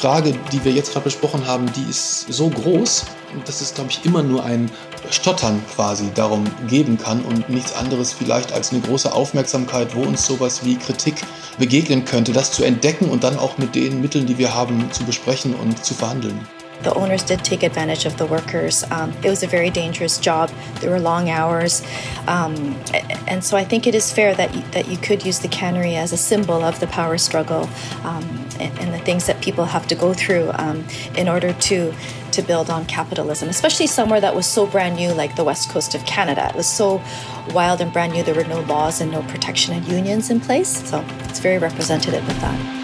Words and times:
Frage, 0.00 0.32
die 0.50 0.64
wir 0.64 0.72
jetzt 0.72 0.92
gerade 0.92 1.04
besprochen 1.04 1.46
haben, 1.46 1.70
die 1.74 1.90
ist 1.90 2.32
so 2.32 2.48
groß, 2.48 3.04
dass 3.44 3.60
es, 3.60 3.74
glaube 3.74 3.90
ich, 3.90 4.02
immer 4.06 4.22
nur 4.22 4.42
ein 4.42 4.70
Stottern 5.10 5.62
quasi 5.74 6.10
darum 6.14 6.44
geben 6.68 6.96
kann 6.96 7.22
und 7.22 7.50
nichts 7.50 7.74
anderes 7.74 8.14
vielleicht 8.14 8.50
als 8.50 8.72
eine 8.72 8.80
große 8.80 9.12
Aufmerksamkeit, 9.12 9.94
wo 9.94 10.00
uns 10.00 10.24
sowas 10.24 10.64
wie 10.64 10.76
Kritik 10.76 11.16
begegnen 11.58 12.06
könnte, 12.06 12.32
das 12.32 12.50
zu 12.50 12.64
entdecken 12.64 13.10
und 13.10 13.24
dann 13.24 13.38
auch 13.38 13.58
mit 13.58 13.74
den 13.74 14.00
Mitteln, 14.00 14.24
die 14.24 14.38
wir 14.38 14.54
haben, 14.54 14.90
zu 14.90 15.04
besprechen 15.04 15.54
und 15.54 15.84
zu 15.84 15.92
verhandeln. 15.92 16.48
The 16.82 16.94
owners 16.94 17.22
did 17.22 17.44
take 17.44 17.62
advantage 17.62 18.06
of 18.06 18.16
the 18.16 18.26
workers. 18.26 18.84
Um, 18.90 19.12
it 19.22 19.28
was 19.28 19.42
a 19.42 19.46
very 19.46 19.70
dangerous 19.70 20.18
job. 20.18 20.50
There 20.80 20.90
were 20.90 21.00
long 21.00 21.28
hours, 21.28 21.82
um, 22.26 22.54
and 23.28 23.44
so 23.44 23.56
I 23.56 23.64
think 23.64 23.86
it 23.86 23.94
is 23.94 24.12
fair 24.12 24.34
that 24.34 24.54
you, 24.54 24.62
that 24.72 24.88
you 24.88 24.96
could 24.96 25.24
use 25.24 25.40
the 25.40 25.48
cannery 25.48 25.96
as 25.96 26.12
a 26.12 26.16
symbol 26.16 26.62
of 26.62 26.80
the 26.80 26.86
power 26.86 27.18
struggle 27.18 27.68
um, 28.04 28.24
and, 28.58 28.78
and, 28.78 28.94
the 28.94 28.98
things 28.98 29.26
that 29.26 29.40
people 29.40 29.64
have 29.64 29.86
to 29.88 29.94
go 29.94 30.12
through 30.12 30.50
um, 30.54 30.84
in 31.16 31.28
order 31.28 31.52
to 31.52 31.94
to 32.32 32.42
build 32.42 32.70
on 32.70 32.84
capitalism, 32.86 33.48
especially 33.48 33.86
somewhere 33.86 34.20
that 34.20 34.34
was 34.34 34.46
so 34.46 34.66
brand 34.66 34.96
new 34.96 35.12
like 35.12 35.36
the 35.36 35.44
west 35.44 35.68
coast 35.70 35.94
of 35.94 36.04
Canada. 36.06 36.48
It 36.48 36.54
was 36.54 36.68
so 36.68 37.02
wild 37.52 37.80
and 37.80 37.92
brand 37.92 38.12
new. 38.12 38.22
There 38.22 38.34
were 38.34 38.44
no 38.44 38.60
laws 38.60 39.00
and 39.00 39.10
no 39.10 39.22
protection 39.22 39.74
and 39.74 39.86
unions 39.86 40.30
in 40.30 40.40
place, 40.40 40.88
so 40.88 41.04
it's 41.24 41.40
very 41.40 41.58
representative 41.58 42.26
of 42.28 42.40
that. 42.40 42.79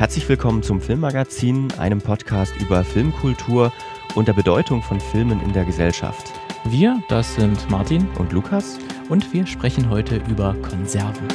Herzlich 0.00 0.26
willkommen 0.30 0.62
zum 0.62 0.80
Filmmagazin, 0.80 1.68
einem 1.76 2.00
Podcast 2.00 2.54
über 2.58 2.84
Filmkultur 2.84 3.70
und 4.14 4.28
der 4.28 4.32
Bedeutung 4.32 4.82
von 4.82 4.98
Filmen 4.98 5.42
in 5.42 5.52
der 5.52 5.66
Gesellschaft. 5.66 6.32
Wir, 6.64 7.02
das 7.10 7.34
sind 7.34 7.68
Martin 7.68 8.08
und 8.18 8.32
Lukas 8.32 8.78
und 9.10 9.30
wir 9.34 9.46
sprechen 9.46 9.90
heute 9.90 10.16
über 10.30 10.56
Konserven. 10.62 11.28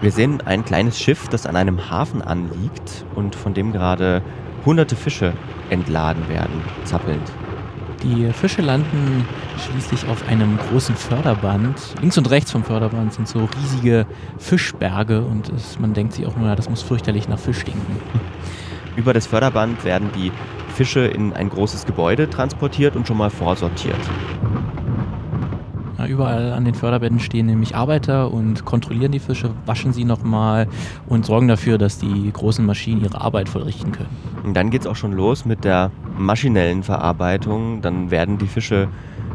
Wir 0.00 0.12
sehen 0.12 0.40
ein 0.46 0.64
kleines 0.64 0.98
Schiff, 0.98 1.28
das 1.28 1.44
an 1.44 1.56
einem 1.56 1.90
Hafen 1.90 2.22
anliegt 2.22 3.04
und 3.14 3.34
von 3.34 3.52
dem 3.52 3.70
gerade 3.70 4.22
hunderte 4.64 4.96
Fische 4.96 5.34
entladen 5.68 6.26
werden, 6.30 6.62
zappelnd. 6.84 7.30
Die 8.02 8.32
Fische 8.32 8.62
landen 8.62 9.26
schließlich 9.58 10.08
auf 10.08 10.26
einem 10.26 10.56
großen 10.56 10.96
Förderband. 10.96 11.78
Links 12.00 12.16
und 12.16 12.30
rechts 12.30 12.50
vom 12.50 12.64
Förderband 12.64 13.12
sind 13.12 13.28
so 13.28 13.46
riesige 13.60 14.06
Fischberge 14.38 15.20
und 15.20 15.50
es, 15.50 15.78
man 15.78 15.92
denkt 15.92 16.14
sich 16.14 16.26
auch 16.26 16.34
nur, 16.36 16.54
das 16.56 16.70
muss 16.70 16.80
fürchterlich 16.80 17.28
nach 17.28 17.38
Fisch 17.38 17.60
stinken. 17.60 17.96
Über 18.96 19.12
das 19.12 19.26
Förderband 19.26 19.84
werden 19.84 20.08
die 20.16 20.32
Fische 20.74 21.00
in 21.00 21.34
ein 21.34 21.50
großes 21.50 21.84
Gebäude 21.84 22.30
transportiert 22.30 22.96
und 22.96 23.06
schon 23.06 23.18
mal 23.18 23.30
vorsortiert. 23.30 24.00
Überall 26.06 26.52
an 26.52 26.64
den 26.64 26.74
Förderbänden 26.74 27.20
stehen 27.20 27.46
nämlich 27.46 27.74
Arbeiter 27.74 28.32
und 28.32 28.64
kontrollieren 28.64 29.12
die 29.12 29.18
Fische, 29.18 29.50
waschen 29.66 29.92
sie 29.92 30.04
nochmal 30.04 30.68
und 31.08 31.26
sorgen 31.26 31.48
dafür, 31.48 31.78
dass 31.78 31.98
die 31.98 32.30
großen 32.32 32.64
Maschinen 32.64 33.02
ihre 33.02 33.20
Arbeit 33.20 33.48
vollrichten 33.48 33.92
können. 33.92 34.08
Und 34.44 34.54
dann 34.54 34.70
geht 34.70 34.82
es 34.82 34.86
auch 34.86 34.96
schon 34.96 35.12
los 35.12 35.44
mit 35.44 35.64
der 35.64 35.90
maschinellen 36.16 36.82
Verarbeitung. 36.82 37.82
Dann 37.82 38.10
werden 38.10 38.38
die 38.38 38.46
Fische 38.46 38.88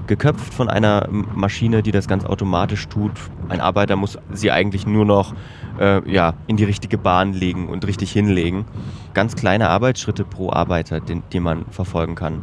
geköpft 0.07 0.53
von 0.53 0.69
einer 0.69 1.07
Maschine, 1.09 1.81
die 1.81 1.91
das 1.91 2.07
ganz 2.07 2.25
automatisch 2.25 2.87
tut. 2.87 3.11
Ein 3.49 3.61
Arbeiter 3.61 3.95
muss 3.95 4.17
sie 4.33 4.51
eigentlich 4.51 4.85
nur 4.85 5.05
noch 5.05 5.33
äh, 5.79 6.07
ja, 6.11 6.33
in 6.47 6.57
die 6.57 6.63
richtige 6.63 6.97
Bahn 6.97 7.33
legen 7.33 7.67
und 7.67 7.85
richtig 7.87 8.11
hinlegen. 8.11 8.65
Ganz 9.13 9.35
kleine 9.35 9.69
Arbeitsschritte 9.69 10.23
pro 10.23 10.51
Arbeiter, 10.51 10.99
den, 10.99 11.23
die 11.31 11.39
man 11.39 11.65
verfolgen 11.71 12.15
kann. 12.15 12.41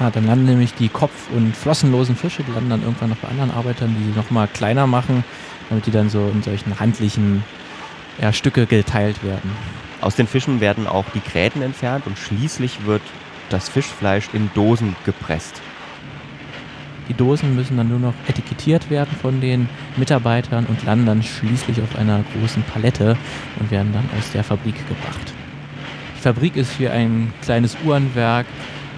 Ja, 0.00 0.10
dann 0.10 0.26
landen 0.26 0.44
nämlich 0.44 0.74
die 0.74 0.88
kopf- 0.88 1.28
und 1.34 1.56
flossenlosen 1.56 2.14
Fische, 2.14 2.44
die 2.44 2.52
landen 2.52 2.70
dann 2.70 2.82
irgendwann 2.82 3.10
noch 3.10 3.16
bei 3.16 3.28
anderen 3.28 3.50
Arbeitern, 3.50 3.96
die 3.98 4.04
sie 4.04 4.16
nochmal 4.16 4.46
kleiner 4.46 4.86
machen, 4.86 5.24
damit 5.68 5.86
die 5.86 5.90
dann 5.90 6.08
so 6.08 6.30
in 6.32 6.42
solchen 6.42 6.78
handlichen 6.78 7.42
ja, 8.20 8.32
Stücke 8.32 8.66
geteilt 8.66 9.24
werden. 9.24 9.50
Aus 10.00 10.14
den 10.14 10.28
Fischen 10.28 10.60
werden 10.60 10.86
auch 10.86 11.04
die 11.14 11.20
Gräten 11.20 11.62
entfernt 11.62 12.06
und 12.06 12.16
schließlich 12.16 12.86
wird 12.86 13.02
das 13.50 13.68
Fischfleisch 13.68 14.28
in 14.32 14.50
Dosen 14.54 14.94
gepresst. 15.04 15.60
Die 17.08 17.14
Dosen 17.14 17.56
müssen 17.56 17.76
dann 17.76 17.88
nur 17.88 17.98
noch 17.98 18.14
etikettiert 18.28 18.90
werden 18.90 19.16
von 19.20 19.40
den 19.40 19.68
Mitarbeitern 19.96 20.66
und 20.66 20.84
landen 20.84 21.06
dann 21.06 21.22
schließlich 21.22 21.80
auf 21.80 21.96
einer 21.96 22.22
großen 22.34 22.62
Palette 22.64 23.16
und 23.58 23.70
werden 23.70 23.92
dann 23.92 24.08
aus 24.16 24.30
der 24.32 24.44
Fabrik 24.44 24.76
gebracht. 24.86 25.32
Die 26.16 26.20
Fabrik 26.20 26.56
ist 26.56 26.78
wie 26.78 26.88
ein 26.88 27.32
kleines 27.40 27.76
Uhrenwerk, 27.84 28.46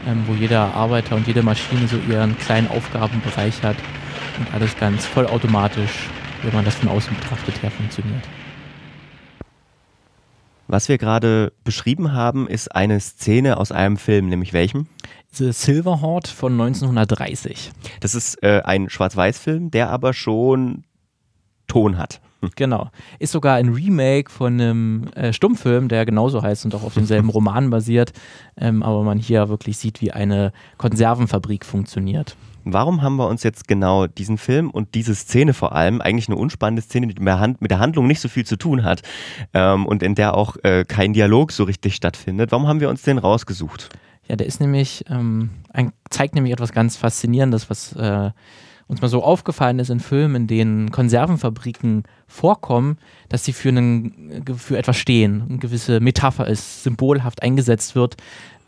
ähm, 0.06 0.25
wo 0.27 0.34
jeder 0.34 0.75
Arbeiter 0.75 1.16
und 1.16 1.27
jede 1.27 1.43
Maschine 1.43 1.87
so 1.88 1.97
ihren 2.09 2.38
kleinen 2.38 2.69
Aufgabenbereich 2.69 3.62
hat 3.62 3.77
und 4.38 4.53
alles 4.55 4.77
ganz 4.77 5.06
vollautomatisch, 5.06 6.09
wenn 6.43 6.55
man 6.55 6.65
das 6.65 6.77
von 6.77 6.88
außen 6.88 7.15
betrachtet, 7.16 7.62
her 7.62 7.71
funktioniert. 7.71 8.25
Was 10.69 10.89
wir 10.89 10.99
gerade 10.99 11.53
beschrieben 11.65 12.12
haben, 12.12 12.47
ist 12.47 12.75
eine 12.77 13.00
Szene 13.00 13.56
aus 13.56 13.72
einem 13.72 13.97
Film, 13.97 14.28
nämlich 14.28 14.53
welchem? 14.53 14.87
The 15.33 15.53
Silverhawk 15.53 16.28
von 16.28 16.53
1930. 16.53 17.72
Das 17.99 18.15
ist 18.15 18.41
äh, 18.44 18.62
ein 18.65 18.89
Schwarz-Weiß-Film, 18.89 19.72
der 19.72 19.91
aber 19.91 20.12
schon 20.12 20.84
Ton 21.66 21.99
hat. 21.99 22.21
Genau. 22.56 22.91
Ist 23.19 23.33
sogar 23.33 23.56
ein 23.56 23.69
Remake 23.69 24.31
von 24.31 24.55
einem 24.55 25.05
äh, 25.15 25.33
Stummfilm, 25.33 25.89
der 25.89 26.05
genauso 26.05 26.43
heißt 26.43 26.65
und 26.65 26.75
auch 26.75 26.83
auf 26.83 26.95
demselben 26.95 27.28
Roman 27.31 27.71
basiert, 27.71 28.12
ähm, 28.56 28.83
aber 28.83 29.03
man 29.03 29.19
hier 29.19 29.49
wirklich 29.49 29.78
sieht, 29.78 30.01
wie 30.01 30.12
eine 30.12 30.53
Konservenfabrik 30.78 31.65
funktioniert. 31.65 32.37
Warum 32.65 33.01
haben 33.01 33.17
wir 33.17 33.27
uns 33.27 33.43
jetzt 33.43 33.69
genau 33.69 34.06
diesen 34.06 34.37
Film 34.37 34.71
und 34.71 34.95
diese 34.95 35.15
Szene 35.15 35.55
vor 35.55 35.75
allem, 35.75 36.01
eigentlich 36.03 36.28
eine 36.28 36.37
unspannende 36.37 36.83
Szene, 36.83 37.06
die 37.06 37.21
mit 37.21 37.71
der 37.71 37.78
Handlung 37.78 38.06
nicht 38.06 38.21
so 38.21 38.28
viel 38.28 38.45
zu 38.45 38.57
tun 38.57 38.84
hat 38.84 39.03
ähm, 39.55 39.87
und 39.87 40.03
in 40.03 40.15
der 40.15 40.37
auch 40.37 40.57
äh, 40.62 40.84
kein 40.84 41.15
Dialog 41.15 41.53
so 41.53 41.65
richtig 41.65 41.95
stattfindet, 41.95 42.53
warum 42.53 42.69
haben 42.69 42.81
wir 42.81 42.91
uns 42.91 43.03
den 43.03 43.17
rausgesucht? 43.17 43.89
Ja, 44.28 44.37
der 44.37 44.47
ist 44.47 44.61
nämlich, 44.61 45.05
ähm, 45.09 45.51
ein, 45.72 45.93
zeigt 46.11 46.34
nämlich 46.34 46.53
etwas 46.53 46.72
ganz 46.72 46.97
Faszinierendes, 46.97 47.71
was 47.71 47.95
äh, 47.97 48.31
uns 48.91 49.01
mal 49.01 49.09
so 49.09 49.23
aufgefallen 49.23 49.78
ist 49.78 49.89
in 49.89 50.01
Filmen, 50.01 50.34
in 50.34 50.47
denen 50.49 50.91
Konservenfabriken 50.91 52.03
vorkommen, 52.27 52.99
dass 53.28 53.45
sie 53.45 53.53
für, 53.53 53.69
einen, 53.69 54.45
für 54.56 54.77
etwas 54.77 54.97
stehen, 54.97 55.43
eine 55.49 55.59
gewisse 55.59 56.01
Metapher 56.01 56.47
ist, 56.49 56.83
symbolhaft 56.83 57.43
eingesetzt 57.43 57.95
wird, 57.95 58.17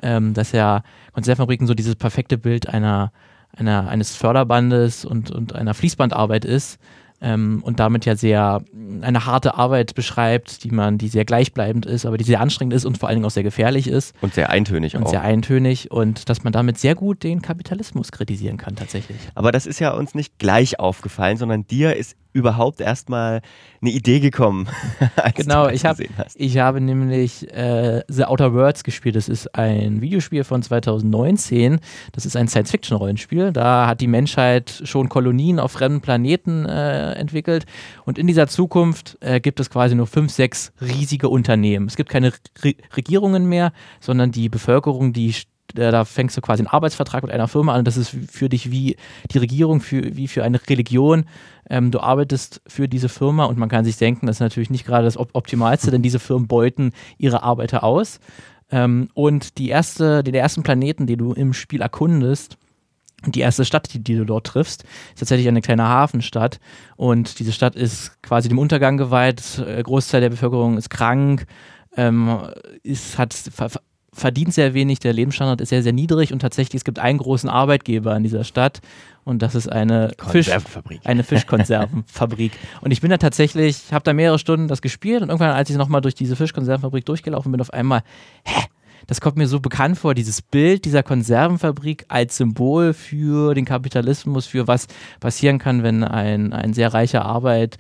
ähm, 0.01 0.33
dass 0.33 0.53
ja 0.53 0.85
Konservenfabriken 1.13 1.67
so 1.67 1.75
dieses 1.75 1.97
perfekte 1.97 2.39
Bild 2.39 2.69
einer 2.69 3.13
einer, 3.55 3.89
eines 3.89 4.17
Förderbandes 4.17 5.05
und, 5.05 5.31
und 5.31 5.55
einer 5.55 5.75
Fließbandarbeit 5.75 6.47
ist 6.47 6.79
ähm, 7.23 7.63
und 7.65 7.81
damit 7.81 8.05
ja 8.05 8.17
sehr 8.17 8.63
eine 9.01 9.25
harte 9.25 9.55
Arbeit 9.55 9.95
beschreibt, 9.95 10.65
die 10.65 10.71
man, 10.71 10.99
die 10.99 11.09
sehr 11.09 11.25
gleichbleibend 11.25 11.87
ist, 11.87 12.05
aber 12.05 12.19
die 12.19 12.25
sehr 12.25 12.41
anstrengend 12.41 12.75
ist 12.75 12.85
und 12.85 12.99
vor 12.99 13.09
allen 13.09 13.17
Dingen 13.17 13.27
auch 13.27 13.31
sehr 13.31 13.45
gefährlich 13.45 13.87
ist. 13.87 14.15
Und 14.21 14.35
sehr 14.35 14.51
eintönig 14.51 14.97
und 14.97 15.05
auch. 15.05 15.11
sehr 15.11 15.23
eintönig 15.23 15.91
und 15.91 16.29
dass 16.29 16.43
man 16.43 16.53
damit 16.53 16.79
sehr 16.79 16.95
gut 16.95 17.23
den 17.23 17.41
Kapitalismus 17.41 18.11
kritisieren 18.11 18.57
kann 18.57 18.75
tatsächlich. 18.75 19.17
Aber 19.35 19.53
das 19.53 19.67
ist 19.67 19.79
ja 19.79 19.93
uns 19.93 20.15
nicht 20.15 20.39
gleich 20.39 20.81
aufgefallen, 20.81 21.37
sondern 21.37 21.67
dir 21.67 21.97
ist 21.97 22.17
überhaupt 22.33 22.81
erstmal 22.81 23.43
eine 23.81 23.91
Idee 23.91 24.21
gekommen? 24.21 24.69
genau, 25.35 25.69
ich, 25.69 25.85
hab, 25.85 25.99
ich 26.35 26.59
habe 26.59 26.81
nämlich 26.81 27.53
äh, 27.53 28.03
The 28.09 28.25
Outer 28.25 28.55
Worlds 28.55 28.85
gespielt. 28.85 29.17
Das 29.17 29.29
ist 29.29 29.55
ein 29.55 30.01
Videospiel 30.01 30.45
von 30.45 30.63
2019. 30.63 31.81
Das 32.13 32.27
ist 32.27 32.37
ein 32.37 32.49
Science-Fiction-Rollenspiel. 32.49 33.53
Da 33.53 33.87
hat 33.87 34.01
die 34.01 34.07
Menschheit 34.07 34.83
schon 34.85 35.09
Kolonien 35.09 35.59
auf 35.59 35.73
fremden 35.73 36.01
Planeten 36.01 36.67
äh, 36.67 37.13
entwickelt. 37.13 37.67
Und 38.05 38.19
in 38.19 38.27
dieser 38.27 38.49
Zukunft 38.49 39.19
äh, 39.21 39.41
gibt 39.41 39.61
es 39.61 39.71
quasi 39.71 39.95
nur 39.95 40.07
fünf, 40.07 40.33
sechs 40.33 40.73
riesige 40.81 41.29
Unternehmen. 41.29 41.87
Es 41.87 41.97
gibt 41.97 42.09
keine 42.09 42.33
Re 42.63 42.75
Regierungen 42.97 43.47
mehr, 43.47 43.73
sondern 44.01 44.33
die 44.33 44.49
Bevölkerung, 44.49 45.13
die 45.13 45.35
da 45.75 46.05
fängst 46.05 46.37
du 46.37 46.41
quasi 46.41 46.61
einen 46.61 46.69
Arbeitsvertrag 46.69 47.23
mit 47.23 47.33
einer 47.33 47.49
Firma 47.49 47.75
an. 47.75 47.85
Das 47.85 47.97
ist 47.97 48.15
für 48.31 48.49
dich 48.49 48.71
wie 48.71 48.97
die 49.31 49.39
Regierung, 49.39 49.81
für, 49.81 50.17
wie 50.17 50.29
für 50.29 50.45
eine 50.45 50.61
Religion. 50.69 51.25
Ähm, 51.69 51.91
du 51.91 52.01
arbeitest 52.01 52.61
für 52.67 52.89
diese 52.89 53.09
Firma 53.09 53.45
und 53.45 53.59
man 53.59 53.69
kann 53.69 53.85
sich 53.85 53.97
denken, 53.97 54.27
das 54.27 54.37
ist 54.37 54.41
natürlich 54.41 54.71
nicht 54.71 54.87
gerade 54.87 55.05
das 55.05 55.17
Optimalste, 55.17 55.91
denn 55.91 56.03
diese 56.03 56.19
Firmen 56.19 56.49
beuten 56.49 56.93
ihre 57.19 57.43
Arbeiter 57.43 57.85
aus. 57.85 58.21
Ähm, 58.71 59.09
und 59.15 59.59
die 59.59 59.69
erste, 59.69 60.23
den 60.23 60.35
ersten 60.35 60.63
Planeten, 60.63 61.07
den 61.07 61.19
du 61.19 61.33
im 61.33 61.53
Spiel 61.53 61.83
erkundest, 61.83 62.59
die 63.27 63.41
erste 63.41 63.65
Stadt, 63.65 63.93
die, 63.95 64.03
die, 64.03 64.17
du 64.17 64.25
dort 64.25 64.49
triffst, 64.49 64.83
ist 64.83 65.21
tatsächlich 65.21 65.47
eine 65.47 65.61
kleine 65.61 65.85
Hafenstadt. 65.85 66.59
Und 66.97 67.39
diese 67.39 67.53
Stadt 67.53 67.77
ist 67.77 68.21
quasi 68.23 68.49
dem 68.49 68.59
Untergang 68.59 68.97
geweiht. 68.97 69.65
Großteil 69.85 70.21
der 70.21 70.31
Bevölkerung 70.31 70.77
ist 70.77 70.91
krank, 70.91 71.47
ähm, 71.97 72.41
ist, 72.83 73.19
hat 73.19 73.33
verdient 74.15 74.53
sehr 74.53 74.75
wenig, 74.75 74.99
der 74.99 75.13
Lebensstandard 75.13 75.61
ist 75.61 75.71
sehr, 75.71 75.83
sehr 75.83 75.93
niedrig 75.93 76.33
und 76.33 76.41
tatsächlich 76.41 76.81
es 76.81 76.85
gibt 76.85 76.99
einen 76.99 77.19
großen 77.19 77.49
Arbeitgeber 77.49 78.15
in 78.15 78.23
dieser 78.23 78.45
Stadt 78.45 78.81
und 79.25 79.41
das 79.41 79.55
ist 79.55 79.71
eine, 79.71 80.13
Fisch, 80.31 80.51
eine 81.05 81.25
Fischkonservenfabrik. 81.25 82.53
und 82.83 82.91
ich 82.91 83.01
bin 83.01 83.11
da 83.11 83.17
tatsächlich, 83.17 83.93
habe 83.93 84.05
da 84.05 84.13
mehrere 84.13 84.39
Stunden 84.39 84.69
das 84.69 84.83
gespielt 84.83 85.23
und 85.23 85.29
irgendwann, 85.29 85.51
als 85.51 85.71
ich 85.71 85.77
nochmal 85.77 86.03
durch 86.03 86.15
diese 86.15 86.37
Fischkonservenfabrik 86.37 87.07
durchgelaufen 87.07 87.53
bin, 87.53 87.61
auf 87.61 87.73
einmal, 87.73 88.03
hä? 88.45 88.63
Das 89.09 89.21
kommt 89.21 89.37
mir 89.37 89.49
so 89.49 89.59
bekannt 89.59 89.99
vor, 89.99 90.15
dieses 90.15 90.43
Bild 90.43 90.85
dieser 90.85 91.03
Konservenfabrik 91.03 92.05
als 92.07 92.37
Symbol 92.37 92.93
für 92.93 93.53
den 93.53 93.65
Kapitalismus, 93.65 94.47
für 94.47 94.69
was 94.69 94.87
passieren 95.19 95.59
kann, 95.59 95.83
wenn 95.83 96.05
ein, 96.05 96.53
ein 96.53 96.73
sehr 96.73 96.95
reicher 96.95 97.25
Arbeit, 97.25 97.79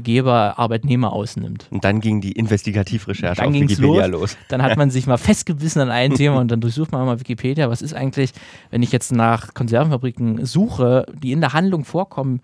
Geber 0.00 0.58
Arbeitnehmer 0.58 1.12
ausnimmt. 1.12 1.66
Und 1.70 1.84
dann 1.84 2.00
ging 2.00 2.20
die 2.20 2.32
Investigativrecherche 2.32 3.42
dann 3.42 3.48
auf 3.48 3.54
Wikipedia 3.54 4.06
los. 4.06 4.20
los. 4.20 4.36
Dann 4.48 4.62
hat 4.62 4.76
man 4.76 4.90
sich 4.92 5.06
mal 5.06 5.18
festgebissen 5.18 5.82
an 5.82 5.90
ein 5.90 6.14
Thema 6.14 6.38
und 6.38 6.50
dann 6.50 6.60
durchsucht 6.60 6.92
man 6.92 7.04
mal 7.04 7.18
Wikipedia. 7.18 7.68
Was 7.68 7.82
ist 7.82 7.94
eigentlich, 7.94 8.32
wenn 8.70 8.82
ich 8.82 8.92
jetzt 8.92 9.12
nach 9.12 9.54
Konservenfabriken 9.54 10.46
suche, 10.46 11.06
die 11.12 11.32
in 11.32 11.40
der 11.40 11.52
Handlung 11.52 11.84
vorkommen, 11.84 12.40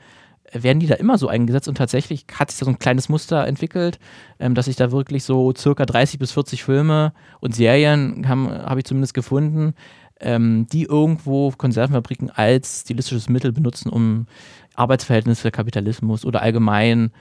werden 0.52 0.78
die 0.78 0.87
da 0.87 0.94
immer 0.94 1.19
so 1.19 1.28
eingesetzt 1.28 1.69
und 1.69 1.76
tatsächlich 1.76 2.26
hat 2.32 2.50
sich 2.50 2.61
da 2.61 2.66
so 2.66 2.70
ein 2.70 2.78
kleines 2.78 3.08
Muster 3.08 3.46
entwickelt, 3.46 3.99
ähm, 4.38 4.55
dass 4.55 4.69
ich 4.69 4.76
da 4.76 4.93
wirklich 4.93 5.25
so 5.25 5.52
circa 5.56 5.84
30 5.84 6.19
bis 6.19 6.32
40 6.32 6.62
Filme 6.62 7.12
und 7.40 7.55
Serien 7.55 8.28
habe 8.28 8.64
hab 8.64 8.78
ich 8.78 8.84
zumindest 8.84 9.14
gefunden, 9.14 9.75
ähm, 10.20 10.67
die 10.72 10.84
irgendwo 10.84 11.50
Konservenfabriken 11.50 12.31
als 12.31 12.82
stilistisches 12.82 13.28
Mittel 13.28 13.52
benutzen, 13.52 13.90
um 13.90 14.26
Arbeitsverhältnisse, 14.74 15.50
Kapitalismus 15.50 16.24
oder 16.24 16.42
allgemein 16.42 17.12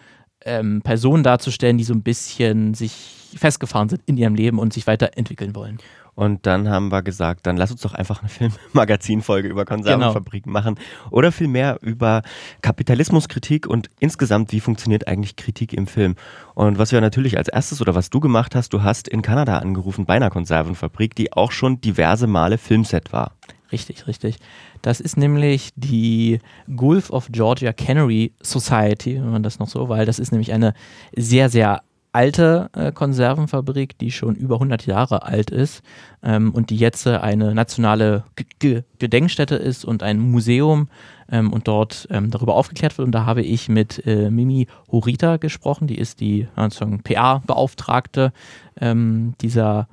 ähm, 0.45 0.81
Personen 0.81 1.23
darzustellen, 1.23 1.77
die 1.77 1.83
so 1.83 1.94
ein 1.94 2.03
bisschen 2.03 2.73
sich 2.73 2.94
festgefahren 3.35 3.89
sind 3.89 4.01
in 4.05 4.17
ihrem 4.17 4.35
Leben 4.35 4.59
und 4.59 4.73
sich 4.73 4.88
weiterentwickeln 4.88 5.55
wollen. 5.55 5.79
Und 6.15 6.45
dann 6.45 6.69
haben 6.69 6.91
wir 6.91 7.01
gesagt, 7.01 7.47
dann 7.47 7.57
lass 7.57 7.71
uns 7.71 7.81
doch 7.81 7.95
einfach 7.95 8.21
eine 8.21 8.29
Filmmagazinfolge 8.51 9.47
über 9.47 9.65
Konservenfabriken 9.65 10.53
genau. 10.53 10.59
machen 10.59 10.79
oder 11.09 11.31
vielmehr 11.31 11.79
über 11.81 12.21
Kapitalismuskritik 12.61 13.65
und 13.65 13.89
insgesamt, 14.00 14.51
wie 14.51 14.59
funktioniert 14.59 15.07
eigentlich 15.07 15.35
Kritik 15.35 15.73
im 15.73 15.88
Film. 15.88 16.15
Und 16.53 16.77
was 16.77 16.91
wir 16.91 17.01
natürlich 17.01 17.38
als 17.38 17.47
erstes 17.47 17.81
oder 17.81 17.95
was 17.95 18.11
du 18.11 18.19
gemacht 18.19 18.53
hast, 18.53 18.73
du 18.73 18.83
hast 18.83 19.07
in 19.07 19.23
Kanada 19.23 19.57
angerufen 19.57 20.05
bei 20.05 20.15
einer 20.15 20.29
Konservenfabrik, 20.29 21.15
die 21.15 21.33
auch 21.33 21.51
schon 21.51 21.81
diverse 21.81 22.27
Male 22.27 22.59
Filmset 22.59 23.11
war. 23.11 23.31
Richtig, 23.71 24.05
richtig. 24.05 24.38
Das 24.83 25.00
ist 25.00 25.18
nämlich 25.18 25.71
die 25.75 26.39
Gulf 26.75 27.09
of 27.09 27.30
Georgia 27.31 27.71
Cannery 27.71 28.33
Society, 28.41 29.15
wenn 29.15 29.31
man 29.31 29.41
das 29.41 29.57
noch 29.57 29.69
so, 29.69 29.89
weil 29.89 30.06
das 30.06 30.19
ist 30.19 30.31
nämlich 30.31 30.51
eine 30.51 30.74
sehr, 31.15 31.50
sehr 31.50 31.81
alte 32.12 32.69
äh, 32.74 32.91
Konservenfabrik, 32.91 33.97
die 33.97 34.12
schon 34.12 34.35
über 34.35 34.56
100 34.56 34.85
Jahre 34.85 35.24
alt 35.24 35.50
ist 35.50 35.81
ähm, 36.21 36.51
und 36.51 36.69
die 36.69 36.75
jetzt 36.75 37.07
äh, 37.07 37.18
eine 37.18 37.56
nationale 37.56 38.25
G 38.35 38.44
G 38.59 38.81
Gedenkstätte 39.00 39.56
ist 39.56 39.85
und 39.85 40.03
ein 40.03 40.19
Museum 40.19 40.89
ähm, 41.31 41.51
und 41.51 41.68
dort 41.68 42.07
ähm, 42.12 42.29
darüber 42.29 42.56
aufgeklärt 42.56 42.97
wird. 42.97 43.06
Und 43.06 43.13
da 43.13 43.25
habe 43.25 43.41
ich 43.41 43.69
mit 43.69 44.06
äh, 44.06 44.29
Mimi 44.29 44.68
Horita 44.91 45.38
gesprochen, 45.38 45.88
die 45.88 45.97
ist 45.97 46.19
die 46.19 46.47
PR-Beauftragte 46.56 48.33
ähm, 48.79 49.33
dieser 49.41 49.88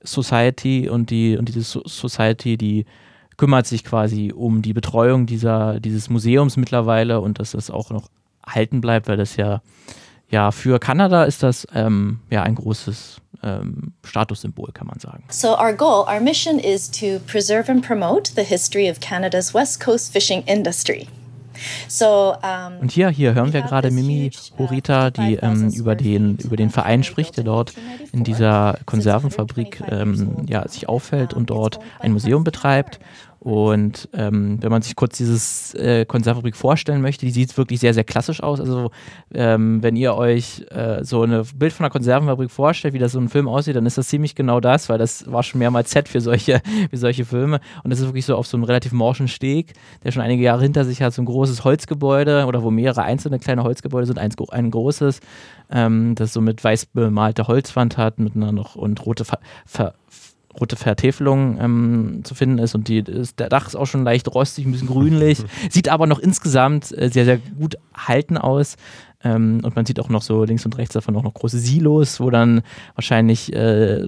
Society 0.00 0.88
und 0.88 1.10
die 1.10 1.36
und 1.36 1.48
diese 1.48 1.62
so 1.62 1.82
Society, 1.84 2.56
die 2.56 2.86
kümmert 3.38 3.66
sich 3.66 3.84
quasi 3.84 4.32
um 4.36 4.60
die 4.60 4.74
Betreuung 4.74 5.24
dieser, 5.24 5.80
dieses 5.80 6.10
Museums 6.10 6.58
mittlerweile 6.58 7.20
und 7.20 7.38
dass 7.38 7.52
das 7.52 7.70
auch 7.70 7.90
noch 7.90 8.10
halten 8.46 8.82
bleibt, 8.82 9.08
weil 9.08 9.16
das 9.16 9.36
ja 9.36 9.62
ja, 10.30 10.50
für 10.50 10.78
Kanada 10.78 11.24
ist 11.24 11.42
das 11.42 11.66
ähm, 11.74 12.20
ja 12.30 12.42
ein 12.42 12.54
großes 12.54 13.20
ähm, 13.42 13.92
Statussymbol, 14.04 14.72
kann 14.72 14.86
man 14.86 14.98
sagen. 14.98 15.24
So 15.30 15.58
our 15.58 15.72
goal, 15.72 16.04
our 16.06 16.20
mission 16.20 16.58
is 16.58 16.90
to 16.90 17.18
preserve 17.26 17.70
and 17.70 17.86
promote 17.86 18.32
the 18.36 18.44
history 18.44 18.90
of 18.90 19.00
Canada's 19.00 19.54
West 19.54 19.80
Coast 19.80 20.12
fishing 20.12 20.42
industry. 20.42 21.08
So, 21.88 22.34
um, 22.42 22.80
Und 22.80 22.92
hier, 22.92 23.08
hier 23.08 23.34
hören 23.34 23.52
wir 23.52 23.62
gerade 23.62 23.90
Mimi 23.90 24.30
uh, 24.30 24.58
Horita, 24.58 25.10
die 25.10 25.36
ähm, 25.36 25.70
über, 25.70 25.96
den, 25.96 26.36
über 26.36 26.56
den 26.56 26.70
Verein 26.70 27.02
spricht, 27.02 27.36
der 27.36 27.42
dort 27.42 27.72
in 28.12 28.22
dieser 28.22 28.78
Konservenfabrik 28.86 29.82
ähm, 29.88 30.46
ja, 30.48 30.68
sich 30.68 30.88
auffällt 30.88 31.34
und 31.34 31.50
dort 31.50 31.80
ein 31.98 32.12
Museum 32.12 32.44
betreibt. 32.44 33.00
Und 33.40 34.08
ähm, 34.14 34.58
wenn 34.60 34.70
man 34.70 34.82
sich 34.82 34.96
kurz 34.96 35.16
dieses 35.16 35.72
äh, 35.74 36.04
Konservfabrik 36.04 36.56
vorstellen 36.56 37.00
möchte, 37.00 37.24
die 37.24 37.30
sieht 37.30 37.56
wirklich 37.56 37.78
sehr, 37.78 37.94
sehr 37.94 38.04
klassisch 38.04 38.42
aus. 38.42 38.58
Also 38.58 38.90
ähm, 39.32 39.82
wenn 39.82 39.94
ihr 39.94 40.14
euch 40.14 40.66
äh, 40.70 41.04
so 41.04 41.22
ein 41.22 41.44
Bild 41.54 41.72
von 41.72 41.84
einer 41.84 41.92
Konservenfabrik 41.92 42.50
vorstellt, 42.50 42.94
wie 42.94 42.98
das 42.98 43.12
so 43.12 43.20
ein 43.20 43.28
Film 43.28 43.46
aussieht, 43.46 43.76
dann 43.76 43.86
ist 43.86 43.96
das 43.96 44.08
ziemlich 44.08 44.34
genau 44.34 44.58
das, 44.60 44.88
weil 44.88 44.98
das 44.98 45.30
war 45.30 45.42
schon 45.44 45.60
mehrmals 45.60 45.92
Set 45.92 46.08
für 46.08 46.20
solche, 46.20 46.60
für 46.90 46.96
solche 46.96 47.24
Filme. 47.24 47.60
Und 47.84 47.90
das 47.90 48.00
ist 48.00 48.06
wirklich 48.06 48.26
so 48.26 48.34
auf 48.34 48.46
so 48.46 48.56
einem 48.56 48.64
relativ 48.64 48.92
morschen 48.92 49.28
Steg, 49.28 49.74
der 50.02 50.10
schon 50.10 50.22
einige 50.22 50.42
Jahre 50.42 50.62
hinter 50.62 50.84
sich 50.84 51.00
hat, 51.00 51.14
so 51.14 51.22
ein 51.22 51.26
großes 51.26 51.64
Holzgebäude 51.64 52.46
oder 52.46 52.64
wo 52.64 52.70
mehrere 52.70 53.02
einzelne 53.02 53.38
kleine 53.38 53.62
Holzgebäude 53.62 54.06
sind, 54.06 54.18
eins, 54.18 54.34
ein 54.50 54.70
großes, 54.70 55.20
ähm, 55.70 56.14
das 56.16 56.32
so 56.32 56.40
mit 56.40 56.62
weiß 56.64 56.86
bemalte 56.86 57.46
Holzwand 57.46 57.96
hat, 57.96 58.18
mit 58.18 58.34
einer 58.34 58.52
noch 58.52 58.74
und 58.74 59.04
rote 59.06 59.24
Ver 59.24 59.38
Ver 59.64 59.94
rote 60.60 60.76
Vertäfelung 60.76 61.58
ähm, 61.60 62.20
zu 62.24 62.34
finden 62.34 62.58
ist 62.58 62.74
und 62.74 62.88
die, 62.88 62.98
ist, 62.98 63.38
der 63.38 63.48
Dach 63.48 63.66
ist 63.66 63.76
auch 63.76 63.86
schon 63.86 64.04
leicht 64.04 64.28
rostig, 64.34 64.66
ein 64.66 64.72
bisschen 64.72 64.88
grünlich, 64.88 65.38
sieht 65.70 65.88
aber 65.88 66.06
noch 66.06 66.18
insgesamt 66.18 66.96
äh, 66.96 67.08
sehr, 67.10 67.24
sehr 67.24 67.38
gut 67.38 67.76
halten 67.94 68.36
aus. 68.36 68.76
Ähm, 69.24 69.60
und 69.64 69.74
man 69.74 69.84
sieht 69.84 69.98
auch 70.00 70.08
noch 70.08 70.22
so 70.22 70.44
links 70.44 70.64
und 70.64 70.78
rechts 70.78 70.94
davon 70.94 71.16
auch 71.16 71.24
noch 71.24 71.34
große 71.34 71.58
Silos, 71.58 72.20
wo 72.20 72.30
dann 72.30 72.62
wahrscheinlich 72.94 73.52
äh, 73.52 74.06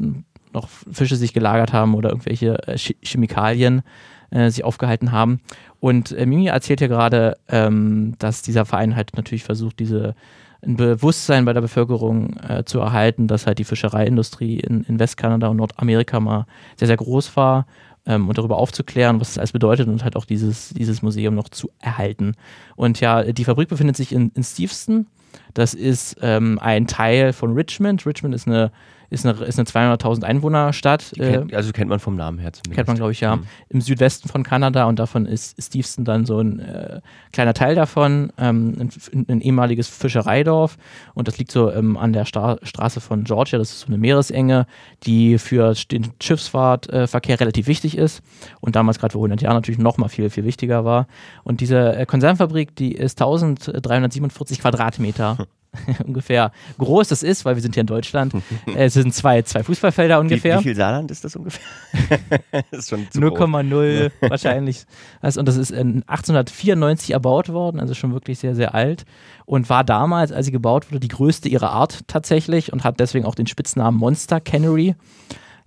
noch 0.52 0.68
Fische 0.68 1.16
sich 1.16 1.32
gelagert 1.32 1.72
haben 1.72 1.94
oder 1.94 2.10
irgendwelche 2.10 2.66
äh, 2.66 2.76
Chemikalien 2.76 3.82
äh, 4.30 4.50
sich 4.50 4.64
aufgehalten 4.64 5.12
haben. 5.12 5.40
Und 5.80 6.12
äh, 6.12 6.26
Mimi 6.26 6.46
erzählt 6.46 6.80
ja 6.80 6.86
gerade, 6.86 7.36
ähm, 7.48 8.14
dass 8.18 8.42
dieser 8.42 8.64
Verein 8.64 8.96
halt 8.96 9.16
natürlich 9.16 9.44
versucht, 9.44 9.78
diese 9.78 10.14
ein 10.62 10.76
Bewusstsein 10.76 11.46
bei 11.46 11.52
der 11.52 11.62
Bevölkerung 11.62 12.36
äh, 12.36 12.64
zu 12.64 12.80
erhalten, 12.80 13.28
dass 13.28 13.46
halt 13.46 13.58
die 13.58 13.64
Fischereiindustrie 13.64 14.60
in, 14.60 14.82
in 14.84 14.98
Westkanada 14.98 15.48
und 15.48 15.56
Nordamerika 15.56 16.20
mal 16.20 16.46
sehr, 16.76 16.86
sehr 16.86 16.98
groß 16.98 17.34
war 17.36 17.66
ähm, 18.06 18.28
und 18.28 18.36
darüber 18.36 18.58
aufzuklären, 18.58 19.20
was 19.20 19.28
das 19.28 19.38
alles 19.38 19.52
bedeutet 19.52 19.88
und 19.88 20.04
halt 20.04 20.16
auch 20.16 20.24
dieses, 20.24 20.70
dieses 20.70 21.00
Museum 21.00 21.34
noch 21.34 21.48
zu 21.48 21.70
erhalten. 21.80 22.34
Und 22.76 23.00
ja, 23.00 23.22
die 23.32 23.44
Fabrik 23.44 23.68
befindet 23.68 23.96
sich 23.96 24.12
in, 24.12 24.32
in 24.34 24.42
Steveston. 24.42 25.06
Das 25.54 25.74
ist 25.74 26.16
ähm, 26.20 26.58
ein 26.60 26.86
Teil 26.86 27.32
von 27.32 27.54
Richmond. 27.54 28.04
Richmond 28.04 28.34
ist 28.34 28.46
eine 28.46 28.70
ist 29.10 29.26
eine, 29.26 29.44
ist 29.44 29.58
eine 29.58 29.68
200.000 29.68 30.22
Einwohnerstadt. 30.22 31.18
Äh, 31.18 31.44
also 31.52 31.72
kennt 31.72 31.90
man 31.90 31.98
vom 31.98 32.14
Namen 32.14 32.38
her 32.38 32.52
zumindest. 32.52 32.76
Kennt 32.76 32.88
man, 32.88 32.96
glaube 32.96 33.12
ich, 33.12 33.20
ja. 33.20 33.36
Mhm. 33.36 33.46
Im 33.68 33.80
Südwesten 33.80 34.28
von 34.28 34.44
Kanada 34.44 34.84
und 34.84 34.98
davon 34.98 35.26
ist 35.26 35.60
Steveston 35.60 36.04
dann 36.04 36.24
so 36.26 36.38
ein 36.40 36.60
äh, 36.60 37.00
kleiner 37.32 37.52
Teil 37.52 37.74
davon, 37.74 38.32
ähm, 38.38 38.76
ein, 39.12 39.26
ein, 39.28 39.40
ehemaliges 39.40 39.88
Fischereidorf 39.88 40.78
und 41.14 41.26
das 41.26 41.38
liegt 41.38 41.50
so 41.50 41.72
ähm, 41.72 41.96
an 41.96 42.12
der 42.12 42.24
Stra 42.24 42.58
Straße 42.62 43.00
von 43.00 43.24
Georgia, 43.24 43.58
das 43.58 43.70
ist 43.70 43.80
so 43.80 43.86
eine 43.88 43.98
Meeresenge, 43.98 44.66
die 45.02 45.38
für 45.38 45.74
den 45.90 46.12
Schiffsfahrtverkehr 46.22 47.34
äh, 47.34 47.38
relativ 47.38 47.66
wichtig 47.66 47.98
ist 47.98 48.22
und 48.60 48.76
damals 48.76 49.00
gerade 49.00 49.12
vor 49.12 49.20
100 49.20 49.42
Jahren 49.42 49.54
natürlich 49.56 49.80
noch 49.80 49.98
mal 49.98 50.08
viel, 50.08 50.30
viel 50.30 50.44
wichtiger 50.44 50.84
war. 50.84 51.08
Und 51.42 51.60
diese 51.60 51.96
äh, 51.96 52.06
Konservenfabrik, 52.06 52.76
die 52.76 52.92
ist 52.92 53.20
1347 53.20 54.60
Quadratmeter 54.60 55.36
ungefähr 56.06 56.52
groß 56.78 57.08
das 57.08 57.22
ist, 57.22 57.44
weil 57.44 57.54
wir 57.54 57.62
sind 57.62 57.74
hier 57.74 57.82
in 57.82 57.86
Deutschland. 57.86 58.32
es 58.74 58.94
sind 58.94 59.14
zwei, 59.14 59.42
zwei 59.42 59.62
Fußballfelder 59.62 60.18
ungefähr. 60.18 60.56
Wie, 60.56 60.60
wie 60.60 60.64
viel 60.64 60.76
Saarland 60.76 61.10
ist 61.10 61.24
das 61.24 61.36
ungefähr? 61.36 61.62
0,0 62.72 64.10
wahrscheinlich. 64.20 64.84
und 65.22 65.46
das 65.46 65.56
ist 65.56 65.72
1894 65.72 67.12
erbaut 67.12 67.48
worden, 67.50 67.80
also 67.80 67.94
schon 67.94 68.12
wirklich 68.12 68.38
sehr, 68.38 68.54
sehr 68.54 68.74
alt. 68.74 69.04
Und 69.46 69.68
war 69.68 69.84
damals, 69.84 70.32
als 70.32 70.46
sie 70.46 70.52
gebaut 70.52 70.90
wurde, 70.90 71.00
die 71.00 71.08
größte 71.08 71.48
ihrer 71.48 71.70
Art 71.70 72.06
tatsächlich 72.06 72.72
und 72.72 72.84
hat 72.84 73.00
deswegen 73.00 73.24
auch 73.24 73.34
den 73.34 73.46
Spitznamen 73.46 73.98
Monster 73.98 74.40
Cannery. 74.40 74.94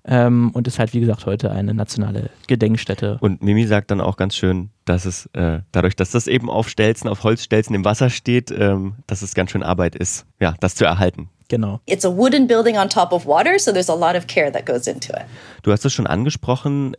Ähm, 0.06 0.52
und 0.54 0.68
ist 0.68 0.80
halt, 0.80 0.94
wie 0.94 1.00
gesagt, 1.00 1.26
heute 1.26 1.52
eine 1.52 1.74
nationale 1.74 2.30
Gedenkstätte. 2.48 3.18
Und 3.22 3.42
Mimi 3.42 3.66
sagt 3.66 3.90
dann 3.90 4.02
auch 4.02 4.18
ganz 4.18 4.36
schön, 4.36 4.70
dass 4.84 5.06
es 5.06 5.28
äh, 5.34 5.60
dadurch, 5.72 5.96
dass 5.96 6.12
das 6.12 6.28
eben 6.28 6.50
auf 6.50 6.68
Stelzen, 6.68 7.08
auf 7.08 7.24
Holzstelzen 7.24 7.74
im 7.74 7.86
Wasser 7.86 8.10
steht, 8.10 8.52
ähm, 8.52 8.96
dass 9.08 9.22
es 9.22 9.34
ganz 9.34 9.52
schön 9.52 9.64
Arbeit 9.64 9.96
ist, 9.96 10.26
ja, 10.42 10.56
das 10.60 10.76
zu 10.76 10.84
erhalten. 10.84 11.30
Genau. 11.48 11.80
It's 11.86 12.06
a 12.06 12.10
wooden 12.10 12.48
building 12.48 12.78
on 12.78 12.90
top 12.90 13.14
of 13.14 13.26
water, 13.26 13.58
so 13.60 13.72
there's 13.72 13.90
a 13.90 13.96
lot 13.96 14.16
of 14.16 14.28
care 14.28 14.52
that 14.52 14.66
goes 14.66 14.88
into 14.88 15.14
it. 15.14 15.24
Du 15.62 15.72
hast 15.72 15.86
es 15.86 15.94
schon 15.94 16.08
angesprochen, 16.08 16.96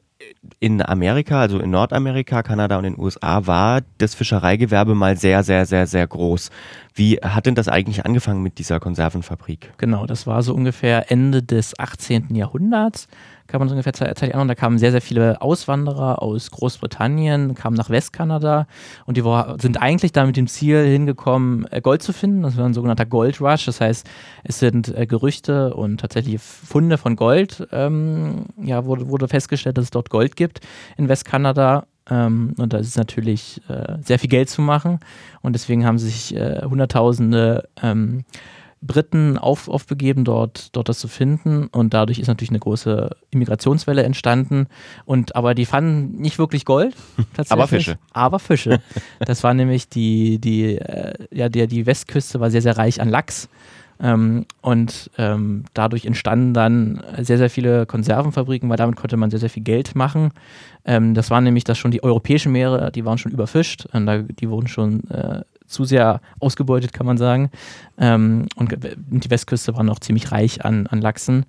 in 0.61 0.83
Amerika, 0.83 1.41
also 1.41 1.59
in 1.59 1.71
Nordamerika, 1.71 2.43
Kanada 2.43 2.77
und 2.77 2.85
den 2.85 2.99
USA, 2.99 3.47
war 3.47 3.81
das 3.99 4.15
Fischereigewerbe 4.15 4.95
mal 4.95 5.17
sehr, 5.17 5.43
sehr, 5.43 5.67
sehr, 5.67 5.87
sehr 5.87 6.07
groß. 6.07 6.51
Wie 6.97 7.17
hat 7.17 7.47
denn 7.47 7.57
das 7.57 7.67
eigentlich 7.67 8.05
angefangen 8.05 8.41
mit 8.41 8.59
dieser 8.59 8.79
Konservenfabrik? 8.79 9.73
Genau, 9.79 10.07
das 10.07 10.29
war 10.29 10.45
so 10.45 10.55
ungefähr 10.55 11.11
Ende 11.11 11.43
des 11.43 11.77
18. 11.77 12.33
Jahrhunderts. 12.37 13.09
kann 13.49 13.59
man 13.59 13.69
so 13.69 13.73
ungefähr 13.73 13.93
zeitlich 13.93 14.33
an. 14.33 14.43
Und 14.43 14.49
da 14.49 14.55
kamen 14.55 14.79
sehr, 14.79 14.93
sehr 14.93 15.01
viele 15.01 15.43
Auswanderer 15.43 16.23
aus 16.23 16.53
Großbritannien, 16.53 17.57
kamen 17.57 17.77
nach 17.77 17.91
Westkanada 17.91 18.69
und 19.07 19.17
die 19.17 19.25
sind 19.61 19.83
eigentlich 19.83 20.13
da 20.13 20.25
mit 20.25 20.37
dem 20.37 20.47
Ziel 20.47 20.85
hingekommen, 20.85 21.67
äh, 21.73 21.81
Gold 21.81 22.01
zu 22.01 22.13
finden. 22.13 22.43
Das 22.43 22.57
war 22.57 22.65
ein 22.65 22.75
sogenannter 22.75 23.07
Gold 23.07 23.41
Rush. 23.41 23.67
Das 23.67 23.81
heißt, 23.81 24.09
es 24.45 24.61
sind 24.61 24.97
äh, 24.97 25.07
Gerüchte 25.07 25.75
und 25.75 25.99
tatsächlich 25.99 26.41
Funde 26.41 26.97
von 26.97 27.17
Gold. 27.17 27.67
Ähm, 27.73 28.47
ja, 28.63 28.85
wurde, 28.85 29.09
wurde 29.09 29.27
festgestellt, 29.27 29.79
dass 29.79 29.87
es 29.87 29.91
dort 29.91 30.11
Gold 30.11 30.37
gibt 30.37 30.61
in 30.97 31.09
Westkanada. 31.09 31.87
Ähm, 32.11 32.55
und 32.59 32.73
da 32.73 32.79
ist 32.79 32.97
natürlich 32.97 33.61
äh, 33.69 33.97
sehr 34.03 34.19
viel 34.19 34.31
Geld 34.31 34.51
zu 34.51 34.63
machen. 34.63 35.01
Und 35.43 35.55
deswegen 35.55 35.87
haben 35.87 35.99
sich 35.99 36.35
äh, 36.37 36.63
Hunderttausende 36.63 37.69
ähm, 37.83 38.25
Briten 38.87 39.39
auf, 39.39 39.69
aufbegeben, 39.69 40.25
dort, 40.25 40.77
dort 40.77 40.89
das 40.89 40.99
zu 40.99 41.09
finden. 41.09 41.69
Und 41.69 41.95
dadurch 41.95 42.19
ist 42.19 42.29
natürlich 42.29 42.51
eine 42.51 42.59
große 42.59 43.11
Immigrationswelle 43.31 44.03
entstanden. 44.03 44.67
Und 45.07 45.35
aber 45.37 45.55
die 45.55 45.65
fanden 45.65 46.21
nicht 46.21 46.39
wirklich 46.39 46.65
Gold. 46.65 46.95
Tatsächlich, 47.35 47.53
aber 47.53 47.67
Fische. 47.67 47.99
Aber 48.13 48.39
Fische. 48.39 48.81
Das 49.21 49.43
war 49.43 49.55
nämlich 49.55 49.89
die, 49.89 50.39
die, 50.39 50.77
äh, 50.77 51.15
ja, 51.33 51.49
die, 51.49 51.67
die 51.67 51.87
Westküste 51.87 52.41
war 52.41 52.51
sehr, 52.51 52.63
sehr 52.63 52.77
reich 52.77 53.01
an 53.01 53.09
Lachs. 53.09 53.49
Ähm, 54.05 54.45
und 54.61 55.11
ähm, 55.17 55.65
dadurch 55.73 56.05
entstanden 56.05 56.53
dann 56.53 57.03
sehr, 57.23 57.39
sehr 57.39 57.49
viele 57.49 57.87
Konservenfabriken, 57.87 58.69
weil 58.69 58.77
damit 58.77 58.97
konnte 58.97 59.17
man 59.17 59.31
sehr, 59.31 59.41
sehr 59.41 59.49
viel 59.49 59.63
Geld 59.63 59.97
machen. 59.97 60.31
Ähm, 60.85 61.15
das 61.15 61.31
waren 61.31 61.45
nämlich 61.45 61.65
das 61.65 61.79
schon 61.79 61.91
die 61.91 62.05
europäischen 62.05 62.53
Meere, 62.53 62.93
die 62.93 63.07
waren 63.07 63.17
schon 63.17 63.33
überfischt. 63.33 63.87
Und 63.93 64.05
da, 64.05 64.19
die 64.19 64.51
wurden 64.51 64.69
schon 64.69 65.09
äh, 65.09 65.41
zu 65.67 65.85
sehr 65.85 66.21
ausgebeutet, 66.39 66.93
kann 66.93 67.07
man 67.07 67.17
sagen. 67.17 67.51
Ähm, 67.97 68.47
und 68.57 68.77
die 68.95 69.31
Westküste 69.31 69.75
war 69.75 69.85
noch 69.85 70.01
ziemlich 70.01 70.31
reich 70.31 70.67
an, 70.67 70.87
an 70.87 71.01
Lachsen. 71.01 71.47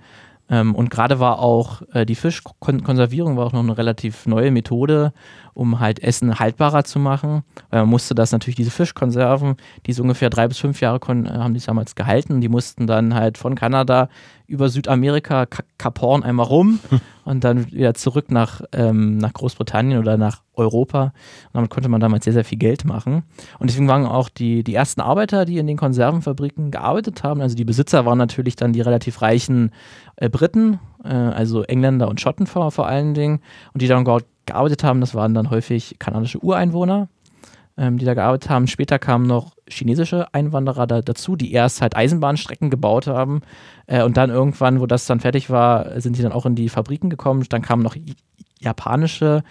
Ähm, 0.49 0.75
und 0.75 0.89
gerade 0.89 1.19
war 1.19 1.39
auch 1.39 1.81
äh, 1.93 2.05
die 2.05 2.15
Fischkonservierung 2.15 3.35
war 3.35 3.47
auch 3.47 3.53
noch 3.53 3.63
eine 3.63 3.77
relativ 3.77 4.25
neue 4.27 4.51
Methode, 4.51 5.11
um 5.53 5.79
halt 5.79 6.03
Essen 6.03 6.37
haltbarer 6.37 6.83
zu 6.83 6.99
machen. 6.99 7.43
Weil 7.69 7.81
man 7.81 7.89
musste 7.89 8.13
das 8.13 8.31
natürlich, 8.31 8.55
diese 8.55 8.71
Fischkonserven, 8.71 9.55
die 9.85 9.93
so 9.93 10.03
ungefähr 10.03 10.29
drei 10.29 10.47
bis 10.47 10.59
fünf 10.59 10.81
Jahre 10.81 10.97
äh, 10.97 11.29
haben 11.29 11.53
die 11.53 11.59
damals 11.59 11.95
gehalten. 11.95 12.41
Die 12.41 12.49
mussten 12.49 12.85
dann 12.85 13.15
halt 13.15 13.37
von 13.37 13.55
Kanada 13.55 14.09
über 14.47 14.69
Südamerika, 14.69 15.47
Kap 15.47 16.01
Horn 16.01 16.23
einmal 16.23 16.45
rum 16.45 16.79
und 17.25 17.43
dann 17.43 17.71
wieder 17.71 17.93
zurück 17.95 18.31
nach, 18.31 18.61
ähm, 18.71 19.17
nach 19.17 19.33
Großbritannien 19.33 19.99
oder 19.99 20.15
nach 20.15 20.43
Europa. 20.53 21.05
Und 21.05 21.53
damit 21.53 21.69
konnte 21.71 21.89
man 21.89 21.99
damals 21.99 22.23
sehr, 22.23 22.33
sehr 22.33 22.45
viel 22.45 22.57
Geld 22.57 22.85
machen. 22.85 23.23
Und 23.59 23.69
deswegen 23.69 23.87
waren 23.87 24.05
auch 24.05 24.29
die, 24.29 24.63
die 24.63 24.75
ersten 24.75 25.01
Arbeiter, 25.01 25.43
die 25.43 25.57
in 25.57 25.67
den 25.67 25.75
Konservenfabriken 25.75 26.71
gearbeitet 26.71 27.23
haben, 27.23 27.41
also 27.41 27.55
die 27.55 27.65
Besitzer 27.65 28.05
waren 28.05 28.17
natürlich 28.17 28.55
dann 28.55 28.73
die 28.73 28.81
relativ 28.81 29.21
reichen 29.21 29.71
äh, 30.15 30.29
Briten, 30.29 30.79
äh, 31.03 31.09
also 31.09 31.63
Engländer 31.63 32.07
und 32.07 32.21
Schotten 32.21 32.47
vor, 32.47 32.71
vor 32.71 32.87
allen 32.87 33.13
Dingen. 33.13 33.41
Und 33.73 33.81
die 33.81 33.87
dann 33.87 34.05
dort 34.05 34.25
gearbeitet 34.45 34.83
haben, 34.83 35.01
das 35.01 35.15
waren 35.15 35.33
dann 35.33 35.49
häufig 35.49 35.97
kanadische 35.99 36.39
Ureinwohner 36.39 37.09
ähm, 37.77 37.97
die 37.97 38.05
da 38.05 38.13
gearbeitet 38.13 38.49
haben. 38.49 38.67
Später 38.67 38.99
kamen 38.99 39.25
noch 39.25 39.55
chinesische 39.67 40.33
Einwanderer 40.33 40.87
da, 40.87 41.01
dazu, 41.01 41.35
die 41.35 41.51
erst 41.51 41.81
halt 41.81 41.95
Eisenbahnstrecken 41.95 42.69
gebaut 42.69 43.07
haben. 43.07 43.41
Äh, 43.87 44.03
und 44.03 44.17
dann 44.17 44.29
irgendwann, 44.29 44.79
wo 44.79 44.85
das 44.85 45.05
dann 45.05 45.19
fertig 45.19 45.49
war, 45.49 45.99
sind 45.99 46.17
die 46.17 46.21
dann 46.21 46.31
auch 46.31 46.45
in 46.45 46.55
die 46.55 46.69
Fabriken 46.69 47.09
gekommen. 47.09 47.45
Dann 47.49 47.61
kamen 47.61 47.83
noch 47.83 47.95
japanische 48.59 49.43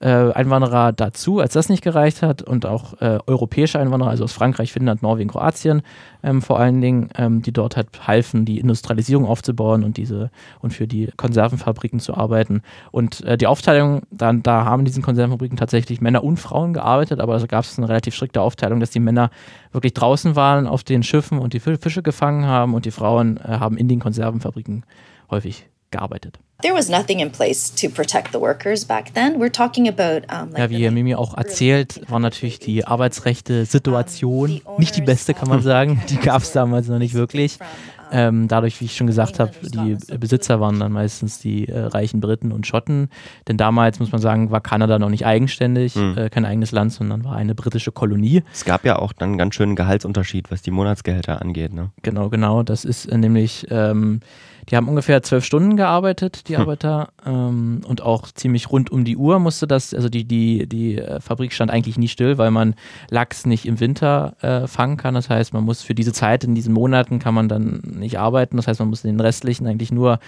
äh, 0.00 0.32
Einwanderer 0.32 0.92
dazu, 0.92 1.40
als 1.40 1.52
das 1.52 1.68
nicht 1.68 1.82
gereicht 1.82 2.22
hat 2.22 2.42
und 2.42 2.64
auch 2.64 3.00
äh, 3.00 3.18
europäische 3.26 3.78
Einwanderer, 3.78 4.10
also 4.10 4.24
aus 4.24 4.32
Frankreich, 4.32 4.72
Finnland, 4.72 5.02
Norwegen, 5.02 5.28
Kroatien 5.30 5.82
ähm, 6.22 6.40
vor 6.40 6.58
allen 6.58 6.80
Dingen, 6.80 7.10
ähm, 7.16 7.42
die 7.42 7.52
dort 7.52 7.76
halt 7.76 8.06
halfen, 8.06 8.46
die 8.46 8.58
Industrialisierung 8.58 9.26
aufzubauen 9.26 9.84
und 9.84 9.98
diese 9.98 10.30
und 10.60 10.72
für 10.72 10.86
die 10.86 11.10
Konservenfabriken 11.16 12.00
zu 12.00 12.14
arbeiten. 12.14 12.62
Und 12.90 13.22
äh, 13.24 13.36
die 13.36 13.46
Aufteilung, 13.46 14.02
dann, 14.10 14.42
da 14.42 14.64
haben 14.64 14.80
in 14.80 14.86
diesen 14.86 15.02
Konservenfabriken 15.02 15.58
tatsächlich 15.58 16.00
Männer 16.00 16.24
und 16.24 16.38
Frauen 16.38 16.72
gearbeitet, 16.72 17.20
aber 17.20 17.38
da 17.38 17.46
gab 17.46 17.64
es 17.64 17.76
eine 17.76 17.88
relativ 17.88 18.14
strikte 18.14 18.40
Aufteilung, 18.40 18.80
dass 18.80 18.90
die 18.90 19.00
Männer 19.00 19.30
wirklich 19.72 19.92
draußen 19.92 20.34
waren 20.34 20.66
auf 20.66 20.82
den 20.82 21.02
Schiffen 21.02 21.38
und 21.38 21.52
die 21.52 21.60
Fische 21.60 22.02
gefangen 22.02 22.46
haben 22.46 22.72
und 22.72 22.86
die 22.86 22.90
Frauen 22.90 23.36
äh, 23.36 23.58
haben 23.58 23.76
in 23.76 23.86
den 23.86 24.00
Konservenfabriken 24.00 24.84
häufig 25.30 25.68
gearbeitet. 25.90 26.38
There 26.62 26.74
was 26.74 26.90
nothing 26.90 27.20
in 27.20 27.30
place 27.30 27.74
to 27.76 27.88
protect 27.88 28.32
the 28.32 28.40
workers 28.40 28.84
back 28.84 29.14
then. 29.14 29.40
We're 29.40 29.50
talking 29.50 29.88
about 29.88 30.26
um, 30.30 30.50
like 30.50 30.58
Ja, 30.58 30.70
wie 30.70 30.90
Mimi 30.90 31.14
auch 31.14 31.36
erzählt, 31.36 32.02
war 32.08 32.20
natürlich 32.20 32.58
die 32.58 32.84
Arbeitsrechte 32.84 33.64
Situation 33.64 34.60
nicht 34.76 34.94
die 34.96 35.00
beste, 35.00 35.32
kann 35.32 35.48
man 35.48 35.62
sagen. 35.62 36.02
Die 36.10 36.16
gab 36.22 36.42
es 36.42 36.52
damals 36.52 36.88
noch 36.88 36.98
nicht 36.98 37.14
wirklich. 37.14 37.58
Ähm, 38.12 38.48
dadurch, 38.48 38.80
wie 38.80 38.86
ich 38.86 38.96
schon 38.96 39.06
gesagt 39.06 39.38
habe, 39.38 39.52
die 39.62 39.96
Besitzer 40.18 40.60
waren 40.60 40.80
dann 40.80 40.92
meistens 40.92 41.38
die 41.38 41.68
äh, 41.68 41.78
reichen 41.78 42.20
Briten 42.20 42.52
und 42.52 42.66
Schotten. 42.66 43.08
Denn 43.46 43.56
damals, 43.56 44.00
muss 44.00 44.10
man 44.12 44.20
sagen, 44.20 44.50
war 44.50 44.60
Kanada 44.60 44.98
noch 44.98 45.10
nicht 45.10 45.26
eigenständig, 45.26 45.94
mhm. 45.94 46.18
äh, 46.18 46.28
kein 46.28 46.44
eigenes 46.44 46.72
Land, 46.72 46.92
sondern 46.92 47.24
war 47.24 47.36
eine 47.36 47.54
britische 47.54 47.92
Kolonie. 47.92 48.42
Es 48.52 48.64
gab 48.64 48.84
ja 48.84 48.98
auch 48.98 49.12
dann 49.12 49.30
einen 49.30 49.38
ganz 49.38 49.54
schönen 49.54 49.76
Gehaltsunterschied, 49.76 50.50
was 50.50 50.62
die 50.62 50.72
Monatsgehälter 50.72 51.40
angeht. 51.40 51.72
Ne? 51.72 51.90
Genau, 52.02 52.28
genau. 52.28 52.62
Das 52.62 52.84
ist 52.84 53.06
äh, 53.06 53.16
nämlich 53.16 53.66
ähm, 53.70 54.20
die 54.68 54.76
haben 54.76 54.88
ungefähr 54.88 55.22
zwölf 55.22 55.44
Stunden 55.44 55.76
gearbeitet, 55.76 56.48
die 56.48 56.54
hm. 56.54 56.62
Arbeiter, 56.62 57.08
ähm, 57.24 57.80
und 57.86 58.02
auch 58.02 58.30
ziemlich 58.32 58.70
rund 58.70 58.90
um 58.90 59.04
die 59.04 59.16
Uhr 59.16 59.38
musste 59.38 59.66
das, 59.66 59.94
also 59.94 60.08
die, 60.08 60.24
die, 60.24 60.68
die 60.68 60.98
äh, 60.98 61.20
Fabrik 61.20 61.52
stand 61.52 61.70
eigentlich 61.70 61.98
nie 61.98 62.08
still, 62.08 62.38
weil 62.38 62.50
man 62.50 62.74
Lachs 63.10 63.46
nicht 63.46 63.66
im 63.66 63.80
Winter 63.80 64.34
äh, 64.40 64.66
fangen 64.66 64.96
kann. 64.96 65.14
Das 65.14 65.30
heißt, 65.30 65.52
man 65.52 65.64
muss 65.64 65.82
für 65.82 65.94
diese 65.94 66.12
Zeit, 66.12 66.44
in 66.44 66.54
diesen 66.54 66.74
Monaten 66.74 67.18
kann 67.18 67.34
man 67.34 67.48
dann 67.48 67.80
nicht 67.84 68.18
arbeiten. 68.18 68.56
Das 68.56 68.66
heißt, 68.66 68.80
man 68.80 68.88
muss 68.88 69.04
in 69.04 69.10
den 69.10 69.20
restlichen 69.20 69.66
eigentlich 69.66 69.92
nur, 69.92 70.18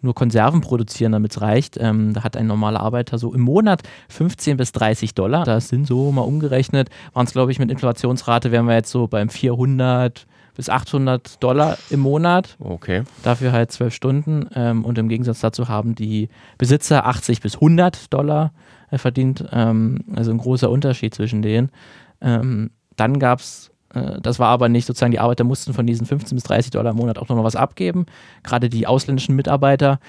nur 0.00 0.14
Konserven 0.14 0.60
produzieren, 0.60 1.12
damit 1.12 1.32
es 1.32 1.40
reicht. 1.40 1.76
Ähm, 1.78 2.14
da 2.14 2.24
hat 2.24 2.36
ein 2.36 2.46
normaler 2.46 2.80
Arbeiter 2.80 3.18
so 3.18 3.32
im 3.32 3.42
Monat 3.42 3.82
15 4.08 4.56
bis 4.56 4.72
30 4.72 5.14
Dollar. 5.14 5.44
Das 5.44 5.68
sind 5.68 5.86
so 5.86 6.12
mal 6.12 6.22
umgerechnet, 6.22 6.90
waren 7.12 7.26
es, 7.26 7.32
glaube 7.32 7.52
ich, 7.52 7.58
mit 7.58 7.70
Inflationsrate 7.70 8.52
wären 8.52 8.66
wir 8.66 8.74
jetzt 8.74 8.90
so 8.90 9.06
beim 9.06 9.28
400 9.28 10.26
bis 10.54 10.68
800 10.68 11.42
Dollar 11.42 11.78
im 11.90 12.00
Monat. 12.00 12.56
Okay. 12.58 13.02
Dafür 13.22 13.52
halt 13.52 13.72
zwölf 13.72 13.94
Stunden. 13.94 14.48
Ähm, 14.54 14.84
und 14.84 14.98
im 14.98 15.08
Gegensatz 15.08 15.40
dazu 15.40 15.68
haben 15.68 15.94
die 15.94 16.28
Besitzer 16.58 17.06
80 17.06 17.40
bis 17.40 17.54
100 17.54 18.12
Dollar 18.12 18.52
äh, 18.90 18.98
verdient. 18.98 19.44
Ähm, 19.52 20.04
also 20.14 20.30
ein 20.30 20.38
großer 20.38 20.70
Unterschied 20.70 21.14
zwischen 21.14 21.42
denen. 21.42 21.70
Ähm, 22.20 22.70
dann 22.96 23.18
gab 23.18 23.40
es 23.40 23.72
äh, 23.94 24.20
das 24.20 24.38
war 24.38 24.48
aber 24.48 24.68
nicht 24.68 24.86
sozusagen, 24.86 25.12
die 25.12 25.20
Arbeiter 25.20 25.44
mussten 25.44 25.74
von 25.74 25.86
diesen 25.86 26.06
15 26.06 26.36
bis 26.36 26.44
30 26.44 26.70
Dollar 26.70 26.92
im 26.92 26.96
Monat 26.96 27.18
auch 27.18 27.28
noch 27.28 27.44
was 27.44 27.56
abgeben. 27.56 28.06
Gerade 28.42 28.68
die 28.68 28.86
ausländischen 28.86 29.36
Mitarbeiter, 29.36 30.00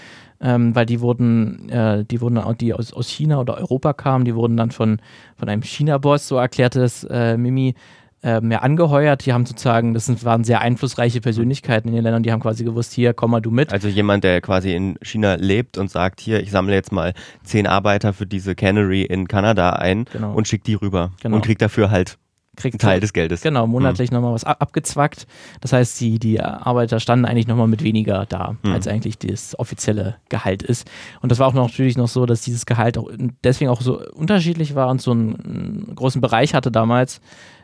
ähm, 0.42 0.76
weil 0.76 0.86
die 0.86 1.02
wurden, 1.02 1.70
äh, 1.70 2.06
die 2.06 2.22
wurden 2.22 2.38
auch, 2.38 2.54
die 2.54 2.74
aus, 2.74 2.94
aus 2.94 3.10
China 3.10 3.40
oder 3.40 3.58
Europa 3.58 3.94
kamen, 3.94 4.26
die 4.26 4.36
wurden 4.36 4.58
dann 4.58 4.72
von, 4.72 5.00
von 5.36 5.50
einem 5.50 5.64
China-Boss, 5.64 6.28
so 6.28 6.38
erklärte 6.38 6.82
es 6.84 7.04
äh, 7.06 7.38
Mimi, 7.38 7.76
äh, 8.24 8.42
mehr 8.42 8.64
angeheuert. 8.64 9.26
Die 9.26 9.34
haben 9.34 9.46
sozusagen, 9.46 9.94
das 9.94 10.06
sind, 10.06 10.24
waren 10.24 10.44
sehr 10.44 10.62
einflussreiche 10.62 11.22
Persönlichkeiten 11.22 11.90
in 11.90 11.96
den 11.96 12.04
Ländern, 12.04 12.24
die 12.24 12.32
haben 12.32 12.40
quasi 12.40 12.64
gewusst, 12.64 12.94
hier, 12.94 13.14
komm 13.14 13.32
mal 13.32 13.42
du 13.42 13.52
mit. 13.52 13.72
Also 13.74 13.88
jemand, 13.88 14.24
der 14.24 14.42
quasi 14.42 14.74
in 14.74 14.98
China 15.02 15.36
lebt 15.36 15.78
und 15.78 15.92
sagt, 15.92 16.22
hier, 16.22 16.42
ich 16.42 16.50
sammle 16.50 16.74
jetzt 16.74 16.92
mal 16.92 17.14
zehn 17.44 17.68
Arbeiter 17.68 18.14
für 18.14 18.26
diese 18.26 18.56
Cannery 18.56 19.04
in 19.04 19.28
Kanada 19.28 19.72
ein 19.72 20.06
genau. 20.12 20.34
und 20.34 20.48
schicke 20.48 20.64
die 20.64 20.76
rüber 20.76 21.12
genau. 21.22 21.36
und 21.36 21.42
kriegt 21.44 21.62
dafür 21.62 21.92
halt 21.92 22.18
kriegt 22.56 22.80
Teil 22.80 23.00
des 23.00 23.14
Geldes. 23.14 23.42
Genau, 23.42 23.66
monatlich 23.66 24.12
mhm. 24.12 24.18
nochmal 24.18 24.34
was 24.34 24.44
abgezwackt. 24.44 25.26
Das 25.62 25.74
heißt, 25.74 26.00
die, 26.00 26.20
die 26.20 26.40
Arbeiter 26.40 27.00
standen 27.00 27.26
eigentlich 27.26 27.48
nochmal 27.48 27.68
mit 27.68 27.84
weniger 27.84 28.26
da, 28.28 28.56
mhm. 28.64 28.74
als 28.74 28.88
eigentlich 28.88 29.18
das 29.18 29.58
offizielle 29.58 30.18
Gehalt 30.30 30.62
ist. 30.62 30.90
Und 31.22 31.32
das 31.32 31.40
war 31.40 31.48
auch 31.48 31.54
natürlich 31.54 31.98
noch 31.98 32.08
so, 32.08 32.26
dass 32.26 32.42
dieses 32.42 32.66
Gehalt 32.66 32.98
auch 32.98 33.10
deswegen 33.44 33.72
auch 33.72 33.82
so 33.82 34.00
unterschiedlich 34.12 34.76
war 34.76 34.90
und 34.90 35.02
so 35.02 35.12
einen, 35.12 35.36
einen 35.36 35.96
großen 35.96 36.22
Bereich 36.22 36.54
hatte 36.54 36.72
damals, 36.72 37.22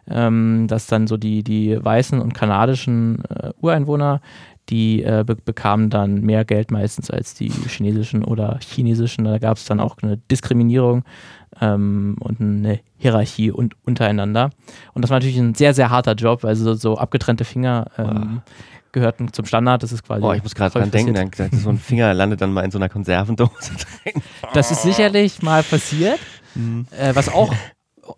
ähm, 0.09 0.67
dass 0.67 0.87
dann 0.87 1.07
so 1.07 1.17
die, 1.17 1.43
die 1.43 1.77
weißen 1.83 2.19
und 2.19 2.33
kanadischen 2.33 3.23
äh, 3.25 3.51
Ureinwohner, 3.61 4.21
die 4.69 5.03
äh, 5.03 5.23
be 5.25 5.35
bekamen 5.35 5.89
dann 5.89 6.21
mehr 6.21 6.45
Geld 6.45 6.71
meistens 6.71 7.09
als 7.09 7.33
die 7.33 7.49
chinesischen 7.49 8.23
oder 8.23 8.59
chinesischen. 8.61 9.25
Da 9.25 9.39
gab 9.39 9.57
es 9.57 9.65
dann 9.65 9.79
auch 9.79 9.97
eine 10.01 10.17
Diskriminierung 10.17 11.03
ähm, 11.59 12.17
und 12.19 12.39
eine 12.39 12.79
Hierarchie 12.97 13.51
und, 13.51 13.75
untereinander. 13.83 14.51
Und 14.93 15.03
das 15.03 15.09
war 15.09 15.17
natürlich 15.17 15.39
ein 15.39 15.55
sehr, 15.55 15.73
sehr 15.73 15.89
harter 15.89 16.13
Job, 16.13 16.45
also 16.45 16.65
so, 16.65 16.73
so 16.75 16.97
abgetrennte 16.97 17.45
Finger. 17.45 17.87
Ähm, 17.97 18.41
gehörten 18.91 19.31
zum 19.33 19.45
Standard. 19.45 19.83
Das 19.83 19.91
ist 19.91 20.03
quasi. 20.03 20.21
Boah, 20.21 20.35
ich 20.35 20.43
muss 20.43 20.55
gerade 20.55 20.73
dran 20.73 20.91
denken, 20.91 21.13
dann, 21.13 21.51
so 21.51 21.69
ein 21.69 21.77
Finger 21.77 22.13
landet 22.13 22.41
dann 22.41 22.51
mal 22.51 22.63
in 22.63 22.71
so 22.71 22.77
einer 22.77 22.89
Konservendose 22.89 23.51
drin. 24.03 24.21
Das 24.53 24.71
ist 24.71 24.83
sicherlich 24.83 25.41
mal 25.41 25.63
passiert. 25.63 26.19
Mhm. 26.55 26.87
Äh, 26.97 27.15
was 27.15 27.29
auch 27.29 27.53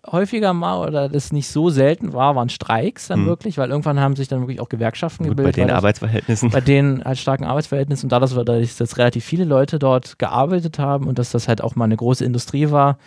häufiger 0.06 0.52
mal 0.52 0.86
oder 0.86 1.08
das 1.08 1.32
nicht 1.32 1.48
so 1.48 1.70
selten 1.70 2.12
war, 2.12 2.36
waren 2.36 2.48
Streiks 2.48 3.08
dann 3.08 3.22
mhm. 3.22 3.26
wirklich, 3.26 3.58
weil 3.58 3.70
irgendwann 3.70 4.00
haben 4.00 4.16
sich 4.16 4.28
dann 4.28 4.40
wirklich 4.40 4.60
auch 4.60 4.68
Gewerkschaften 4.68 5.24
Gut, 5.24 5.36
gebildet. 5.36 5.56
Bei 5.56 5.62
den 5.62 5.70
Arbeitsverhältnissen. 5.70 6.50
Bei 6.50 6.60
den 6.60 7.04
halt 7.04 7.18
starken 7.18 7.44
Arbeitsverhältnissen 7.44 8.06
und 8.06 8.12
dadurch, 8.12 8.76
dass 8.76 8.98
relativ 8.98 9.24
viele 9.24 9.44
Leute 9.44 9.78
dort 9.78 10.18
gearbeitet 10.18 10.78
haben 10.78 11.06
und 11.06 11.18
dass 11.18 11.30
das 11.30 11.48
halt 11.48 11.62
auch 11.62 11.76
mal 11.76 11.84
eine 11.84 11.96
große 11.96 12.24
Industrie 12.24 12.70
war, 12.70 12.98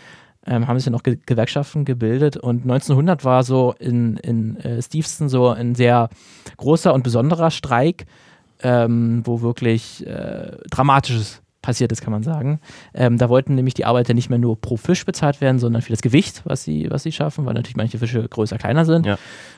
ähm, 0.46 0.68
haben 0.68 0.77
sich 0.77 0.86
dann 0.86 0.96
auch 0.96 1.04
Ge 1.04 1.18
Gewerkschaften 1.25 1.86
gebildet 1.86 2.38
und 2.38 2.63
1900 2.63 3.24
war 3.25 3.44
so 3.44 3.74
in, 3.80 4.18
in 4.18 4.58
äh, 4.58 4.82
Steveston 4.82 5.30
so 5.30 5.50
ein 5.50 5.75
sehr 5.75 6.10
großer 6.58 6.94
und 6.94 7.04
besonderer 7.04 7.51
Streik, 7.51 8.06
ähm, 8.62 9.22
wo 9.25 9.42
wirklich 9.42 10.06
äh, 10.06 10.58
dramatisches 10.70 11.42
passiert 11.65 11.91
ist, 11.91 12.01
kann 12.01 12.12
man 12.12 12.24
sagen. 12.24 12.60
Ähm, 12.93 13.17
da 13.17 13.27
wollten 13.29 13.55
nämlich 13.55 13.74
die 13.74 13.86
Arbeiter 13.86 14.13
nicht 14.13 14.29
mehr 14.29 14.39
nur 14.39 14.60
pro 14.60 14.77
Fisch 14.77 15.05
bezahlt 15.05 15.41
werden, 15.41 15.60
sondern 15.60 15.81
für 15.81 15.91
das 15.91 16.01
Gewicht, 16.01 16.41
was 16.45 16.63
sie, 16.63 16.88
was 16.89 17.03
sie 17.03 17.12
schaffen, 17.12 17.45
weil 17.45 17.53
natürlich 17.55 17.75
manche 17.75 17.98
Fische 17.98 18.27
größer, 18.27 18.57
kleiner 18.57 18.86
sind, 18.86 19.05
Ja. 19.05 19.17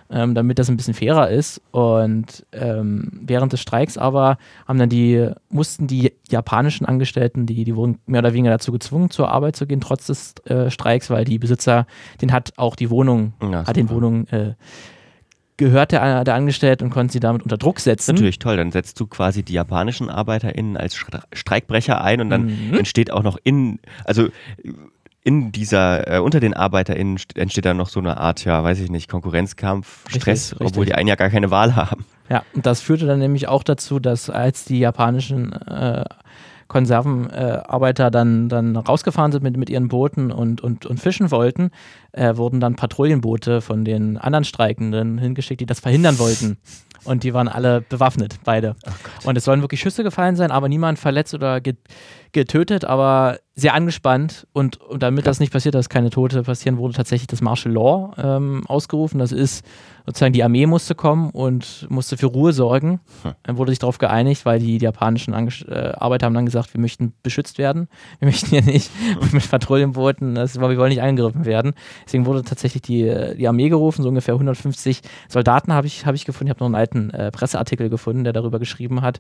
ähm, 0.09 0.33
damit 0.33 0.57
das 0.59 0.69
ein 0.69 0.77
bisschen 0.77 0.93
fairer 0.93 1.29
ist. 1.29 1.61
Und 1.71 2.45
ähm, 2.53 3.11
während 3.21 3.53
des 3.53 3.59
Streiks 3.61 3.97
aber 3.97 4.37
haben 4.67 4.79
dann 4.79 4.89
die, 4.89 5.29
mussten 5.49 5.87
die 5.87 6.13
japanischen 6.29 6.85
Angestellten, 6.85 7.45
die, 7.45 7.63
die 7.65 7.75
wurden 7.75 7.99
mehr 8.05 8.19
oder 8.19 8.33
weniger 8.33 8.51
dazu 8.51 8.71
gezwungen, 8.71 9.09
zur 9.09 9.29
Arbeit 9.29 9.55
zu 9.55 9.67
gehen, 9.67 9.81
trotz 9.81 10.07
des 10.07 10.33
äh, 10.45 10.69
Streiks, 10.71 11.09
weil 11.09 11.25
die 11.25 11.39
Besitzer, 11.39 11.85
den 12.21 12.31
hat 12.31 12.53
auch 12.57 12.75
die 12.75 12.89
Wohnung, 12.89 13.33
Ja, 13.41 13.65
hat 13.67 13.75
den 13.75 13.87
super. 13.87 13.95
Wohnung 13.97 14.27
äh, 14.27 14.53
gehört 15.57 15.91
der, 15.91 16.23
der 16.23 16.35
Angestellten 16.35 16.85
und 16.85 16.89
konnte 16.91 17.11
sie 17.13 17.19
damit 17.19 17.43
unter 17.43 17.57
Druck 17.57 17.79
setzen. 17.79 18.13
Natürlich 18.15 18.39
toll, 18.39 18.57
dann 18.57 18.71
setzt 18.71 18.99
du 18.99 19.07
quasi 19.07 19.43
die 19.43 19.53
japanischen 19.53 20.09
ArbeiterInnen 20.09 20.77
als 20.77 20.95
Stre- 20.95 21.23
Streikbrecher 21.33 22.01
ein 22.01 22.21
und 22.21 22.29
dann 22.29 22.45
Mhm. 22.69 22.73
entsteht 22.75 23.11
auch 23.11 23.23
noch 23.23 23.37
in, 23.43 23.79
also 24.05 24.27
in 25.23 25.51
dieser, 25.51 26.15
äh, 26.15 26.19
unter 26.19 26.39
den 26.39 26.53
ArbeiterInnen 26.53 27.17
st- 27.17 27.37
entsteht 27.37 27.65
dann 27.65 27.75
noch 27.77 27.89
so 27.89 27.99
eine 27.99 28.17
Art, 28.17 28.45
ja, 28.45 28.63
weiß 28.63 28.79
ich 28.79 28.89
nicht, 28.89 29.09
Konkurrenzkampf, 29.09 30.05
Richtig, 30.05 30.21
Stress, 30.21 30.51
richtig. 30.53 30.67
obwohl 30.67 30.85
die 30.85 30.93
einen 30.95 31.09
ja 31.09 31.15
gar 31.15 31.29
keine 31.29 31.51
Wahl 31.51 31.75
haben. 31.75 32.05
Ja, 32.29 32.43
und 32.53 32.65
das 32.65 32.79
führte 32.81 33.05
dann 33.07 33.19
nämlich 33.19 33.47
auch 33.47 33.63
dazu, 33.63 33.99
dass 33.99 34.29
als 34.29 34.63
die 34.65 34.79
japanischen 34.79 35.51
äh, 35.53 36.05
Konservenarbeiter 36.67 38.07
äh, 38.07 38.12
dann, 38.12 38.50
dann 38.50 38.75
rausgefahren 38.75 39.31
sind 39.31 39.43
mit, 39.43 39.57
mit 39.57 39.69
ihren 39.69 39.88
Booten 39.88 40.31
und, 40.31 40.62
und, 40.62 40.86
und 40.86 41.00
fischen 41.00 41.31
wollten, 41.31 41.71
äh, 42.12 42.36
wurden 42.36 42.59
dann 42.59 42.75
Patrouillenboote 42.75 43.62
von 43.62 43.86
den 43.86 44.17
anderen 44.17 44.43
Streikenden 44.43 45.17
hingeschickt, 45.17 45.62
die 45.62 45.65
das 45.65 45.79
verhindern 45.79 46.19
wollten. 46.19 46.57
Und 47.03 47.24
die 47.24 47.33
waren 47.33 47.47
alle 47.47 47.81
bewaffnet, 47.81 48.39
beide. 48.43 48.75
und 49.24 49.38
es 49.38 49.45
sollen 49.45 49.62
wirklich 49.62 49.79
Schüsse 49.79 50.03
gefallen 50.03 50.36
sein, 50.36 50.51
aber 50.51 50.67
niemand 50.67 51.00
verletzt 51.00 51.33
oder 51.33 51.62
getötet, 52.31 52.86
aber 52.86 53.39
sehr 53.55 53.74
angespannt. 53.74 54.48
Und, 54.53 54.77
und 54.77 55.01
damit 55.01 55.25
das 55.25 55.39
nicht 55.39 55.51
passiert, 55.51 55.75
dass 55.75 55.89
keine 55.89 56.12
Tote 56.12 56.43
passieren, 56.43 56.77
wurde 56.77 56.93
tatsächlich 56.93 57.27
das 57.27 57.41
Martial 57.41 57.74
Law 57.74 58.13
ähm, 58.17 58.63
ausgerufen. 58.67 59.19
Das 59.19 59.31
ist 59.31 59.65
sozusagen 60.05 60.31
die 60.31 60.43
Armee 60.43 60.67
musste 60.67 60.96
kommen 60.96 61.31
und 61.31 61.88
musste 61.89 62.17
für 62.17 62.27
Ruhe 62.27 62.53
sorgen. 62.53 63.01
Dann 63.43 63.57
wurde 63.57 63.72
sich 63.72 63.79
darauf 63.79 63.98
geeinigt, 63.98 64.46
weil 64.46 64.60
die 64.60 64.77
japanischen 64.77 65.34
Anges 65.34 65.63
äh, 65.63 65.91
Arbeiter 65.98 66.27
haben 66.27 66.34
dann 66.34 66.46
gesagt, 66.46 66.74
wir 66.74 66.79
möchten 66.79 67.13
beschützt 67.24 67.57
werden. 67.57 67.89
Wir 68.19 68.27
möchten 68.29 68.48
hier 68.48 68.62
nicht 68.62 68.91
mit 69.34 69.50
Patrouillenbooten, 69.50 70.36
das, 70.36 70.60
wir 70.60 70.77
wollen 70.77 70.89
nicht 70.89 71.01
angegriffen 71.01 71.46
werden. 71.46 71.74
Deswegen 72.05 72.25
wurde 72.25 72.43
tatsächlich 72.43 72.84
die, 72.84 73.36
die 73.38 73.48
Armee 73.48 73.69
gerufen, 73.69 74.03
so 74.03 74.10
ungefähr 74.10 74.36
150 74.36 75.01
Soldaten 75.27 75.74
habe 75.74 75.88
ich, 75.88 76.05
hab 76.05 76.15
ich 76.15 76.25
gefunden. 76.25 76.48
Ich 76.48 76.51
habe 76.51 76.60
noch 76.60 76.67
einen 76.67 76.75
alten 76.75 77.10
äh, 77.10 77.31
Presseartikel 77.31 77.89
gefunden, 77.89 78.24
der 78.24 78.34
darüber 78.34 78.60
geschrieben 78.60 79.01
hat. 79.01 79.19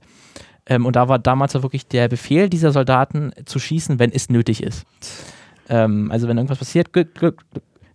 Ähm, 0.67 0.85
und 0.85 0.95
da 0.95 1.07
war 1.07 1.19
damals 1.19 1.53
wirklich 1.55 1.87
der 1.87 2.07
Befehl 2.07 2.49
dieser 2.49 2.71
Soldaten 2.71 3.31
zu 3.45 3.59
schießen, 3.59 3.99
wenn 3.99 4.11
es 4.11 4.29
nötig 4.29 4.61
ist. 4.61 4.85
Ähm, 5.69 6.11
also 6.11 6.27
wenn 6.27 6.37
irgendwas 6.37 6.59
passiert, 6.59 6.93
glück, 6.93 7.15
glück, 7.15 7.43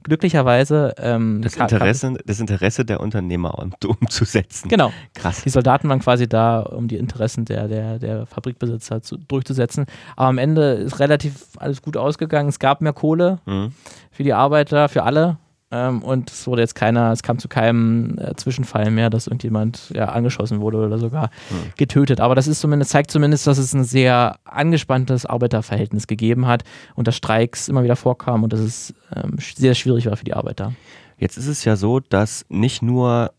glücklicherweise 0.02 0.94
ähm, 0.98 1.42
Das 1.42 1.56
Interesse, 1.56 2.14
das 2.26 2.40
Interesse 2.40 2.84
der 2.84 3.00
Unternehmer 3.00 3.58
um, 3.58 3.72
umzusetzen. 4.00 4.68
Genau. 4.68 4.92
Krass. 5.14 5.42
Die 5.42 5.48
Soldaten 5.50 5.88
waren 5.88 6.00
quasi 6.00 6.28
da, 6.28 6.60
um 6.60 6.88
die 6.88 6.96
Interessen 6.96 7.44
der, 7.44 7.68
der, 7.68 7.98
der 7.98 8.26
Fabrikbesitzer 8.26 9.02
zu, 9.02 9.16
durchzusetzen. 9.16 9.86
Aber 10.16 10.28
am 10.28 10.38
Ende 10.38 10.72
ist 10.74 10.98
relativ 10.98 11.46
alles 11.58 11.82
gut 11.82 11.96
ausgegangen. 11.96 12.48
Es 12.48 12.58
gab 12.58 12.80
mehr 12.80 12.92
Kohle 12.92 13.38
Mhm. 13.46 13.72
für 14.10 14.24
die 14.24 14.32
Arbeiter, 14.32 14.88
für 14.88 15.02
alle. 15.04 15.38
Ähm, 15.72 16.02
und 16.02 16.30
es 16.30 16.46
wurde 16.46 16.60
jetzt 16.60 16.74
keiner, 16.74 17.12
es 17.12 17.22
kam 17.22 17.38
zu 17.38 17.48
keinem 17.48 18.18
äh, 18.18 18.36
Zwischenfall 18.36 18.90
mehr, 18.90 19.08
dass 19.08 19.26
irgendjemand 19.26 19.90
ja, 19.94 20.10
angeschossen 20.10 20.60
wurde 20.60 20.76
oder 20.76 20.98
sogar 20.98 21.30
getötet. 21.78 22.20
Aber 22.20 22.34
das 22.34 22.46
ist 22.46 22.60
zumindest, 22.60 22.90
zeigt 22.90 23.10
zumindest, 23.10 23.46
dass 23.46 23.56
es 23.56 23.72
ein 23.72 23.84
sehr 23.84 24.36
angespanntes 24.44 25.24
Arbeiterverhältnis 25.24 26.06
gegeben 26.06 26.46
hat 26.46 26.62
und 26.94 27.08
dass 27.08 27.16
Streiks 27.16 27.68
immer 27.68 27.82
wieder 27.82 27.96
vorkamen 27.96 28.44
und 28.44 28.52
dass 28.52 28.60
es 28.60 28.94
ähm, 29.16 29.36
sehr 29.38 29.74
schwierig 29.74 30.06
war 30.06 30.16
für 30.16 30.24
die 30.24 30.34
Arbeiter. 30.34 30.74
Jetzt 31.16 31.38
ist 31.38 31.46
es 31.46 31.64
ja 31.64 31.76
so, 31.76 32.00
dass 32.00 32.44
nicht 32.50 32.82
nur 32.82 33.32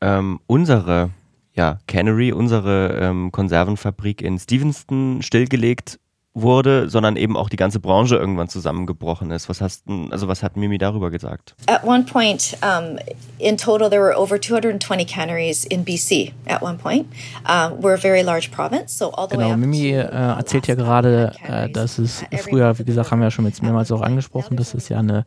ähm, 0.00 0.40
unsere 0.48 1.10
ja, 1.54 1.78
Cannery, 1.86 2.32
unsere 2.32 2.98
ähm, 3.00 3.30
Konservenfabrik 3.30 4.20
in 4.20 4.38
Stevenston 4.38 5.22
stillgelegt 5.22 6.00
wurde, 6.42 6.88
sondern 6.88 7.16
eben 7.16 7.36
auch 7.36 7.48
die 7.48 7.56
ganze 7.56 7.80
Branche 7.80 8.16
irgendwann 8.16 8.48
zusammengebrochen 8.48 9.30
ist. 9.30 9.48
Was 9.48 9.60
hast 9.60 9.84
also 10.10 10.28
was 10.28 10.42
hat 10.42 10.56
Mimi 10.56 10.78
darüber 10.78 11.10
gesagt? 11.10 11.54
At 11.66 11.84
one 11.84 12.04
point, 12.04 12.56
um, 12.62 12.98
in 13.38 13.56
total, 13.56 13.90
there 13.90 14.02
were 14.02 14.16
over 14.16 14.40
220 14.40 15.04
canneries 15.06 15.64
in 15.64 15.84
BC 15.84 16.32
at 16.46 16.62
one 16.62 16.78
point. 16.78 17.06
Um, 17.48 17.80
we're 17.80 17.94
a 17.94 18.00
very 18.00 18.22
large 18.22 18.50
province, 18.50 18.96
so 18.96 19.10
all 19.12 19.28
the 19.28 19.36
way 19.36 19.44
Genau, 19.44 19.52
up 19.52 19.58
Mimi 19.58 19.92
to, 19.92 19.98
äh, 19.98 20.06
uh, 20.06 20.38
erzählt 20.38 20.66
ja 20.66 20.74
gerade, 20.74 21.32
äh, 21.46 21.68
dass 21.70 21.98
es 21.98 22.22
Uh, 22.32 22.36
früher, 22.38 22.78
wie 22.78 22.84
gesagt, 22.84 23.10
haben 23.10 23.20
wir 23.20 23.26
ja 23.26 23.30
schon 23.30 23.46
jetzt 23.46 23.62
mehrmals 23.62 23.90
auch 23.92 24.02
angesprochen, 24.02 24.56
dass 24.56 24.74
es 24.74 24.88
ja 24.88 24.98
eine, 24.98 25.24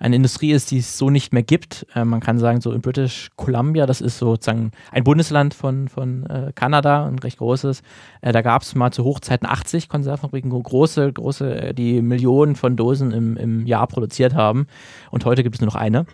eine 0.00 0.16
Industrie 0.16 0.50
ist, 0.50 0.70
die 0.70 0.78
es 0.78 0.98
so 0.98 1.10
nicht 1.10 1.32
mehr 1.32 1.42
gibt. 1.42 1.86
Äh, 1.94 2.04
man 2.04 2.20
kann 2.20 2.38
sagen, 2.38 2.60
so 2.60 2.72
in 2.72 2.80
British 2.80 3.30
Columbia, 3.36 3.86
das 3.86 4.00
ist 4.00 4.18
sozusagen 4.18 4.72
ein 4.90 5.04
Bundesland 5.04 5.54
von, 5.54 5.88
von 5.88 6.26
äh, 6.26 6.52
Kanada, 6.54 7.06
ein 7.06 7.18
recht 7.18 7.38
großes. 7.38 7.82
Äh, 8.22 8.32
da 8.32 8.40
gab 8.42 8.62
es 8.62 8.74
mal 8.74 8.90
zu 8.90 9.04
Hochzeiten 9.04 9.46
80 9.46 9.88
Konservenfabriken, 9.88 10.50
große, 10.50 11.12
große, 11.12 11.60
äh, 11.60 11.74
die 11.74 12.00
Millionen 12.00 12.56
von 12.56 12.76
Dosen 12.76 13.12
im, 13.12 13.36
im 13.36 13.66
Jahr 13.66 13.86
produziert 13.86 14.34
haben. 14.34 14.66
Und 15.10 15.26
heute 15.26 15.42
gibt 15.42 15.56
es 15.56 15.60
nur 15.60 15.66
noch 15.66 15.76
eine 15.76 16.06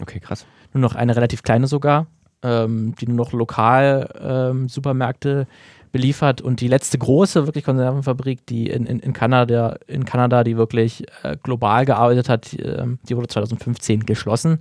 Okay, 0.00 0.20
krass. 0.20 0.46
nur 0.72 0.82
noch 0.82 0.94
eine 0.94 1.16
relativ 1.16 1.42
kleine 1.42 1.66
sogar, 1.66 2.06
ähm, 2.42 2.94
die 3.00 3.06
nur 3.06 3.16
noch 3.16 3.32
lokal 3.32 4.08
ähm, 4.20 4.68
Supermärkte 4.68 5.46
beliefert 5.92 6.40
und 6.40 6.60
die 6.60 6.68
letzte 6.68 6.98
große 6.98 7.46
wirklich 7.46 7.64
Konservenfabrik, 7.64 8.46
die 8.46 8.68
in, 8.68 8.86
in, 8.86 9.00
in 9.00 9.12
Kanada, 9.12 9.76
in 9.86 10.04
Kanada, 10.04 10.44
die 10.44 10.56
wirklich 10.56 11.04
äh, 11.22 11.36
global 11.42 11.84
gearbeitet 11.84 12.28
hat, 12.28 12.56
ähm, 12.58 12.98
die 13.08 13.16
wurde 13.16 13.28
2015 13.28 14.06
geschlossen. 14.06 14.60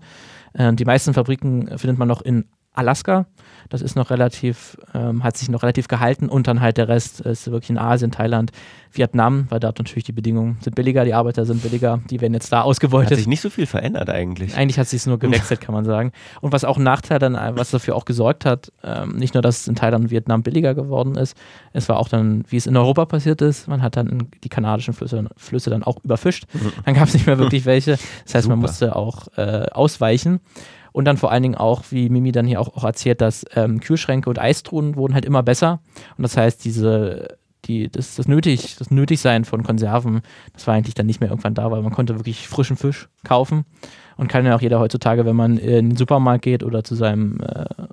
Äh, 0.53 0.73
die 0.73 0.85
meisten 0.85 1.13
Fabriken 1.13 1.77
findet 1.77 1.97
man 1.97 2.07
noch 2.07 2.21
in 2.21 2.45
Alaska. 2.77 3.25
Das 3.69 3.81
ist 3.81 3.95
noch 3.95 4.11
relativ, 4.11 4.77
ähm, 4.93 5.23
hat 5.23 5.35
sich 5.35 5.49
noch 5.49 5.63
relativ 5.63 5.87
gehalten 5.87 6.29
und 6.29 6.47
dann 6.47 6.61
halt 6.61 6.77
der 6.77 6.87
Rest 6.87 7.21
ist 7.21 7.51
wirklich 7.51 7.69
in 7.69 7.77
Asien, 7.77 8.11
Thailand, 8.11 8.51
Vietnam, 8.91 9.47
weil 9.49 9.59
dort 9.59 9.77
natürlich 9.77 10.05
die 10.05 10.11
Bedingungen 10.13 10.57
sind 10.61 10.75
billiger, 10.75 11.03
die 11.03 11.13
Arbeiter 11.13 11.45
sind 11.45 11.61
billiger, 11.61 11.99
die 12.09 12.21
werden 12.21 12.33
jetzt 12.33 12.51
da 12.51 12.59
Hat 12.59 12.65
ausgebeutet. 12.65 13.17
sich 13.17 13.27
nicht 13.27 13.41
so 13.41 13.49
viel 13.49 13.65
verändert 13.65 14.09
eigentlich. 14.09 14.55
Eigentlich 14.55 14.79
hat 14.79 14.87
sich 14.87 15.05
nur 15.05 15.19
gewechselt, 15.19 15.59
kann 15.59 15.73
man 15.73 15.85
sagen. 15.85 16.11
Und 16.41 16.53
was 16.53 16.63
auch 16.63 16.77
ein 16.77 16.83
Nachteil 16.83 17.19
dann, 17.19 17.33
was 17.57 17.71
dafür 17.71 17.95
auch 17.95 18.05
gesorgt 18.05 18.45
hat, 18.45 18.71
ähm, 18.83 19.17
nicht 19.17 19.33
nur, 19.33 19.41
dass 19.41 19.61
es 19.61 19.67
in 19.67 19.75
Thailand 19.75 20.05
und 20.05 20.11
Vietnam 20.11 20.43
billiger 20.43 20.73
geworden 20.73 21.15
ist, 21.15 21.35
es 21.73 21.89
war 21.89 21.97
auch 21.97 22.09
dann, 22.09 22.43
wie 22.49 22.57
es 22.57 22.67
in 22.67 22.77
Europa 22.77 23.05
passiert 23.05 23.41
ist, 23.41 23.67
man 23.67 23.81
hat 23.81 23.97
dann 23.97 24.29
die 24.43 24.49
kanadischen 24.49 24.93
Flüsse, 24.93 25.25
Flüsse 25.35 25.69
dann 25.69 25.83
auch 25.83 25.97
überfischt. 26.03 26.45
Dann 26.85 26.95
gab 26.95 27.07
es 27.07 27.13
nicht 27.13 27.27
mehr 27.27 27.37
wirklich 27.37 27.65
welche. 27.65 27.97
Das 28.25 28.35
heißt, 28.35 28.47
man 28.47 28.59
Super. 28.59 28.67
musste 28.67 28.95
auch 28.95 29.27
äh, 29.37 29.65
ausweichen. 29.71 30.39
Und 30.97 31.05
dann 31.05 31.17
vor 31.17 31.31
allen 31.31 31.43
Dingen 31.43 31.53
auch, 31.53 31.83
wie 31.91 32.09
Mimi 32.09 32.31
dann 32.31 32.47
hier 32.47 32.59
auch, 32.59 32.75
auch 32.75 32.83
erzählt, 32.83 33.21
dass 33.21 33.45
ähm, 33.55 33.79
Kühlschränke 33.81 34.31
und 34.31 34.39
Eistruhen 34.39 34.95
wurden 34.95 35.13
halt 35.13 35.25
immer 35.25 35.43
besser. 35.43 35.79
Und 36.17 36.23
das 36.23 36.35
heißt, 36.35 36.65
diese, 36.65 37.37
die, 37.65 37.87
das, 37.87 38.15
das 38.15 38.27
nötig, 38.27 38.77
das 38.79 38.89
Nötigsein 38.89 39.45
von 39.45 39.61
Konserven, 39.61 40.21
das 40.53 40.65
war 40.65 40.73
eigentlich 40.73 40.95
dann 40.95 41.05
nicht 41.05 41.19
mehr 41.19 41.29
irgendwann 41.29 41.53
da, 41.53 41.69
weil 41.69 41.83
man 41.83 41.93
konnte 41.93 42.17
wirklich 42.17 42.47
frischen 42.47 42.77
Fisch 42.77 43.09
kaufen. 43.23 43.63
Und 44.17 44.27
kann 44.27 44.45
ja 44.45 44.55
auch 44.55 44.61
jeder 44.61 44.79
heutzutage, 44.79 45.25
wenn 45.25 45.35
man 45.35 45.57
in 45.57 45.89
den 45.89 45.97
Supermarkt 45.97 46.43
geht 46.43 46.63
oder 46.63 46.83
zu 46.83 46.95
seinem, 46.95 47.39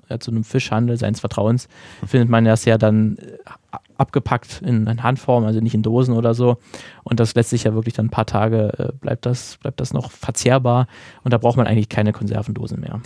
äh, 0.09 0.19
zu 0.19 0.31
einem 0.31 0.43
Fischhandel 0.43 0.97
seines 0.97 1.19
Vertrauens, 1.19 1.67
findet 2.05 2.29
man 2.29 2.45
das 2.45 2.65
ja 2.65 2.77
dann 2.77 3.17
äh, 3.17 3.77
abgepackt 3.97 4.61
in, 4.61 4.87
in 4.87 5.03
Handform, 5.03 5.45
also 5.45 5.59
nicht 5.59 5.73
in 5.73 5.83
Dosen 5.83 6.13
oder 6.13 6.33
so. 6.33 6.57
Und 7.03 7.19
das 7.19 7.35
lässt 7.35 7.49
sich 7.51 7.63
ja 7.63 7.73
wirklich 7.73 7.93
dann 7.93 8.07
ein 8.07 8.11
paar 8.11 8.25
Tage, 8.25 8.73
äh, 8.77 8.91
bleibt, 8.99 9.25
das, 9.25 9.57
bleibt 9.57 9.79
das 9.79 9.93
noch 9.93 10.11
verzehrbar. 10.11 10.87
Und 11.23 11.31
da 11.31 11.37
braucht 11.37 11.57
man 11.57 11.67
eigentlich 11.67 11.89
keine 11.89 12.11
Konservendosen 12.11 12.79
mehr. 12.79 13.01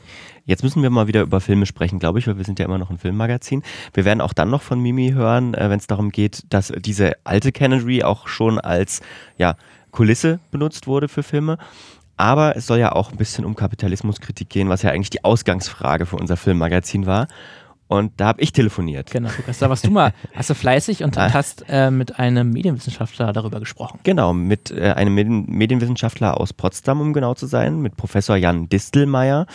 Jetzt 0.45 0.63
müssen 0.63 0.81
wir 0.81 0.89
mal 0.89 1.07
wieder 1.07 1.21
über 1.21 1.41
Filme 1.41 1.65
sprechen, 1.65 1.99
glaube 1.99 2.19
ich, 2.19 2.27
weil 2.27 2.37
wir 2.37 2.45
sind 2.45 2.59
ja 2.59 2.65
immer 2.65 2.77
noch 2.77 2.89
ein 2.89 2.97
Filmmagazin. 2.97 3.63
Wir 3.93 4.05
werden 4.05 4.21
auch 4.21 4.33
dann 4.33 4.49
noch 4.49 4.61
von 4.61 4.79
Mimi 4.79 5.11
hören, 5.11 5.53
äh, 5.53 5.69
wenn 5.69 5.79
es 5.79 5.87
darum 5.87 6.09
geht, 6.09 6.43
dass 6.49 6.73
diese 6.77 7.13
alte 7.23 7.51
Cannery 7.51 8.03
auch 8.03 8.27
schon 8.27 8.59
als 8.59 9.01
ja, 9.37 9.55
Kulisse 9.91 10.39
benutzt 10.51 10.87
wurde 10.87 11.07
für 11.07 11.23
Filme. 11.23 11.57
Aber 12.19 12.57
es 12.57 12.67
soll 12.67 12.79
ja 12.79 12.91
auch 12.91 13.11
ein 13.11 13.17
bisschen 13.17 13.45
um 13.45 13.55
Kapitalismuskritik 13.55 14.49
gehen, 14.49 14.67
was 14.67 14.81
ja 14.81 14.91
eigentlich 14.91 15.09
die 15.09 15.23
Ausgangsfrage 15.23 16.05
für 16.05 16.17
unser 16.17 16.35
Filmmagazin 16.35 17.05
war. 17.05 17.29
Und 17.87 18.11
da 18.17 18.27
habe 18.27 18.41
ich 18.41 18.51
telefoniert. 18.51 19.09
Genau, 19.09 19.29
Lukas. 19.37 19.59
Da 19.59 19.69
warst 19.69 19.87
du 19.87 19.89
mal, 19.89 20.13
hast 20.35 20.49
du 20.49 20.53
fleißig 20.53 21.05
und 21.05 21.17
hast 21.17 21.63
äh, 21.69 21.89
mit 21.89 22.19
einem 22.19 22.49
Medienwissenschaftler 22.49 23.31
darüber 23.31 23.61
gesprochen. 23.61 24.01
Genau, 24.03 24.33
mit 24.33 24.69
äh, 24.69 24.91
einem 24.91 25.15
Medien 25.15 25.45
Medienwissenschaftler 25.47 26.37
aus 26.37 26.51
Potsdam, 26.51 26.99
um 26.99 27.13
genau 27.13 27.35
zu 27.35 27.47
sein, 27.47 27.79
mit 27.79 27.95
Professor 27.95 28.35
Jan 28.35 28.67
Distelmeier. 28.67 29.45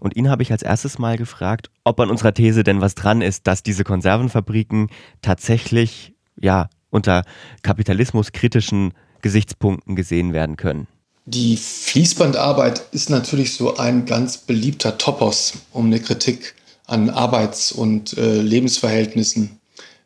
Und 0.00 0.16
ihn 0.16 0.28
habe 0.28 0.42
ich 0.42 0.50
als 0.50 0.62
erstes 0.62 0.98
mal 0.98 1.16
gefragt, 1.16 1.70
ob 1.84 2.00
an 2.00 2.10
unserer 2.10 2.34
These 2.34 2.64
denn 2.64 2.80
was 2.80 2.96
dran 2.96 3.22
ist, 3.22 3.46
dass 3.46 3.62
diese 3.62 3.84
Konservenfabriken 3.84 4.90
tatsächlich 5.22 6.14
ja 6.36 6.68
unter 6.90 7.22
kapitalismuskritischen 7.62 8.92
Gesichtspunkten 9.22 9.94
gesehen 9.94 10.32
werden 10.32 10.56
können. 10.56 10.88
Die 11.30 11.58
Fließbandarbeit 11.58 12.86
ist 12.92 13.10
natürlich 13.10 13.52
so 13.52 13.76
ein 13.76 14.06
ganz 14.06 14.38
beliebter 14.38 14.96
Topos, 14.96 15.52
um 15.74 15.84
eine 15.84 16.00
Kritik 16.00 16.54
an 16.86 17.10
Arbeits- 17.10 17.70
und 17.70 18.16
äh, 18.16 18.40
Lebensverhältnissen 18.40 19.60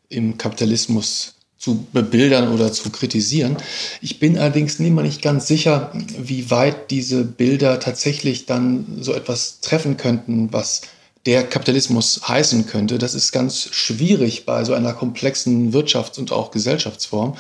im 0.09 0.37
Kapitalismus 0.37 1.35
zu 1.59 1.87
bebildern 1.93 2.53
oder 2.53 2.73
zu 2.73 2.91
kritisieren. 2.91 3.57
Ich 4.01 4.19
bin 4.19 4.37
allerdings 4.37 4.81
immer 4.81 5.03
nicht 5.03 5.23
ganz 5.23 5.47
sicher, 5.47 5.93
wie 6.19 6.51
weit 6.51 6.91
diese 6.91 7.23
Bilder 7.23 7.79
tatsächlich 7.79 8.47
dann 8.47 8.99
so 9.01 9.15
etwas 9.15 9.61
treffen 9.61 9.97
könnten, 9.97 10.53
was 10.53 10.81
der 11.25 11.45
Kapitalismus 11.45 12.23
heißen 12.27 12.67
könnte. 12.67 12.99
Das 12.99 13.15
ist 13.15 13.31
ganz 13.31 13.69
schwierig 13.71 14.45
bei 14.45 14.65
so 14.65 14.75
einer 14.75 14.93
komplexen 14.93 15.73
Wirtschafts- 15.73 16.19
und 16.19 16.33
auch 16.33 16.51
Gesellschaftsform. 16.51 17.37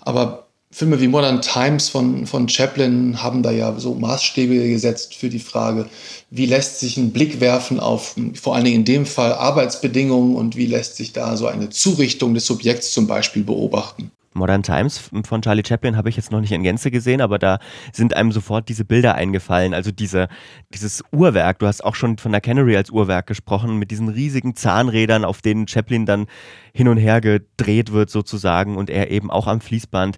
Aber 0.00 0.47
Filme 0.70 1.00
wie 1.00 1.08
Modern 1.08 1.40
Times 1.40 1.88
von, 1.88 2.26
von 2.26 2.48
Chaplin 2.48 3.22
haben 3.22 3.42
da 3.42 3.50
ja 3.50 3.78
so 3.78 3.94
Maßstäbe 3.94 4.68
gesetzt 4.68 5.14
für 5.14 5.30
die 5.30 5.38
Frage, 5.38 5.86
wie 6.30 6.44
lässt 6.44 6.80
sich 6.80 6.98
ein 6.98 7.10
Blick 7.10 7.40
werfen 7.40 7.80
auf 7.80 8.16
vor 8.34 8.54
allen 8.54 8.66
Dingen 8.66 8.80
in 8.80 8.84
dem 8.84 9.06
Fall 9.06 9.32
Arbeitsbedingungen 9.32 10.36
und 10.36 10.56
wie 10.56 10.66
lässt 10.66 10.96
sich 10.96 11.14
da 11.14 11.36
so 11.36 11.46
eine 11.46 11.70
Zurichtung 11.70 12.34
des 12.34 12.46
Subjekts 12.46 12.92
zum 12.92 13.06
Beispiel 13.06 13.44
beobachten. 13.44 14.10
Modern 14.34 14.62
Times 14.62 15.10
von 15.24 15.42
Charlie 15.42 15.64
Chaplin 15.66 15.96
habe 15.96 16.08
ich 16.08 16.16
jetzt 16.16 16.30
noch 16.30 16.40
nicht 16.40 16.52
in 16.52 16.62
Gänze 16.62 16.90
gesehen, 16.90 17.20
aber 17.20 17.38
da 17.38 17.58
sind 17.92 18.14
einem 18.14 18.30
sofort 18.30 18.68
diese 18.68 18.84
Bilder 18.84 19.14
eingefallen. 19.14 19.74
Also 19.74 19.90
diese, 19.90 20.28
dieses 20.72 21.02
Uhrwerk, 21.12 21.58
du 21.58 21.66
hast 21.66 21.84
auch 21.84 21.94
schon 21.94 22.18
von 22.18 22.32
der 22.32 22.40
Cannery 22.40 22.76
als 22.76 22.90
Uhrwerk 22.90 23.26
gesprochen, 23.26 23.78
mit 23.78 23.90
diesen 23.90 24.08
riesigen 24.08 24.54
Zahnrädern, 24.54 25.24
auf 25.24 25.42
denen 25.42 25.66
Chaplin 25.66 26.06
dann 26.06 26.26
hin 26.72 26.88
und 26.88 26.98
her 26.98 27.20
gedreht 27.20 27.92
wird 27.92 28.10
sozusagen 28.10 28.76
und 28.76 28.88
er 28.88 29.10
eben 29.10 29.30
auch 29.30 29.46
am 29.46 29.60
Fließband 29.60 30.16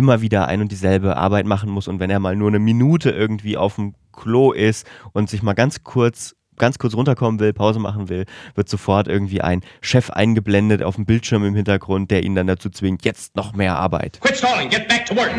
immer 0.00 0.22
wieder 0.22 0.48
ein 0.48 0.62
und 0.62 0.72
dieselbe 0.72 1.18
Arbeit 1.18 1.44
machen 1.44 1.68
muss 1.68 1.86
und 1.86 2.00
wenn 2.00 2.08
er 2.08 2.20
mal 2.20 2.34
nur 2.34 2.48
eine 2.48 2.58
Minute 2.58 3.10
irgendwie 3.10 3.58
auf 3.58 3.74
dem 3.74 3.92
Klo 4.14 4.52
ist 4.52 4.86
und 5.12 5.28
sich 5.28 5.42
mal 5.42 5.52
ganz 5.52 5.84
kurz 5.84 6.34
ganz 6.56 6.78
kurz 6.78 6.94
runterkommen 6.94 7.38
will, 7.38 7.52
Pause 7.52 7.80
machen 7.80 8.08
will, 8.08 8.24
wird 8.54 8.68
sofort 8.68 9.08
irgendwie 9.08 9.40
ein 9.40 9.62
Chef 9.82 10.10
eingeblendet 10.10 10.82
auf 10.82 10.96
dem 10.96 11.04
Bildschirm 11.06 11.44
im 11.44 11.54
Hintergrund, 11.54 12.10
der 12.10 12.22
ihn 12.22 12.34
dann 12.34 12.46
dazu 12.46 12.70
zwingt, 12.70 13.04
jetzt 13.04 13.36
noch 13.36 13.54
mehr 13.54 13.76
Arbeit. 13.76 14.20
Quit 14.20 14.36
stalling, 14.36 14.68
get 14.68 14.88
back 14.88 15.06
to 15.06 15.16
work. 15.16 15.30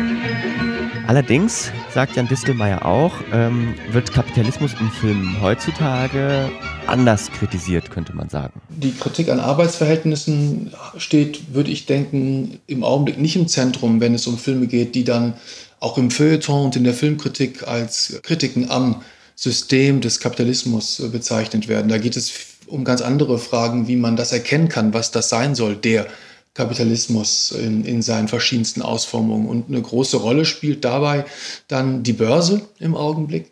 Allerdings, 1.06 1.72
sagt 1.90 2.16
Jan 2.16 2.28
Distelmeier 2.28 2.84
auch, 2.84 3.12
ähm, 3.32 3.74
wird 3.90 4.12
Kapitalismus 4.12 4.74
in 4.80 4.88
Filmen 4.88 5.40
heutzutage 5.40 6.50
anders 6.86 7.30
kritisiert, 7.30 7.90
könnte 7.90 8.14
man 8.14 8.28
sagen. 8.28 8.60
Die 8.68 8.92
Kritik 8.92 9.28
an 9.28 9.40
Arbeitsverhältnissen 9.40 10.72
steht, 10.96 11.54
würde 11.54 11.70
ich 11.70 11.86
denken, 11.86 12.60
im 12.66 12.84
Augenblick 12.84 13.18
nicht 13.18 13.36
im 13.36 13.48
Zentrum, 13.48 14.00
wenn 14.00 14.14
es 14.14 14.26
um 14.26 14.38
Filme 14.38 14.66
geht, 14.66 14.94
die 14.94 15.04
dann 15.04 15.34
auch 15.80 15.98
im 15.98 16.10
Feuilleton 16.10 16.66
und 16.66 16.76
in 16.76 16.84
der 16.84 16.94
Filmkritik 16.94 17.66
als 17.66 18.20
Kritiken 18.22 18.70
am 18.70 19.02
System 19.34 20.00
des 20.00 20.20
Kapitalismus 20.20 21.02
bezeichnet 21.10 21.66
werden. 21.66 21.88
Da 21.88 21.98
geht 21.98 22.16
es 22.16 22.32
um 22.66 22.84
ganz 22.84 23.02
andere 23.02 23.38
Fragen, 23.38 23.88
wie 23.88 23.96
man 23.96 24.16
das 24.16 24.32
erkennen 24.32 24.68
kann, 24.68 24.94
was 24.94 25.10
das 25.10 25.28
sein 25.28 25.54
soll, 25.54 25.76
der 25.76 26.06
Kapitalismus 26.54 27.50
in, 27.52 27.84
in 27.84 28.02
seinen 28.02 28.28
verschiedensten 28.28 28.82
Ausformungen. 28.82 29.48
Und 29.48 29.68
eine 29.68 29.80
große 29.80 30.18
Rolle 30.18 30.44
spielt 30.44 30.84
dabei 30.84 31.24
dann 31.66 32.02
die 32.02 32.12
Börse 32.12 32.62
im 32.78 32.94
Augenblick. 32.94 33.50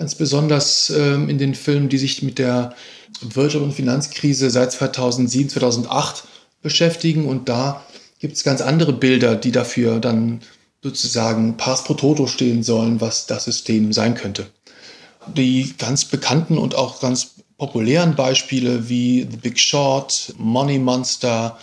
Ganz 0.00 0.14
besonders 0.14 0.88
ähm, 0.88 1.28
in 1.28 1.36
den 1.36 1.54
Filmen, 1.54 1.90
die 1.90 1.98
sich 1.98 2.22
mit 2.22 2.38
der 2.38 2.74
Wirtschaft- 3.20 3.62
und 3.62 3.74
Finanzkrise 3.74 4.48
seit 4.48 4.72
2007, 4.72 5.50
2008 5.50 6.24
beschäftigen. 6.62 7.26
Und 7.26 7.50
da 7.50 7.84
gibt 8.18 8.34
es 8.34 8.42
ganz 8.42 8.62
andere 8.62 8.94
Bilder, 8.94 9.36
die 9.36 9.52
dafür 9.52 10.00
dann 10.00 10.40
sozusagen 10.82 11.58
pars 11.58 11.84
pro 11.84 11.92
toto 11.92 12.26
stehen 12.26 12.62
sollen, 12.62 13.02
was 13.02 13.26
das 13.26 13.44
System 13.44 13.92
sein 13.92 14.14
könnte. 14.14 14.46
Die 15.36 15.74
ganz 15.76 16.06
bekannten 16.06 16.56
und 16.56 16.74
auch 16.74 17.02
ganz 17.02 17.32
populären 17.58 18.14
Beispiele 18.14 18.88
wie 18.88 19.28
The 19.30 19.36
Big 19.36 19.60
Short, 19.60 20.32
Money 20.38 20.78
Monster, 20.78 21.58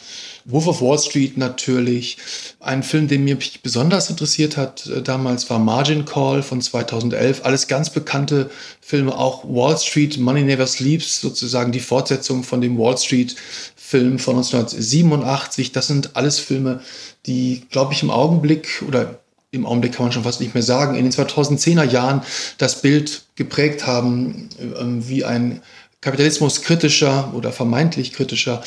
Wolf 0.49 0.67
of 0.67 0.81
Wall 0.81 0.97
Street 0.97 1.38
natürlich. 1.38 2.17
Ein 2.62 2.81
Film, 2.81 3.10
den 3.10 3.25
mich 3.25 3.62
besonders 3.62 4.10
interessiert 4.10 4.55
hat 4.55 4.88
äh, 4.88 5.01
damals, 5.01 5.49
war 5.49 5.60
Margin 5.60 6.05
Call 6.05 6.41
von 6.41 6.62
2011. 6.62 7.41
Alles 7.43 7.67
ganz 7.67 7.89
bekannte 7.89 8.49
Filme, 8.79 9.17
auch 9.17 9.43
Wall 9.43 9.77
Street, 9.77 10.17
Money 10.17 10.43
Never 10.43 10.65
Sleeps, 10.65 11.19
sozusagen 11.19 11.73
die 11.73 11.81
Fortsetzung 11.81 12.43
von 12.43 12.62
dem 12.62 12.79
Wall 12.79 12.97
Street 12.97 13.36
Film 13.75 14.19
von 14.19 14.38
1987. 14.38 15.73
Das 15.73 15.88
sind 15.88 16.15
alles 16.15 16.39
Filme, 16.39 16.79
die, 17.25 17.63
glaube 17.69 17.93
ich, 17.93 18.01
im 18.01 18.10
Augenblick 18.10 18.83
oder 18.88 19.19
im 19.51 19.65
Augenblick 19.65 19.93
kann 19.93 20.05
man 20.05 20.12
schon 20.12 20.23
fast 20.23 20.39
nicht 20.41 20.53
mehr 20.53 20.63
sagen, 20.63 20.95
in 20.95 21.03
den 21.03 21.12
2010er 21.12 21.83
Jahren 21.83 22.21
das 22.57 22.81
Bild 22.81 23.23
geprägt 23.36 23.86
haben, 23.88 24.49
ähm, 24.60 25.07
wie 25.07 25.23
ein 25.25 25.62
kapitalismuskritischer 26.01 27.33
oder 27.33 27.51
vermeintlich 27.51 28.13
kritischer 28.13 28.62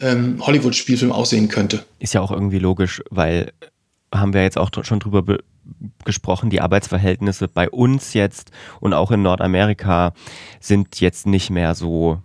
ähm, 0.00 0.44
Hollywood-Spielfilm 0.44 1.12
aussehen 1.12 1.48
könnte. 1.48 1.84
Ist 1.98 2.14
ja 2.14 2.20
auch 2.20 2.30
irgendwie 2.30 2.58
logisch, 2.58 3.02
weil 3.10 3.52
haben 4.12 4.32
wir 4.32 4.42
jetzt 4.42 4.58
auch 4.58 4.70
schon 4.82 5.00
drüber 5.00 5.38
gesprochen, 6.04 6.50
die 6.50 6.60
Arbeitsverhältnisse 6.60 7.48
bei 7.48 7.68
uns 7.68 8.14
jetzt 8.14 8.50
und 8.80 8.92
auch 8.92 9.10
in 9.10 9.22
Nordamerika 9.22 10.12
sind 10.60 11.00
jetzt 11.00 11.26
nicht 11.26 11.50
mehr 11.50 11.74
so 11.74 12.20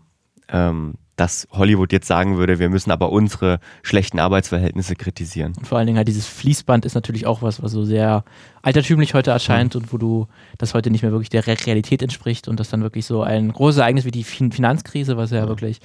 ähm, 0.49 0.95
dass 1.19 1.47
Hollywood 1.51 1.91
jetzt 1.91 2.08
sagen 2.08 2.38
würde, 2.38 2.60
wir 2.60 2.69
müssen 2.69 2.91
aber 2.91 3.12
unsere 3.12 3.60
schlechten 3.84 4.19
Arbeitsverhältnisse 4.19 4.95
kritisieren. 4.95 5.53
Und 5.58 5.67
vor 5.67 5.77
allen 5.77 5.88
Dingen 5.88 5.97
halt 5.97 6.08
dieses 6.08 6.27
Fließband 6.27 6.86
ist 6.86 6.95
natürlich 6.95 7.25
auch 7.25 7.41
was, 7.41 7.62
was 7.62 7.71
so 7.71 7.84
sehr 7.84 8.23
altertümlich 8.62 9.13
heute 9.13 9.32
erscheint 9.32 9.75
mhm. 9.75 9.82
und 9.82 9.93
wo 9.93 9.97
du 9.97 10.27
das 10.58 10.73
heute 10.73 10.89
nicht 10.89 11.01
mehr 11.01 11.12
wirklich 11.12 11.29
der 11.29 11.45
Realität 11.45 12.01
entspricht 12.01 12.47
und 12.47 12.60
das 12.60 12.69
dann 12.69 12.82
wirklich 12.82 13.05
so 13.05 13.21
ein 13.21 13.51
großes 13.51 13.79
Ereignis 13.79 14.05
wie 14.05 14.12
die 14.12 14.23
Finanzkrise, 14.23 15.17
was 15.17 15.32
ja 15.32 15.43
mhm. 15.43 15.49
wirklich 15.49 15.79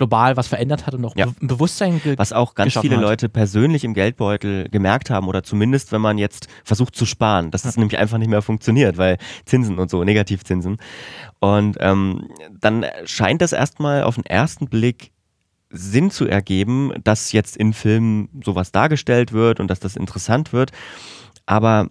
global 0.00 0.34
was 0.38 0.48
verändert 0.48 0.86
hat 0.86 0.94
und 0.94 1.04
auch 1.04 1.14
ja. 1.14 1.26
Be 1.26 1.34
Bewusstsein 1.42 2.00
Was 2.16 2.32
auch 2.32 2.54
ganz 2.54 2.78
viele 2.78 2.96
hat. 2.96 3.02
Leute 3.02 3.28
persönlich 3.28 3.84
im 3.84 3.92
Geldbeutel 3.92 4.70
gemerkt 4.70 5.10
haben 5.10 5.28
oder 5.28 5.42
zumindest, 5.42 5.92
wenn 5.92 6.00
man 6.00 6.16
jetzt 6.16 6.48
versucht 6.64 6.96
zu 6.96 7.04
sparen, 7.04 7.50
dass 7.50 7.62
das 7.62 7.76
ja. 7.76 7.80
nämlich 7.80 7.98
einfach 7.98 8.16
nicht 8.16 8.30
mehr 8.30 8.40
funktioniert, 8.40 8.96
weil 8.96 9.18
Zinsen 9.44 9.78
und 9.78 9.90
so, 9.90 10.02
Negativzinsen. 10.02 10.78
Und 11.38 11.76
ähm, 11.80 12.28
dann 12.58 12.86
scheint 13.04 13.42
das 13.42 13.52
erstmal 13.52 14.04
auf 14.04 14.14
den 14.14 14.24
ersten 14.24 14.68
Blick 14.68 15.12
Sinn 15.68 16.10
zu 16.10 16.26
ergeben, 16.26 16.92
dass 17.04 17.32
jetzt 17.32 17.58
in 17.58 17.74
Filmen 17.74 18.30
sowas 18.42 18.72
dargestellt 18.72 19.32
wird 19.32 19.60
und 19.60 19.68
dass 19.68 19.80
das 19.80 19.96
interessant 19.96 20.54
wird. 20.54 20.72
Aber 21.44 21.90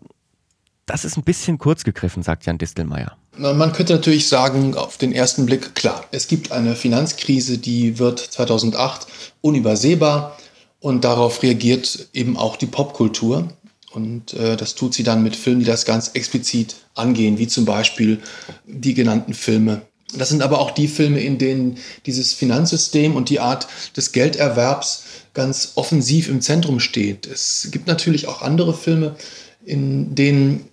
das 0.90 1.06
ist 1.06 1.18
ein 1.18 1.24
bisschen 1.24 1.58
kurz 1.58 1.84
gegriffen, 1.84 2.24
sagt 2.24 2.46
Jan 2.46 2.58
Distelmeier. 2.58 3.16
Man 3.38 3.72
könnte 3.72 3.94
natürlich 3.94 4.28
sagen, 4.28 4.76
auf 4.76 4.98
den 4.98 5.14
ersten 5.14 5.46
Blick, 5.46 5.76
klar, 5.76 6.04
es 6.12 6.28
gibt 6.28 6.52
eine 6.52 6.76
Finanzkrise, 6.76 7.58
die 7.58 8.00
wird 8.00 8.20
2008 8.20 9.08
unübersehbar 9.42 10.38
und 10.80 11.04
darauf 11.04 11.44
reagiert 11.44 12.10
eben 12.14 12.38
auch 12.38 12.58
die 12.58 12.66
Popkultur. 12.66 13.50
Und 13.92 14.34
äh, 14.34 14.58
das 14.58 14.76
tut 14.76 14.94
sie 14.94 15.04
dann 15.04 15.24
mit 15.24 15.36
Filmen, 15.36 15.62
die 15.62 15.66
das 15.66 15.86
ganz 15.86 16.10
explizit 16.14 16.76
angehen, 16.96 17.38
wie 17.38 17.48
zum 17.48 17.66
Beispiel 17.66 18.20
die 18.66 18.94
genannten 18.94 19.34
Filme. 19.34 19.82
Das 20.16 20.30
sind 20.30 20.42
aber 20.42 20.60
auch 20.60 20.72
die 20.72 20.88
Filme, 20.88 21.22
in 21.22 21.38
denen 21.38 21.78
dieses 22.06 22.34
Finanzsystem 22.34 23.16
und 23.16 23.30
die 23.30 23.40
Art 23.40 23.68
des 23.96 24.12
Gelderwerbs 24.12 25.04
ganz 25.34 25.74
offensiv 25.76 26.30
im 26.30 26.42
Zentrum 26.42 26.80
steht. 26.80 27.28
Es 27.28 27.70
gibt 27.72 27.88
natürlich 27.88 28.28
auch 28.28 28.42
andere 28.42 28.74
Filme, 28.74 29.16
in 29.66 30.16
denen 30.16 30.66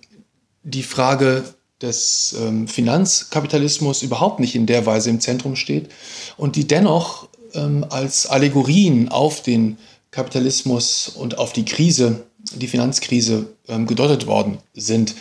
die 0.67 0.83
Frage 0.83 1.43
des 1.81 2.35
ähm, 2.39 2.67
Finanzkapitalismus 2.67 4.01
überhaupt 4.01 4.39
nicht 4.39 4.55
in 4.55 4.65
der 4.65 4.85
Weise 4.85 5.09
im 5.09 5.21
Zentrum 5.21 5.55
steht 5.55 5.89
und 6.35 6.55
die 6.55 6.67
dennoch 6.67 7.29
ähm, 7.53 7.85
als 7.89 8.27
Allegorien 8.27 9.09
auf 9.09 9.41
den 9.41 9.77
Kapitalismus 10.11 11.07
und 11.07 11.37
auf 11.37 11.53
die 11.53 11.65
Krise, 11.65 12.25
die 12.53 12.67
Finanzkrise 12.67 13.47
ähm, 13.67 13.87
gedeutet 13.87 14.27
worden 14.27 14.57
sind. 14.73 15.15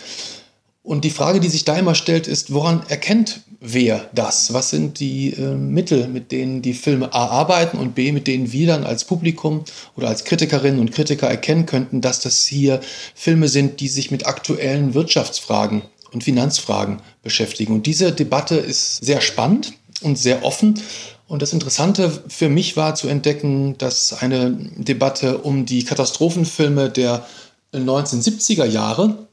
Und 0.82 1.04
die 1.04 1.10
Frage, 1.10 1.40
die 1.40 1.48
sich 1.48 1.64
da 1.64 1.76
immer 1.76 1.94
stellt, 1.94 2.26
ist, 2.26 2.52
woran 2.52 2.82
erkennt 2.88 3.40
wer 3.60 4.08
das? 4.14 4.52
Was 4.52 4.70
sind 4.70 5.00
die 5.00 5.32
äh, 5.32 5.54
Mittel, 5.54 6.08
mit 6.08 6.32
denen 6.32 6.62
die 6.62 6.74
Filme 6.74 7.12
A 7.12 7.26
arbeiten 7.26 7.78
und 7.78 7.94
B, 7.94 8.12
mit 8.12 8.26
denen 8.26 8.52
wir 8.52 8.66
dann 8.66 8.84
als 8.84 9.04
Publikum 9.04 9.64
oder 9.96 10.08
als 10.08 10.24
Kritikerinnen 10.24 10.80
und 10.80 10.92
Kritiker 10.92 11.28
erkennen 11.28 11.66
könnten, 11.66 12.00
dass 12.00 12.20
das 12.20 12.44
hier 12.44 12.80
Filme 13.14 13.48
sind, 13.48 13.80
die 13.80 13.88
sich 13.88 14.10
mit 14.10 14.26
aktuellen 14.26 14.94
Wirtschaftsfragen 14.94 15.82
und 16.12 16.24
Finanzfragen 16.24 17.00
beschäftigen. 17.22 17.74
Und 17.74 17.86
diese 17.86 18.12
Debatte 18.12 18.56
ist 18.56 19.04
sehr 19.04 19.20
spannend 19.20 19.72
und 20.02 20.18
sehr 20.18 20.44
offen. 20.44 20.80
Und 21.28 21.42
das 21.42 21.52
Interessante 21.52 22.22
für 22.28 22.48
mich 22.48 22.76
war 22.76 22.94
zu 22.94 23.08
entdecken, 23.08 23.76
dass 23.78 24.12
eine 24.12 24.52
Debatte 24.76 25.38
um 25.38 25.66
die 25.66 25.84
Katastrophenfilme 25.84 26.88
der 26.90 27.26
1970er 27.74 28.64
Jahre 28.64 29.25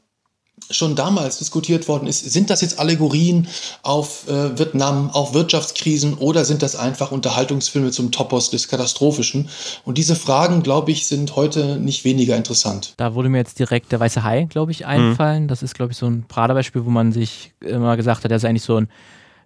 schon 0.70 0.96
damals 0.96 1.38
diskutiert 1.38 1.88
worden 1.88 2.06
ist, 2.06 2.20
sind 2.20 2.50
das 2.50 2.60
jetzt 2.60 2.78
Allegorien 2.78 3.48
auf 3.82 4.28
äh, 4.28 4.58
Vietnam, 4.58 5.10
auf 5.10 5.34
Wirtschaftskrisen 5.34 6.14
oder 6.14 6.44
sind 6.44 6.62
das 6.62 6.76
einfach 6.76 7.12
Unterhaltungsfilme 7.12 7.90
zum 7.90 8.10
Topos 8.10 8.50
des 8.50 8.68
Katastrophischen? 8.68 9.48
Und 9.84 9.98
diese 9.98 10.16
Fragen, 10.16 10.62
glaube 10.62 10.90
ich, 10.90 11.06
sind 11.06 11.36
heute 11.36 11.76
nicht 11.76 12.04
weniger 12.04 12.36
interessant. 12.36 12.94
Da 12.96 13.14
wurde 13.14 13.28
mir 13.28 13.38
jetzt 13.38 13.58
direkt 13.58 13.92
der 13.92 14.00
Weiße 14.00 14.24
Hai, 14.24 14.44
glaube 14.44 14.72
ich, 14.72 14.86
einfallen. 14.86 15.44
Mhm. 15.44 15.48
Das 15.48 15.62
ist, 15.62 15.74
glaube 15.74 15.92
ich, 15.92 15.98
so 15.98 16.06
ein 16.06 16.24
Paradebeispiel, 16.26 16.84
wo 16.84 16.90
man 16.90 17.12
sich 17.12 17.52
immer 17.60 17.96
gesagt 17.96 18.24
hat, 18.24 18.30
der 18.30 18.36
ist 18.36 18.44
eigentlich 18.44 18.62
so 18.62 18.76
ein 18.76 18.88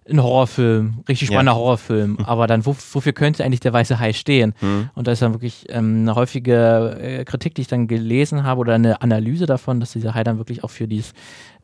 ein 0.09 0.21
Horrorfilm, 0.21 1.03
richtig 1.07 1.27
spannender 1.27 1.53
ja. 1.53 1.57
Horrorfilm. 1.57 2.11
Mhm. 2.11 2.25
Aber 2.25 2.47
dann, 2.47 2.65
wo, 2.65 2.75
wofür 2.93 3.13
könnte 3.13 3.43
eigentlich 3.43 3.59
der 3.59 3.73
weiße 3.73 3.99
Hai 3.99 4.13
stehen? 4.13 4.53
Mhm. 4.61 4.89
Und 4.95 5.07
da 5.07 5.11
ist 5.11 5.21
dann 5.21 5.33
wirklich 5.33 5.65
ähm, 5.69 6.01
eine 6.01 6.15
häufige 6.15 6.97
äh, 7.01 7.25
Kritik, 7.25 7.55
die 7.55 7.61
ich 7.61 7.67
dann 7.67 7.87
gelesen 7.87 8.43
habe 8.43 8.59
oder 8.59 8.75
eine 8.75 9.01
Analyse 9.01 9.45
davon, 9.45 9.79
dass 9.79 9.93
dieser 9.93 10.13
Hai 10.13 10.23
dann 10.23 10.37
wirklich 10.37 10.63
auch 10.63 10.69
für 10.71 10.87
dieses 10.87 11.13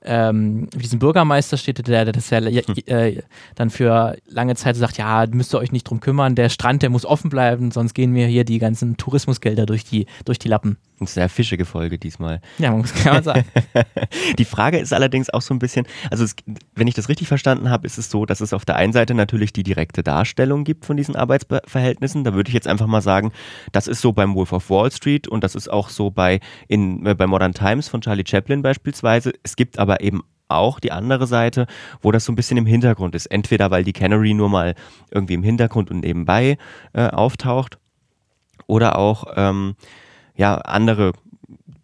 ähm, 0.05 0.69
diesen 0.75 0.99
Bürgermeister 0.99 1.57
steht, 1.57 1.85
der, 1.87 2.05
der 2.05 2.13
das 2.13 2.29
ja 2.29 2.39
hm. 2.39 2.75
äh, 2.85 3.21
dann 3.55 3.69
für 3.69 4.17
lange 4.27 4.55
Zeit 4.55 4.75
sagt, 4.75 4.97
ja, 4.97 5.25
müsst 5.29 5.53
ihr 5.53 5.59
euch 5.59 5.71
nicht 5.71 5.83
drum 5.83 5.99
kümmern, 5.99 6.35
der 6.35 6.49
Strand, 6.49 6.81
der 6.81 6.89
muss 6.89 7.05
offen 7.05 7.29
bleiben, 7.29 7.71
sonst 7.71 7.93
gehen 7.93 8.11
mir 8.11 8.27
hier 8.27 8.45
die 8.45 8.59
ganzen 8.59 8.97
Tourismusgelder 8.97 9.65
durch 9.65 9.83
die, 9.83 10.05
durch 10.25 10.39
die 10.39 10.47
Lappen. 10.47 10.77
Eine 10.97 11.07
sehr 11.07 11.27
fischige 11.27 11.65
Folge 11.65 11.97
diesmal. 11.97 12.39
Ja, 12.57 12.71
man 12.71 12.79
muss 12.79 12.93
klar 12.93 13.21
sagen. 13.21 13.43
die 14.37 14.45
Frage 14.45 14.77
ist 14.77 14.93
allerdings 14.93 15.29
auch 15.29 15.41
so 15.41 15.53
ein 15.53 15.59
bisschen, 15.59 15.85
also 16.09 16.23
es, 16.23 16.35
wenn 16.73 16.87
ich 16.87 16.93
das 16.93 17.09
richtig 17.09 17.27
verstanden 17.27 17.69
habe, 17.69 17.85
ist 17.85 17.97
es 17.97 18.09
so, 18.09 18.25
dass 18.25 18.39
es 18.39 18.53
auf 18.53 18.63
der 18.63 18.77
einen 18.77 18.93
Seite 18.93 19.13
natürlich 19.13 19.51
die 19.51 19.63
direkte 19.63 20.03
Darstellung 20.03 20.63
gibt 20.63 20.85
von 20.85 20.95
diesen 20.95 21.17
Arbeitsverhältnissen. 21.17 22.23
Da 22.23 22.33
würde 22.33 22.47
ich 22.47 22.53
jetzt 22.53 22.67
einfach 22.67 22.87
mal 22.87 23.01
sagen, 23.01 23.33
das 23.73 23.87
ist 23.87 23.99
so 23.99 24.13
beim 24.13 24.35
Wolf 24.35 24.53
of 24.53 24.69
Wall 24.69 24.89
Street 24.89 25.27
und 25.27 25.43
das 25.43 25.55
ist 25.55 25.69
auch 25.69 25.89
so 25.89 26.11
bei, 26.11 26.39
in, 26.69 27.05
äh, 27.05 27.13
bei 27.13 27.27
Modern 27.27 27.53
Times 27.53 27.89
von 27.89 27.99
Charlie 27.99 28.23
Chaplin 28.25 28.61
beispielsweise. 28.61 29.33
Es 29.43 29.57
gibt 29.57 29.77
aber 29.77 29.94
eben 30.01 30.21
auch 30.47 30.79
die 30.79 30.91
andere 30.91 31.27
Seite, 31.27 31.65
wo 32.01 32.11
das 32.11 32.25
so 32.25 32.31
ein 32.31 32.35
bisschen 32.35 32.57
im 32.57 32.65
Hintergrund 32.65 33.15
ist. 33.15 33.25
Entweder 33.27 33.71
weil 33.71 33.83
die 33.83 33.93
Canary 33.93 34.33
nur 34.33 34.49
mal 34.49 34.75
irgendwie 35.11 35.33
im 35.33 35.43
Hintergrund 35.43 35.89
und 35.91 36.01
nebenbei 36.01 36.57
äh, 36.93 37.07
auftaucht 37.07 37.79
oder 38.67 38.97
auch 38.97 39.25
ähm, 39.35 39.75
ja, 40.35 40.55
andere 40.55 41.13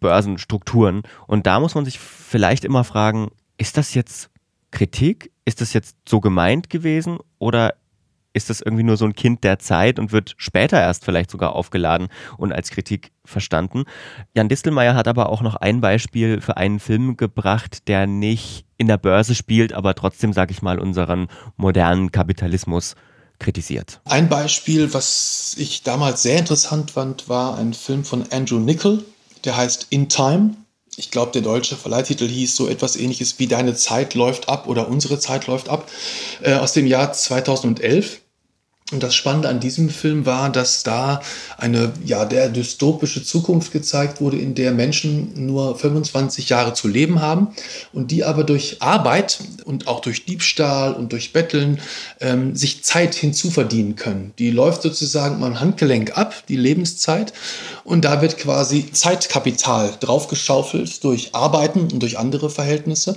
Börsenstrukturen. 0.00 1.02
Und 1.26 1.46
da 1.46 1.60
muss 1.60 1.74
man 1.74 1.84
sich 1.84 1.98
vielleicht 1.98 2.64
immer 2.64 2.84
fragen, 2.84 3.30
ist 3.58 3.76
das 3.76 3.94
jetzt 3.94 4.30
Kritik? 4.70 5.30
Ist 5.44 5.60
das 5.60 5.72
jetzt 5.72 5.96
so 6.08 6.20
gemeint 6.20 6.70
gewesen? 6.70 7.18
Oder 7.38 7.74
ist 8.32 8.50
das 8.50 8.60
irgendwie 8.60 8.82
nur 8.82 8.96
so 8.96 9.04
ein 9.04 9.14
Kind 9.14 9.44
der 9.44 9.58
Zeit 9.58 9.98
und 9.98 10.12
wird 10.12 10.34
später 10.36 10.80
erst 10.80 11.04
vielleicht 11.04 11.30
sogar 11.30 11.54
aufgeladen 11.54 12.08
und 12.38 12.52
als 12.52 12.70
Kritik 12.70 13.12
verstanden. 13.24 13.84
Jan 14.34 14.48
Distelmeier 14.48 14.94
hat 14.94 15.08
aber 15.08 15.28
auch 15.28 15.42
noch 15.42 15.56
ein 15.56 15.80
Beispiel 15.80 16.40
für 16.40 16.56
einen 16.56 16.80
Film 16.80 17.16
gebracht, 17.16 17.88
der 17.88 18.06
nicht 18.06 18.64
in 18.78 18.88
der 18.88 18.98
Börse 18.98 19.34
spielt, 19.34 19.72
aber 19.72 19.94
trotzdem, 19.94 20.32
sag 20.32 20.50
ich 20.50 20.62
mal, 20.62 20.78
unseren 20.78 21.28
modernen 21.56 22.10
Kapitalismus 22.10 22.96
kritisiert. 23.38 24.00
Ein 24.04 24.28
Beispiel, 24.28 24.94
was 24.94 25.54
ich 25.58 25.82
damals 25.82 26.22
sehr 26.22 26.38
interessant 26.38 26.92
fand, 26.92 27.28
war 27.28 27.58
ein 27.58 27.74
Film 27.74 28.04
von 28.04 28.24
Andrew 28.30 28.58
Nichol, 28.58 29.04
der 29.44 29.56
heißt 29.56 29.88
In 29.90 30.08
Time. 30.08 30.56
Ich 30.96 31.10
glaube, 31.10 31.32
der 31.32 31.42
deutsche 31.42 31.76
Verleihtitel 31.76 32.28
hieß 32.28 32.54
so 32.54 32.68
etwas 32.68 32.96
ähnliches 32.96 33.38
wie 33.38 33.46
Deine 33.46 33.74
Zeit 33.74 34.14
läuft 34.14 34.48
ab 34.48 34.68
oder 34.68 34.88
Unsere 34.88 35.18
Zeit 35.18 35.46
läuft 35.46 35.68
ab, 35.68 35.90
äh, 36.42 36.54
aus 36.54 36.72
dem 36.72 36.86
Jahr 36.86 37.12
2011. 37.12 38.21
Und 38.92 39.02
das 39.02 39.14
Spannende 39.14 39.48
an 39.48 39.60
diesem 39.60 39.88
Film 39.90 40.26
war, 40.26 40.50
dass 40.50 40.82
da 40.82 41.20
eine 41.56 41.92
ja 42.04 42.24
der 42.24 42.48
dystopische 42.48 43.24
Zukunft 43.24 43.72
gezeigt 43.72 44.20
wurde, 44.20 44.38
in 44.38 44.54
der 44.54 44.72
Menschen 44.72 45.46
nur 45.46 45.76
25 45.76 46.48
Jahre 46.48 46.74
zu 46.74 46.88
leben 46.88 47.20
haben 47.20 47.48
und 47.92 48.10
die 48.10 48.24
aber 48.24 48.44
durch 48.44 48.76
Arbeit 48.80 49.40
und 49.64 49.88
auch 49.88 50.00
durch 50.00 50.24
Diebstahl 50.24 50.92
und 50.92 51.12
durch 51.12 51.32
Betteln 51.32 51.80
ähm, 52.20 52.54
sich 52.54 52.84
Zeit 52.84 53.14
hinzuverdienen 53.14 53.96
können. 53.96 54.32
Die 54.38 54.50
läuft 54.50 54.82
sozusagen 54.82 55.40
mal 55.40 55.50
ein 55.50 55.60
Handgelenk 55.60 56.16
ab, 56.16 56.34
die 56.48 56.56
Lebenszeit, 56.56 57.32
und 57.84 58.04
da 58.04 58.22
wird 58.22 58.38
quasi 58.38 58.90
Zeitkapital 58.92 59.92
draufgeschaufelt 59.98 61.02
durch 61.02 61.34
Arbeiten 61.34 61.88
und 61.92 62.00
durch 62.00 62.18
andere 62.18 62.48
Verhältnisse. 62.48 63.16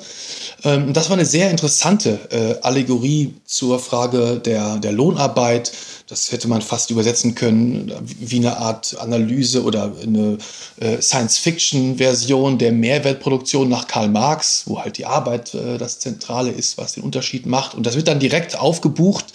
Ähm, 0.64 0.94
das 0.94 1.10
war 1.10 1.18
eine 1.18 1.26
sehr 1.26 1.52
interessante 1.52 2.20
äh, 2.32 2.62
Allegorie 2.62 3.36
zur 3.46 3.80
Frage 3.80 4.40
der, 4.44 4.78
der 4.78 4.92
Lohnarbeit 4.92 5.65
Zeit. 5.66 5.78
Das 6.08 6.32
hätte 6.32 6.48
man 6.48 6.62
fast 6.62 6.92
übersetzen 6.92 7.34
können 7.34 7.92
wie 8.20 8.38
eine 8.38 8.58
Art 8.58 8.96
Analyse 9.00 9.64
oder 9.64 9.92
eine 10.02 10.38
äh, 10.80 11.02
Science-Fiction-Version 11.02 12.58
der 12.58 12.72
Mehrwertproduktion 12.72 13.70
nach 13.70 13.88
Karl 13.88 14.10
Marx, 14.10 14.64
wo 14.68 14.80
halt 14.80 14.98
die 14.98 15.06
Arbeit 15.06 15.54
äh, 15.56 15.78
das 15.78 16.00
Zentrale 16.00 16.52
ist, 16.52 16.78
was 16.78 16.94
den 16.94 17.04
Unterschied 17.04 17.46
macht. 17.46 17.74
Und 17.74 17.86
das 17.86 17.96
wird 17.96 18.08
dann 18.08 18.20
direkt 18.20 18.58
aufgebucht 18.58 19.26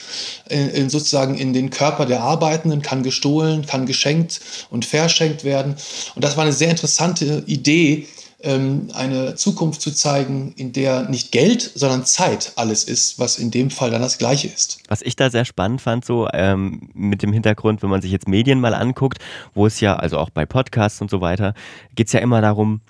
in, 0.48 0.70
in 0.70 0.90
sozusagen 0.90 1.36
in 1.36 1.52
den 1.52 1.70
Körper 1.70 2.06
der 2.06 2.22
Arbeitenden, 2.22 2.82
kann 2.82 3.02
gestohlen, 3.02 3.66
kann 3.66 3.86
geschenkt 3.86 4.40
und 4.70 4.84
verschenkt 4.84 5.44
werden. 5.44 5.74
Und 6.14 6.24
das 6.24 6.36
war 6.36 6.44
eine 6.44 6.52
sehr 6.52 6.70
interessante 6.70 7.42
Idee, 7.46 8.06
eine 8.42 9.34
Zukunft 9.34 9.82
zu 9.82 9.92
zeigen, 9.92 10.54
in 10.56 10.72
der 10.72 11.08
nicht 11.08 11.30
Geld, 11.30 11.70
sondern 11.74 12.06
Zeit 12.06 12.52
alles 12.56 12.84
ist, 12.84 13.18
was 13.18 13.38
in 13.38 13.50
dem 13.50 13.70
Fall 13.70 13.90
dann 13.90 14.00
das 14.00 14.18
Gleiche 14.18 14.48
ist. 14.48 14.78
Was 14.88 15.02
ich 15.02 15.14
da 15.14 15.30
sehr 15.30 15.44
spannend 15.44 15.80
fand, 15.80 16.04
so 16.04 16.28
ähm, 16.32 16.88
mit 16.94 17.22
dem 17.22 17.32
Hintergrund, 17.32 17.82
wenn 17.82 17.90
man 17.90 18.00
sich 18.00 18.12
jetzt 18.12 18.28
Medien 18.28 18.60
mal 18.60 18.74
anguckt, 18.74 19.18
wo 19.54 19.66
es 19.66 19.80
ja, 19.80 19.96
also 19.96 20.18
auch 20.18 20.30
bei 20.30 20.46
Podcasts 20.46 21.00
und 21.02 21.10
so 21.10 21.20
weiter, 21.20 21.54
geht 21.94 22.06
es 22.06 22.12
ja 22.12 22.20
immer 22.20 22.40
darum, 22.40 22.80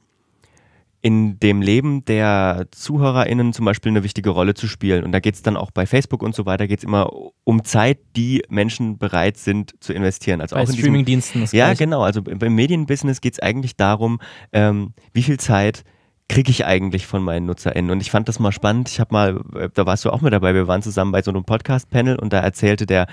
in 1.03 1.41
dem 1.41 1.63
Leben 1.63 2.05
der 2.05 2.67
ZuhörerInnen 2.73 3.53
zum 3.55 3.65
Beispiel 3.65 3.91
eine 3.91 4.03
wichtige 4.03 4.31
Rolle 4.31 4.55
zu 4.55 4.67
spielen. 4.67 5.05
Und 5.05 5.13
da 5.13 5.21
geht 5.21 5.35
es 5.35 5.43
dann 5.43 5.57
auch 5.57 5.71
bei 5.71 5.87
Facebook 5.87 6.23
und 6.23 6.35
so 6.35 6.45
weiter, 6.45 6.67
geht 6.67 6.81
es 6.81 6.85
immer 6.85 7.11
um 7.45 7.65
Zeit, 7.65 7.99
die 8.17 8.43
Menschen 8.51 8.99
bereit 8.99 9.39
sind 9.39 9.75
zu 9.81 9.95
investieren. 9.95 10.43
Also 10.43 10.57
bei 10.57 10.63
auch 10.63 10.71
Streamingdiensten. 10.71 11.43
Ja, 11.53 11.67
gleich. 11.67 11.79
genau. 11.79 12.03
Also 12.03 12.23
beim 12.23 12.55
Medienbusiness 12.55 13.23
geht 13.23 13.35
es 13.35 13.39
eigentlich 13.41 13.77
darum, 13.77 14.21
ähm, 14.53 14.93
wie 15.15 15.23
viel 15.23 15.39
Zeit 15.39 15.85
kriege 16.29 16.51
ich 16.51 16.67
eigentlich 16.67 17.07
von 17.07 17.23
meinen 17.23 17.47
NutzerInnen? 17.47 17.91
Und 17.91 18.01
ich 18.01 18.11
fand 18.11 18.29
das 18.29 18.39
mal 18.39 18.53
spannend. 18.53 18.89
Ich 18.91 19.01
habe 19.01 19.13
mal, 19.13 19.41
äh, 19.55 19.69
da 19.73 19.87
warst 19.87 20.05
du 20.05 20.11
auch 20.11 20.21
mit 20.21 20.33
dabei, 20.33 20.55
wir 20.55 20.69
waren 20.69 20.83
zusammen 20.83 21.13
bei 21.13 21.23
so 21.23 21.31
einem 21.31 21.45
Podcast-Panel 21.45 22.19
und 22.19 22.33
da 22.33 22.41
erzählte 22.41 22.85
der 22.85 23.07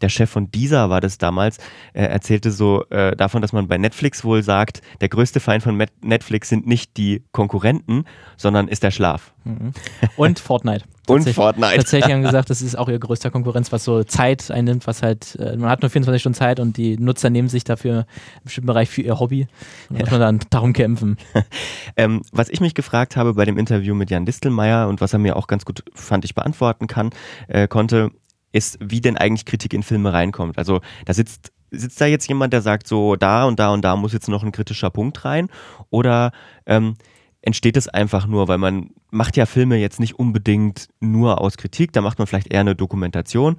der 0.00 0.08
Chef 0.08 0.30
von 0.30 0.50
dieser 0.50 0.90
war 0.90 1.00
das 1.00 1.18
damals, 1.18 1.58
äh, 1.92 2.04
erzählte 2.04 2.50
so 2.50 2.84
äh, 2.90 3.16
davon, 3.16 3.42
dass 3.42 3.52
man 3.52 3.68
bei 3.68 3.78
Netflix 3.78 4.24
wohl 4.24 4.42
sagt, 4.42 4.82
der 5.00 5.08
größte 5.08 5.40
Feind 5.40 5.62
von 5.62 5.82
Netflix 6.02 6.48
sind 6.48 6.66
nicht 6.66 6.96
die 6.96 7.24
Konkurrenten, 7.32 8.04
sondern 8.36 8.68
ist 8.68 8.82
der 8.82 8.90
Schlaf. 8.90 9.32
Mhm. 9.44 9.72
Und 10.16 10.38
Fortnite. 10.38 10.84
Und 11.08 11.28
Fortnite. 11.28 11.76
Tatsächlich 11.76 12.12
haben 12.12 12.22
gesagt, 12.22 12.50
das 12.50 12.62
ist 12.62 12.78
auch 12.78 12.88
ihr 12.88 12.98
größter 12.98 13.30
Konkurrenz, 13.30 13.72
was 13.72 13.84
so 13.84 14.04
Zeit 14.04 14.50
einnimmt, 14.50 14.86
was 14.86 15.02
halt, 15.02 15.36
äh, 15.36 15.56
man 15.56 15.68
hat 15.68 15.82
nur 15.82 15.90
24 15.90 16.20
Stunden 16.20 16.38
Zeit 16.38 16.60
und 16.60 16.76
die 16.76 16.98
Nutzer 16.98 17.30
nehmen 17.30 17.48
sich 17.48 17.64
dafür 17.64 17.92
einen 17.92 18.04
bestimmten 18.44 18.68
Bereich 18.68 18.88
für 18.88 19.02
ihr 19.02 19.18
Hobby. 19.18 19.48
Und 19.88 19.96
ja. 19.96 20.02
muss 20.02 20.10
man 20.10 20.20
dann 20.20 20.40
darum 20.50 20.72
kämpfen. 20.72 21.16
ähm, 21.96 22.22
was 22.32 22.48
ich 22.48 22.60
mich 22.60 22.74
gefragt 22.74 23.16
habe 23.16 23.34
bei 23.34 23.44
dem 23.44 23.58
Interview 23.58 23.94
mit 23.94 24.10
Jan 24.10 24.24
Distelmeier 24.24 24.88
und 24.88 25.00
was 25.00 25.12
er 25.12 25.18
mir 25.18 25.36
auch 25.36 25.46
ganz 25.46 25.64
gut, 25.64 25.82
fand 25.94 26.24
ich, 26.24 26.34
beantworten 26.34 26.86
kann, 26.86 27.10
äh, 27.48 27.66
konnte, 27.66 28.12
ist, 28.52 28.78
wie 28.80 29.00
denn 29.00 29.16
eigentlich 29.16 29.44
Kritik 29.44 29.72
in 29.74 29.82
Filme 29.82 30.12
reinkommt. 30.12 30.58
Also 30.58 30.80
da 31.04 31.14
sitzt, 31.14 31.52
sitzt 31.70 32.00
da 32.00 32.06
jetzt 32.06 32.28
jemand, 32.28 32.52
der 32.52 32.62
sagt, 32.62 32.86
so 32.86 33.16
da 33.16 33.44
und 33.44 33.58
da 33.58 33.72
und 33.72 33.82
da 33.82 33.96
muss 33.96 34.12
jetzt 34.12 34.28
noch 34.28 34.42
ein 34.42 34.52
kritischer 34.52 34.90
Punkt 34.90 35.24
rein? 35.24 35.48
Oder 35.90 36.32
ähm, 36.66 36.96
entsteht 37.42 37.76
es 37.76 37.88
einfach 37.88 38.26
nur, 38.26 38.48
weil 38.48 38.58
man 38.58 38.90
macht 39.10 39.36
ja 39.36 39.46
Filme 39.46 39.76
jetzt 39.76 40.00
nicht 40.00 40.18
unbedingt 40.18 40.88
nur 41.00 41.40
aus 41.40 41.56
Kritik, 41.56 41.92
da 41.92 42.00
macht 42.00 42.18
man 42.18 42.26
vielleicht 42.26 42.52
eher 42.52 42.60
eine 42.60 42.76
Dokumentation, 42.76 43.56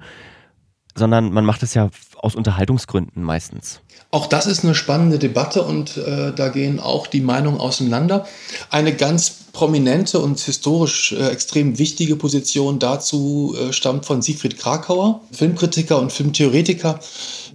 sondern 0.94 1.32
man 1.32 1.44
macht 1.44 1.62
es 1.62 1.74
ja 1.74 1.90
aus 2.16 2.34
Unterhaltungsgründen 2.34 3.22
meistens. 3.22 3.80
Auch 4.10 4.26
das 4.26 4.46
ist 4.46 4.62
eine 4.62 4.74
spannende 4.74 5.18
Debatte 5.18 5.62
und 5.62 5.96
äh, 5.96 6.32
da 6.34 6.48
gehen 6.48 6.80
auch 6.80 7.06
die 7.06 7.22
Meinungen 7.22 7.58
auseinander. 7.58 8.26
Eine 8.70 8.94
ganz 8.94 9.30
prominente 9.52 10.18
und 10.18 10.38
historisch 10.38 11.12
äh, 11.12 11.28
extrem 11.28 11.78
wichtige 11.78 12.16
Position 12.16 12.78
dazu 12.78 13.56
äh, 13.58 13.72
stammt 13.72 14.04
von 14.04 14.20
Siegfried 14.20 14.58
Krakauer, 14.58 15.22
Filmkritiker 15.32 15.98
und 15.98 16.12
Filmtheoretiker. 16.12 17.00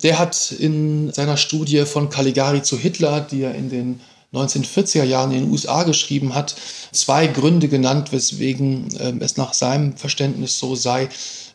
Der 0.04 0.19
hat 0.19 0.52
in 0.52 1.13
seiner 1.13 1.38
Studie 1.38 1.86
von 1.86 2.10
Caligari 2.10 2.62
zu 2.63 2.78
Hitler, 2.78 3.21
die 3.21 3.43
er 3.43 3.56
in 3.56 3.69
den 3.69 4.00
1940er 4.34 5.04
Jahren 5.04 5.32
in 5.32 5.43
den 5.43 5.52
USA 5.52 5.84
geschrieben 5.84 6.36
hat, 6.36 6.56
zwei 6.91 7.28
Gründe 7.28 7.67
genannt, 7.67 8.12
weswegen 8.12 8.95
äh, 8.97 9.13
es 9.19 9.38
nach 9.38 9.54
seinem 9.54 9.95
Verständnis 9.95 10.60
so 10.60 10.76
sei, 10.76 11.10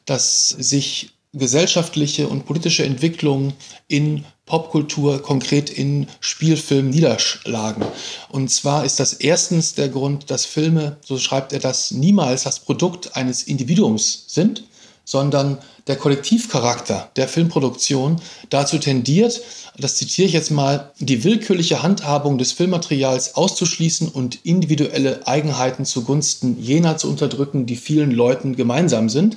dass 0.06 0.48
sich 0.48 1.11
gesellschaftliche 1.32 2.28
und 2.28 2.44
politische 2.44 2.84
Entwicklungen 2.84 3.54
in 3.88 4.24
Popkultur, 4.44 5.22
konkret 5.22 5.70
in 5.70 6.06
Spielfilmen 6.20 6.90
niederschlagen. 6.90 7.84
Und 8.28 8.50
zwar 8.50 8.84
ist 8.84 9.00
das 9.00 9.14
erstens 9.14 9.74
der 9.74 9.88
Grund, 9.88 10.30
dass 10.30 10.44
Filme, 10.44 10.98
so 11.02 11.18
schreibt 11.18 11.52
er 11.52 11.60
das, 11.60 11.90
niemals 11.90 12.42
das 12.42 12.60
Produkt 12.60 13.16
eines 13.16 13.44
Individuums 13.44 14.24
sind, 14.26 14.64
sondern 15.04 15.58
der 15.86 15.96
Kollektivcharakter 15.96 17.10
der 17.16 17.28
Filmproduktion 17.28 18.20
dazu 18.50 18.78
tendiert, 18.78 19.40
das 19.78 19.96
zitiere 19.96 20.26
ich 20.26 20.34
jetzt 20.34 20.50
mal, 20.50 20.92
die 20.98 21.24
willkürliche 21.24 21.82
Handhabung 21.82 22.36
des 22.36 22.52
Filmmaterials 22.52 23.36
auszuschließen 23.36 24.08
und 24.08 24.44
individuelle 24.44 25.26
Eigenheiten 25.26 25.86
zugunsten 25.86 26.60
jener 26.60 26.98
zu 26.98 27.08
unterdrücken, 27.08 27.64
die 27.64 27.76
vielen 27.76 28.10
Leuten 28.10 28.54
gemeinsam 28.54 29.08
sind. 29.08 29.36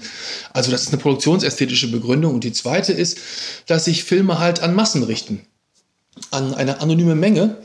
Also 0.52 0.72
das 0.72 0.84
ist 0.84 0.90
eine 0.90 1.02
produktionsästhetische 1.02 1.90
Begründung. 1.90 2.34
Und 2.34 2.44
die 2.44 2.52
zweite 2.52 2.92
ist, 2.92 3.18
dass 3.68 3.86
sich 3.86 4.04
Filme 4.04 4.40
halt 4.40 4.62
an 4.62 4.76
Massen 4.76 5.04
richten, 5.04 5.46
an 6.32 6.54
eine 6.54 6.82
anonyme 6.82 7.16
Menge 7.16 7.58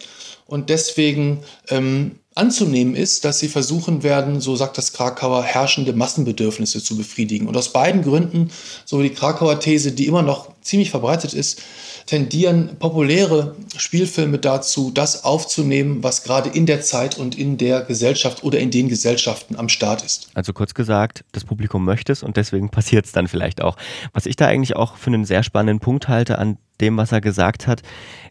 und 0.46 0.70
deswegen 0.70 1.40
ähm, 1.68 2.20
anzunehmen 2.34 2.94
ist, 2.94 3.24
dass 3.24 3.40
sie 3.40 3.48
versuchen 3.48 4.02
werden, 4.02 4.40
so 4.40 4.54
sagt 4.54 4.78
das 4.78 4.92
Krakauer, 4.92 5.42
herrschende 5.42 5.92
Massenbedürfnisse 5.92 6.82
zu 6.82 6.96
befriedigen. 6.96 7.48
Und 7.48 7.56
aus 7.56 7.72
beiden 7.72 8.02
Gründen, 8.02 8.50
so 8.84 9.02
die 9.02 9.10
Krakauer 9.10 9.58
These, 9.58 9.92
die 9.92 10.06
immer 10.06 10.22
noch 10.22 10.48
ziemlich 10.62 10.90
verbreitet 10.90 11.34
ist, 11.34 11.60
tendieren 12.10 12.76
populäre 12.80 13.54
Spielfilme 13.76 14.38
dazu, 14.38 14.90
das 14.90 15.22
aufzunehmen, 15.22 16.02
was 16.02 16.24
gerade 16.24 16.48
in 16.48 16.66
der 16.66 16.80
Zeit 16.80 17.16
und 17.16 17.38
in 17.38 17.56
der 17.56 17.82
Gesellschaft 17.82 18.42
oder 18.42 18.58
in 18.58 18.72
den 18.72 18.88
Gesellschaften 18.88 19.54
am 19.54 19.68
Start 19.68 20.02
ist. 20.02 20.28
Also 20.34 20.52
kurz 20.52 20.74
gesagt, 20.74 21.24
das 21.30 21.44
Publikum 21.44 21.84
möchte 21.84 22.10
es 22.10 22.24
und 22.24 22.36
deswegen 22.36 22.68
passiert 22.70 23.06
es 23.06 23.12
dann 23.12 23.28
vielleicht 23.28 23.62
auch. 23.62 23.76
Was 24.12 24.26
ich 24.26 24.34
da 24.34 24.46
eigentlich 24.46 24.74
auch 24.74 24.96
für 24.96 25.06
einen 25.06 25.24
sehr 25.24 25.44
spannenden 25.44 25.78
Punkt 25.78 26.08
halte 26.08 26.38
an 26.38 26.58
dem, 26.80 26.96
was 26.96 27.12
er 27.12 27.20
gesagt 27.20 27.68
hat, 27.68 27.82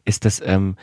ist, 0.03 0.25
dass 0.25 0.41
ähm, 0.45 0.75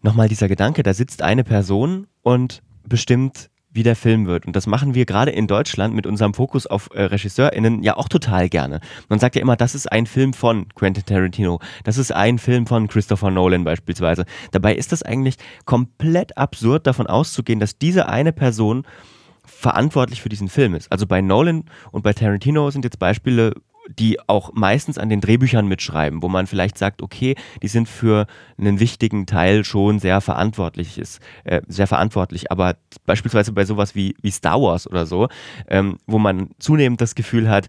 nochmal 0.00 0.28
dieser 0.28 0.46
Gedanke, 0.46 0.84
da 0.84 0.94
sitzt 0.94 1.22
eine 1.22 1.42
Person 1.42 2.06
und 2.22 2.62
bestimmt, 2.84 3.50
wie 3.72 3.82
der 3.82 3.96
Film 3.96 4.26
wird. 4.26 4.46
Und 4.46 4.56
das 4.56 4.66
machen 4.66 4.94
wir 4.94 5.06
gerade 5.06 5.30
in 5.30 5.46
Deutschland 5.46 5.94
mit 5.94 6.06
unserem 6.06 6.34
Fokus 6.34 6.66
auf 6.66 6.88
äh, 6.92 7.02
RegisseurInnen 7.02 7.82
ja 7.82 7.96
auch 7.96 8.08
total 8.08 8.48
gerne. 8.48 8.80
Man 9.08 9.18
sagt 9.18 9.36
ja 9.36 9.42
immer, 9.42 9.56
das 9.56 9.74
ist 9.74 9.90
ein 9.90 10.06
Film 10.06 10.32
von 10.32 10.68
Quentin 10.74 11.04
Tarantino, 11.04 11.60
das 11.84 11.96
ist 11.96 12.12
ein 12.12 12.38
Film 12.38 12.66
von 12.66 12.88
Christopher 12.88 13.30
Nolan 13.30 13.64
beispielsweise. 13.64 14.24
Dabei 14.50 14.74
ist 14.74 14.92
das 14.92 15.02
eigentlich 15.02 15.36
komplett 15.64 16.36
absurd, 16.36 16.86
davon 16.86 17.06
auszugehen, 17.06 17.60
dass 17.60 17.78
diese 17.78 18.08
eine 18.08 18.32
Person 18.32 18.84
verantwortlich 19.44 20.22
für 20.22 20.28
diesen 20.28 20.48
Film 20.48 20.74
ist. 20.74 20.90
Also 20.90 21.06
bei 21.06 21.20
Nolan 21.20 21.64
und 21.92 22.02
bei 22.02 22.12
Tarantino 22.12 22.70
sind 22.70 22.84
jetzt 22.84 22.98
Beispiele 22.98 23.54
die 23.98 24.18
auch 24.28 24.52
meistens 24.54 24.98
an 24.98 25.08
den 25.08 25.20
Drehbüchern 25.20 25.66
mitschreiben, 25.66 26.22
wo 26.22 26.28
man 26.28 26.46
vielleicht 26.46 26.78
sagt, 26.78 27.02
okay, 27.02 27.34
die 27.62 27.68
sind 27.68 27.88
für 27.88 28.26
einen 28.58 28.80
wichtigen 28.80 29.26
Teil 29.26 29.64
schon 29.64 29.98
sehr 29.98 30.20
verantwortlich 30.20 30.98
ist, 30.98 31.20
äh, 31.44 31.60
sehr 31.68 31.86
verantwortlich, 31.86 32.50
aber 32.50 32.76
beispielsweise 33.06 33.52
bei 33.52 33.64
sowas 33.64 33.94
wie, 33.94 34.14
wie 34.22 34.30
Star 34.30 34.60
Wars 34.60 34.86
oder 34.86 35.06
so, 35.06 35.28
ähm, 35.68 35.98
wo 36.06 36.18
man 36.18 36.50
zunehmend 36.58 37.00
das 37.00 37.14
Gefühl 37.14 37.48
hat, 37.48 37.68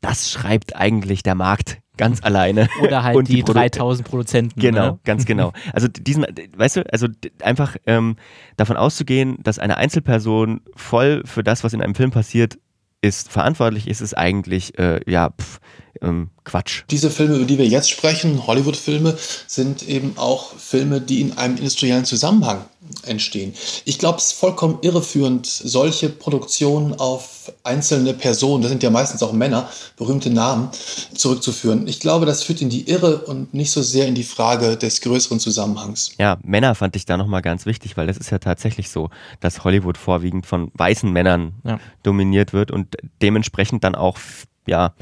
das 0.00 0.30
schreibt 0.30 0.76
eigentlich 0.76 1.22
der 1.22 1.34
Markt 1.34 1.78
ganz 1.96 2.20
alleine. 2.22 2.68
Oder 2.82 3.02
halt 3.02 3.28
die, 3.28 3.36
die 3.36 3.42
3000 3.42 4.06
Produzenten. 4.06 4.60
Genau, 4.60 4.86
ne? 4.92 4.98
ganz 5.04 5.24
genau. 5.24 5.52
Also 5.72 5.88
diesen, 5.88 6.26
weißt 6.56 6.76
du, 6.76 6.92
also 6.92 7.06
einfach 7.40 7.76
ähm, 7.86 8.16
davon 8.56 8.76
auszugehen, 8.76 9.38
dass 9.42 9.58
eine 9.58 9.76
Einzelperson 9.76 10.60
voll 10.74 11.22
für 11.24 11.42
das, 11.42 11.64
was 11.64 11.72
in 11.72 11.82
einem 11.82 11.94
Film 11.94 12.10
passiert, 12.10 12.58
ist 13.02 13.30
verantwortlich 13.30 13.88
ist, 13.88 14.00
ist 14.00 14.16
eigentlich 14.16 14.78
äh, 14.78 15.00
ja 15.10 15.30
pff, 15.30 15.60
ähm, 16.02 16.30
Quatsch. 16.44 16.82
Diese 16.90 17.10
Filme, 17.10 17.36
über 17.36 17.44
die 17.44 17.58
wir 17.58 17.66
jetzt 17.66 17.90
sprechen, 17.90 18.46
Hollywood-Filme, 18.46 19.16
sind 19.46 19.88
eben 19.88 20.14
auch 20.16 20.54
Filme, 20.56 21.00
die 21.00 21.20
in 21.20 21.38
einem 21.38 21.56
industriellen 21.56 22.04
Zusammenhang 22.04 22.64
entstehen. 23.06 23.54
Ich 23.84 23.98
glaube, 23.98 24.18
es 24.18 24.26
ist 24.26 24.32
vollkommen 24.32 24.78
irreführend, 24.82 25.46
solche 25.46 26.08
Produktionen 26.08 26.94
auf 26.94 27.52
einzelne 27.64 28.12
Personen, 28.14 28.62
das 28.62 28.70
sind 28.70 28.82
ja 28.82 28.90
meistens 28.90 29.22
auch 29.22 29.32
Männer, 29.32 29.68
berühmte 29.96 30.30
Namen, 30.30 30.68
zurückzuführen. 31.14 31.86
Ich 31.86 32.00
glaube, 32.00 32.26
das 32.26 32.42
führt 32.42 32.60
in 32.60 32.70
die 32.70 32.88
Irre 32.88 33.18
und 33.18 33.54
nicht 33.54 33.70
so 33.70 33.82
sehr 33.82 34.06
in 34.06 34.14
die 34.14 34.24
Frage 34.24 34.76
des 34.76 35.00
größeren 35.00 35.40
Zusammenhangs. 35.40 36.12
Ja, 36.18 36.38
Männer 36.42 36.74
fand 36.74 36.96
ich 36.96 37.06
da 37.06 37.16
nochmal 37.16 37.42
ganz 37.42 37.66
wichtig, 37.66 37.96
weil 37.96 38.06
das 38.06 38.16
ist 38.16 38.30
ja 38.30 38.38
tatsächlich 38.38 38.90
so, 38.90 39.10
dass 39.40 39.64
Hollywood 39.64 39.96
vorwiegend 39.96 40.46
von 40.46 40.70
weißen 40.74 41.10
Männern 41.10 41.54
ja. 41.64 41.78
dominiert 42.02 42.52
wird 42.52 42.70
und 42.70 42.96
dementsprechend 43.20 43.84
dann 43.84 43.94
auch, 43.94 44.18
ja, 44.66 44.94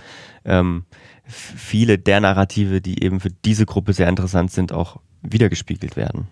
ähm, 0.44 0.84
viele 1.24 1.98
der 1.98 2.20
Narrative, 2.20 2.80
die 2.80 3.02
eben 3.02 3.20
für 3.20 3.30
diese 3.30 3.66
Gruppe 3.66 3.92
sehr 3.92 4.08
interessant 4.08 4.50
sind, 4.50 4.72
auch 4.72 4.98
wiedergespiegelt 5.22 5.96
werden. 5.96 6.28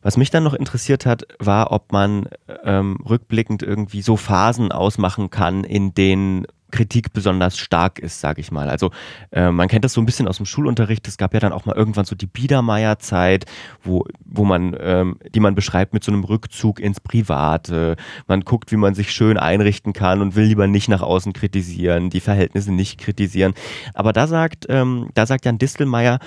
Was 0.00 0.16
mich 0.16 0.30
dann 0.30 0.44
noch 0.44 0.54
interessiert 0.54 1.06
hat, 1.06 1.26
war, 1.38 1.72
ob 1.72 1.92
man 1.92 2.28
ähm, 2.64 2.98
rückblickend 3.08 3.62
irgendwie 3.62 4.02
so 4.02 4.16
Phasen 4.16 4.70
ausmachen 4.70 5.30
kann, 5.30 5.64
in 5.64 5.92
denen 5.92 6.46
Kritik 6.70 7.12
besonders 7.12 7.58
stark 7.58 7.98
ist, 7.98 8.20
sage 8.20 8.40
ich 8.40 8.50
mal. 8.50 8.68
Also 8.68 8.90
äh, 9.30 9.50
man 9.50 9.68
kennt 9.68 9.84
das 9.84 9.92
so 9.92 10.00
ein 10.00 10.06
bisschen 10.06 10.28
aus 10.28 10.36
dem 10.36 10.46
Schulunterricht. 10.46 11.08
Es 11.08 11.16
gab 11.16 11.34
ja 11.34 11.40
dann 11.40 11.52
auch 11.52 11.64
mal 11.64 11.76
irgendwann 11.76 12.04
so 12.04 12.14
die 12.14 12.26
Biedermeier-Zeit, 12.26 13.46
wo, 13.82 14.04
wo 14.24 14.44
man, 14.44 14.76
ähm, 14.78 15.18
die 15.34 15.40
man 15.40 15.54
beschreibt 15.54 15.94
mit 15.94 16.04
so 16.04 16.12
einem 16.12 16.24
Rückzug 16.24 16.80
ins 16.80 17.00
Private. 17.00 17.96
Man 18.26 18.42
guckt, 18.42 18.72
wie 18.72 18.76
man 18.76 18.94
sich 18.94 19.12
schön 19.12 19.38
einrichten 19.38 19.92
kann 19.92 20.20
und 20.20 20.36
will 20.36 20.44
lieber 20.44 20.66
nicht 20.66 20.88
nach 20.88 21.02
außen 21.02 21.32
kritisieren, 21.32 22.10
die 22.10 22.20
Verhältnisse 22.20 22.72
nicht 22.72 22.98
kritisieren. 22.98 23.54
Aber 23.94 24.12
da 24.12 24.26
sagt, 24.26 24.66
ähm, 24.68 25.08
da 25.14 25.26
sagt 25.26 25.44
Jan 25.44 25.58
Distelmeier, 25.58 26.18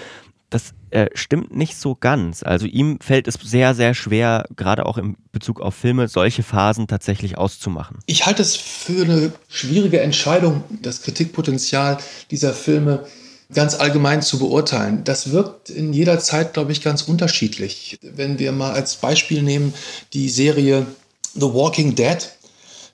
das 0.50 0.74
äh, 0.92 1.10
stimmt 1.14 1.56
nicht 1.56 1.78
so 1.78 1.96
ganz. 1.96 2.44
Also 2.44 2.66
ihm 2.66 3.00
fällt 3.02 3.28
es 3.28 3.36
sehr, 3.36 3.74
sehr 3.76 3.94
schwer, 3.94 4.46
gerade 4.56 4.86
auch 4.86 4.98
in 4.98 5.18
Bezug 5.32 5.62
auf 5.62 5.76
Filme, 5.76 6.08
solche 6.08 6.44
Phasen 6.44 6.88
tatsächlich 6.88 7.38
auszumachen. 7.38 8.00
Ich 8.06 8.26
halte 8.26 8.42
es 8.42 8.56
für 8.56 9.04
eine 9.04 9.34
schwierige 9.48 10.02
Entscheidung, 10.02 10.64
das 10.70 11.02
Kritikpotenzial 11.02 11.98
dieser 12.30 12.54
Filme 12.54 13.06
ganz 13.54 13.76
allgemein 13.76 14.22
zu 14.22 14.40
beurteilen. 14.40 15.04
Das 15.04 15.32
wirkt 15.32 15.70
in 15.70 15.94
jeder 15.94 16.20
Zeit, 16.20 16.54
glaube 16.54 16.72
ich, 16.72 16.82
ganz 16.82 17.02
unterschiedlich. 17.04 17.98
Wenn 18.02 18.40
wir 18.40 18.52
mal 18.52 18.72
als 18.72 18.96
Beispiel 18.96 19.44
nehmen 19.44 19.74
die 20.14 20.30
Serie 20.30 20.86
The 21.34 21.54
Walking 21.54 21.96
Dead, 21.96 22.18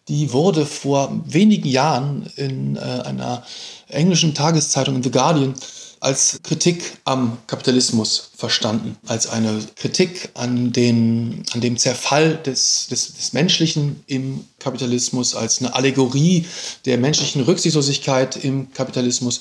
die 0.07 0.31
wurde 0.31 0.65
vor 0.65 1.21
wenigen 1.25 1.67
Jahren 1.67 2.31
in 2.37 2.75
äh, 2.75 2.79
einer 2.79 3.43
englischen 3.89 4.33
Tageszeitung 4.33 4.95
in 4.95 5.03
The 5.03 5.11
Guardian 5.11 5.53
als 5.99 6.39
Kritik 6.43 6.97
am 7.03 7.37
Kapitalismus 7.47 8.31
verstanden, 8.35 8.97
als 9.07 9.27
eine 9.27 9.59
Kritik 9.75 10.29
an, 10.33 10.71
den, 10.71 11.43
an 11.53 11.61
dem 11.61 11.77
Zerfall 11.77 12.37
des, 12.37 12.87
des, 12.87 13.13
des 13.13 13.33
Menschlichen 13.33 14.03
im 14.07 14.45
Kapitalismus, 14.59 15.35
als 15.35 15.59
eine 15.59 15.75
Allegorie 15.75 16.45
der 16.85 16.97
menschlichen 16.97 17.41
Rücksichtslosigkeit 17.43 18.43
im 18.43 18.73
Kapitalismus. 18.73 19.39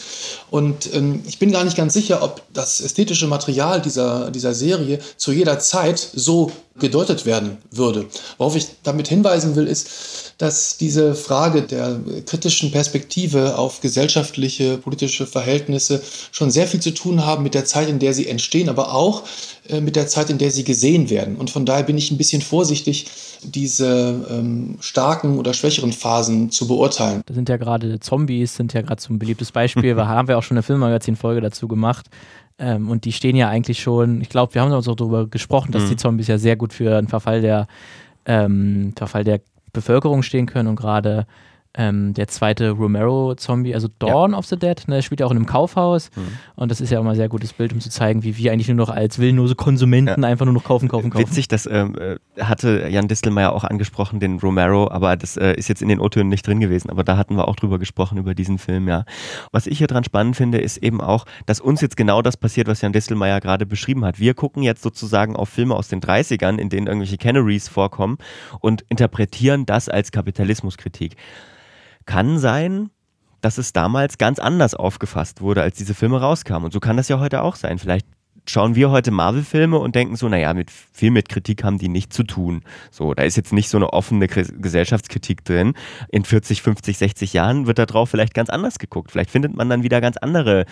Und 0.51 0.93
ähm, 0.95 1.23
ich 1.27 1.39
bin 1.39 1.53
gar 1.53 1.65
nicht 1.65 1.77
ganz 1.77 1.95
sicher, 1.95 2.23
ob 2.23 2.43
das 2.53 2.81
ästhetische 2.81 3.27
Material 3.27 3.81
dieser, 3.81 4.31
dieser 4.31 4.53
Serie 4.53 4.99
zu 5.17 5.33
jeder 5.33 5.59
Zeit 5.59 5.99
so 6.15 6.53
gedeutet 6.79 7.25
werden 7.25 7.57
würde. 7.71 8.07
Worauf 8.37 8.57
ich 8.57 8.67
damit 8.83 9.09
hinweisen 9.09 9.57
will, 9.57 9.67
ist, 9.67 9.89
dass 10.39 10.77
diese 10.77 11.15
Frage 11.15 11.63
der 11.63 11.99
kritischen 12.27 12.71
Perspektive 12.71 13.57
auf 13.57 13.81
gesellschaftliche, 13.81 14.77
politische 14.77 15.27
Verhältnisse 15.27 16.03
schon 16.31 16.51
sehr 16.51 16.67
viel 16.67 16.81
zu 16.81 16.93
tun 16.93 17.25
haben 17.25 17.43
mit 17.43 17.55
der 17.55 17.65
Zeit, 17.65 17.89
in 17.89 17.99
der 17.99 18.13
sie 18.13 18.29
entstehen, 18.29 18.69
aber 18.69 18.93
auch 18.93 19.23
mit 19.81 19.97
der 19.97 20.07
Zeit, 20.07 20.31
in 20.31 20.39
der 20.39 20.51
sie 20.51 20.65
gesehen 20.65 21.11
werden. 21.11 21.37
Und 21.37 21.51
von 21.51 21.67
daher 21.67 21.83
bin 21.83 21.99
ich 21.99 22.11
ein 22.11 22.19
bisschen 22.19 22.43
vorsichtig, 22.43 23.07
diese 23.43 24.27
ähm, 24.31 24.77
starken 24.81 25.39
oder 25.39 25.55
schwächeren 25.55 25.93
Phasen 25.93 26.51
zu 26.51 26.67
beurteilen. 26.67 27.23
Da 27.27 27.35
sind 27.35 27.49
ja 27.49 27.57
gerade 27.57 28.01
Zombies, 28.01 28.57
sind 28.57 28.73
ja 28.73 28.83
gerade 28.83 29.01
so 29.01 29.13
ein 29.13 29.19
beliebtes 29.19 29.53
Beispiel. 29.53 29.95
da 29.97 30.07
haben 30.07 30.29
wir 30.29 30.39
auch 30.39 30.43
schon 30.43 30.57
eine 30.57 30.63
Filmmagazin-Folge 30.63 31.41
dazu 31.41 31.69
gemacht. 31.69 32.07
Ähm, 32.59 32.89
und 32.89 33.05
die 33.05 33.13
stehen 33.13 33.37
ja 33.37 33.49
eigentlich 33.49 33.81
schon, 33.81 34.21
ich 34.21 34.29
glaube, 34.29 34.55
wir 34.55 34.63
haben 34.63 34.73
uns 34.73 34.89
auch 34.89 34.97
darüber 34.97 35.27
gesprochen, 35.27 35.73
dass 35.73 35.85
mhm. 35.85 35.89
die 35.91 35.97
Zombies 35.97 36.29
ja 36.29 36.39
sehr 36.39 36.57
gut 36.57 36.73
für 36.73 36.97
einen 36.97 37.09
Verfall 37.09 37.43
der, 37.43 37.67
ähm, 38.25 38.93
Verfall 38.97 39.25
der 39.25 39.41
Bevölkerung 39.73 40.23
stehen 40.23 40.47
können 40.47 40.69
und 40.69 40.77
gerade 40.77 41.27
ähm, 41.77 42.15
der 42.15 42.29
zweite 42.29 42.71
Romero-Zombie, 42.71 43.75
also 43.75 43.89
Dawn 43.99 44.33
ja. 44.33 44.39
of 44.39 44.47
the 44.47 44.57
Dead, 44.57 44.83
ne, 44.89 45.03
spielt 45.03 45.21
ja 45.21 45.27
auch 45.27 45.31
in 45.31 45.37
einem 45.37 45.47
Kaufhaus. 45.47 46.11
Mhm. 46.17 46.39
Und 46.57 46.71
das 46.71 46.81
ist 46.81 46.91
ja 46.91 46.99
auch 46.99 47.05
mal 47.05 47.11
ein 47.11 47.17
sehr 47.17 47.29
gutes 47.29 47.53
Bild, 47.53 47.73
um 47.73 47.81
zu 47.81 47.91
zeigen, 47.91 48.23
wie 48.23 48.37
wir 48.37 48.53
eigentlich 48.53 48.69
nur 48.69 48.77
noch 48.77 48.89
als 48.89 49.19
willenlose 49.19 49.55
Konsumenten 49.55 50.23
ja. 50.23 50.29
einfach 50.29 50.47
nur 50.47 50.55
noch 50.55 50.65
kaufen, 50.65 50.89
kaufen, 50.89 51.11
kaufen. 51.11 51.27
Witzig, 51.27 51.49
das 51.49 51.67
ähm, 51.67 51.95
äh, 51.97 52.17
hatte 52.43 52.89
Jan 52.89 53.09
Distelmeier 53.09 53.53
auch 53.53 53.65
angesprochen, 53.65 54.21
den 54.21 54.39
Romero, 54.39 54.91
aber 54.91 55.17
das 55.17 55.37
äh, 55.37 55.53
ist 55.55 55.69
jetzt 55.69 55.83
in 55.83 55.89
den 55.89 56.01
O-Tönen 56.01 56.31
nicht 56.31 56.47
drin 56.47 56.61
gewesen. 56.61 56.91
Aber 56.91 57.05
da 57.05 57.17
hatten 57.17 57.37
wir 57.37 57.49
auch 57.49 57.57
drüber 57.57 57.79
gesprochen, 57.79 58.19
über 58.19 58.35
diesen 58.35 58.59
Film, 58.59 58.89
ja. 58.89 59.05
Was 59.53 59.67
ich 59.67 59.79
hier 59.79 59.87
dran 59.87 60.05
spannend 60.05 60.37
finde, 60.37 60.59
ist 60.59 60.79
eben 60.79 61.01
auch, 61.01 61.27
dass 61.45 61.61
uns 61.61 61.81
jetzt 61.81 61.97
genau 61.97 62.23
das 62.23 62.37
passiert, 62.37 62.69
was 62.69 62.81
Jan 62.81 62.93
Distelmeier 62.93 63.41
gerade 63.41 63.67
beschrieben 63.67 64.05
hat. 64.05 64.19
Wir 64.19 64.35
gucken 64.35 64.63
jetzt 64.63 64.83
sozusagen 64.83 65.37
auf 65.37 65.49
Filme 65.49 65.75
aus 65.75 65.89
den 65.89 66.01
30ern, 66.01 66.59
in 66.59 66.71
denen 66.71 66.87
irgendwelche 66.87 67.19
Canaries 67.19 67.69
vorkommen 67.69 68.19
und 68.61 68.85
interpretieren 68.89 69.67
das 69.67 69.89
als 69.89 70.11
Kapitalismuskritik. 70.11 71.17
Kann 72.07 72.39
sein, 72.39 72.91
dass 73.41 73.59
es 73.59 73.73
damals 73.73 74.19
ganz 74.19 74.39
anders 74.39 74.75
aufgefasst 74.75 75.41
wurde, 75.41 75.63
als 75.63 75.77
diese 75.77 75.95
Filme 75.95 76.21
rauskamen. 76.21 76.67
Und 76.67 76.73
so 76.73 76.81
kann 76.81 76.97
das 76.97 77.09
ja 77.09 77.21
heute 77.21 77.43
auch 77.43 77.57
sein. 77.57 77.79
Vielleicht 77.79 78.07
schauen 78.49 78.75
wir 78.75 78.91
heute 78.91 79.11
Marvel-Filme 79.11 79.79
und 79.79 79.95
denken 79.95 80.17
so, 80.17 80.29
naja, 80.29 80.55
mit 80.55 80.71
viel 80.71 81.11
mit 81.11 81.29
Kritik 81.29 81.65
haben 81.65 81.79
die 81.79 81.89
nichts 81.89 82.17
zu 82.17 82.23
tun. 82.23 82.63
So, 82.91 83.15
da 83.15 83.25
ist 83.25 83.37
jetzt 83.37 83.53
nicht 83.53 83.69
so 83.69 83.77
eine 83.77 83.93
offene 83.93 84.29
Gesellschaftskritik 84.29 85.45
drin. 85.45 85.75
In 86.09 86.25
40, 86.25 86.63
50, 86.63 86.99
60 86.99 87.33
Jahren 87.33 87.67
wird 87.67 87.79
da 87.79 87.87
drauf 87.87 88.11
vielleicht 88.11 88.35
ganz 88.35 88.51
anders 88.51 88.79
geguckt. 88.79 89.11
Vielleicht 89.11 89.31
findet 89.31 89.55
man 89.55 89.69
dann 89.69 89.83
wieder 89.83 90.01
ganz 90.01 90.17
andere 90.17 90.65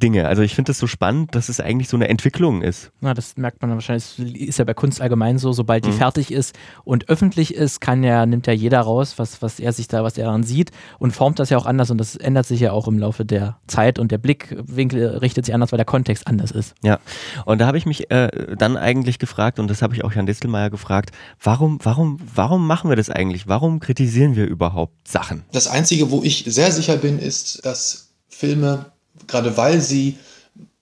Dinge. 0.00 0.26
Also 0.26 0.42
ich 0.42 0.54
finde 0.54 0.72
es 0.72 0.78
so 0.78 0.86
spannend, 0.86 1.34
dass 1.34 1.48
es 1.48 1.60
eigentlich 1.60 1.88
so 1.88 1.96
eine 1.96 2.08
Entwicklung 2.08 2.62
ist. 2.62 2.90
Na, 3.00 3.14
das 3.14 3.36
merkt 3.36 3.62
man 3.62 3.70
wahrscheinlich, 3.70 4.18
ist 4.18 4.58
ja 4.58 4.64
bei 4.64 4.74
Kunst 4.74 5.00
allgemein 5.00 5.38
so, 5.38 5.52
sobald 5.52 5.84
die 5.84 5.90
mhm. 5.90 5.98
fertig 5.98 6.32
ist 6.32 6.58
und 6.84 7.08
öffentlich 7.08 7.54
ist, 7.54 7.80
kann 7.80 8.02
ja, 8.02 8.26
nimmt 8.26 8.46
ja 8.46 8.52
jeder 8.52 8.80
raus, 8.80 9.14
was, 9.18 9.42
was 9.42 9.60
er 9.60 9.72
sich 9.72 9.88
da, 9.88 10.02
was 10.02 10.18
er 10.18 10.24
daran 10.24 10.42
sieht 10.42 10.70
und 10.98 11.12
formt 11.12 11.38
das 11.38 11.50
ja 11.50 11.58
auch 11.58 11.66
anders 11.66 11.90
und 11.90 11.98
das 11.98 12.16
ändert 12.16 12.46
sich 12.46 12.60
ja 12.60 12.72
auch 12.72 12.88
im 12.88 12.98
Laufe 12.98 13.24
der 13.24 13.58
Zeit 13.66 13.98
und 13.98 14.10
der 14.10 14.18
Blickwinkel 14.18 15.18
richtet 15.18 15.44
sich 15.46 15.54
anders, 15.54 15.72
weil 15.72 15.78
der 15.78 15.86
Kontext 15.86 16.26
anders 16.26 16.50
ist. 16.50 16.74
Ja, 16.82 16.98
und 17.44 17.60
da 17.60 17.66
habe 17.66 17.78
ich 17.78 17.86
mich 17.86 18.10
äh, 18.10 18.56
dann 18.56 18.76
eigentlich 18.76 19.18
gefragt 19.18 19.58
und 19.58 19.68
das 19.68 19.82
habe 19.82 19.94
ich 19.94 20.04
auch 20.04 20.12
Jan 20.12 20.26
Distelmeier 20.26 20.70
gefragt, 20.70 21.10
warum, 21.42 21.78
warum, 21.82 22.18
warum 22.34 22.66
machen 22.66 22.90
wir 22.90 22.96
das 22.96 23.10
eigentlich? 23.10 23.46
Warum 23.46 23.80
kritisieren 23.80 24.36
wir 24.36 24.46
überhaupt 24.46 25.06
Sachen? 25.06 25.44
Das 25.52 25.68
Einzige, 25.68 26.10
wo 26.10 26.22
ich 26.22 26.44
sehr 26.46 26.72
sicher 26.72 26.96
bin, 26.96 27.18
ist, 27.18 27.64
dass 27.64 28.10
Filme 28.28 28.86
gerade 29.30 29.56
weil 29.56 29.80
sie 29.80 30.16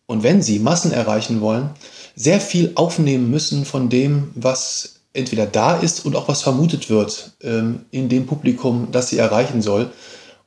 und 0.07 0.23
wenn 0.23 0.43
sie 0.43 0.59
Massen 0.59 0.91
erreichen 0.91 1.41
wollen, 1.41 1.71
sehr 2.17 2.41
viel 2.41 2.73
aufnehmen 2.75 3.31
müssen 3.31 3.65
von 3.65 3.89
dem, 3.91 4.31
was 4.35 5.01
entweder 5.13 5.47
da 5.47 5.77
ist 5.77 6.05
und 6.05 6.17
auch 6.17 6.29
was 6.29 6.43
vermutet 6.43 6.91
wird 6.91 7.33
ähm, 7.43 7.81
in 7.91 8.09
dem 8.09 8.27
Publikum, 8.27 8.89
das 8.91 9.09
sie 9.09 9.19
erreichen 9.19 9.63
soll. 9.63 9.91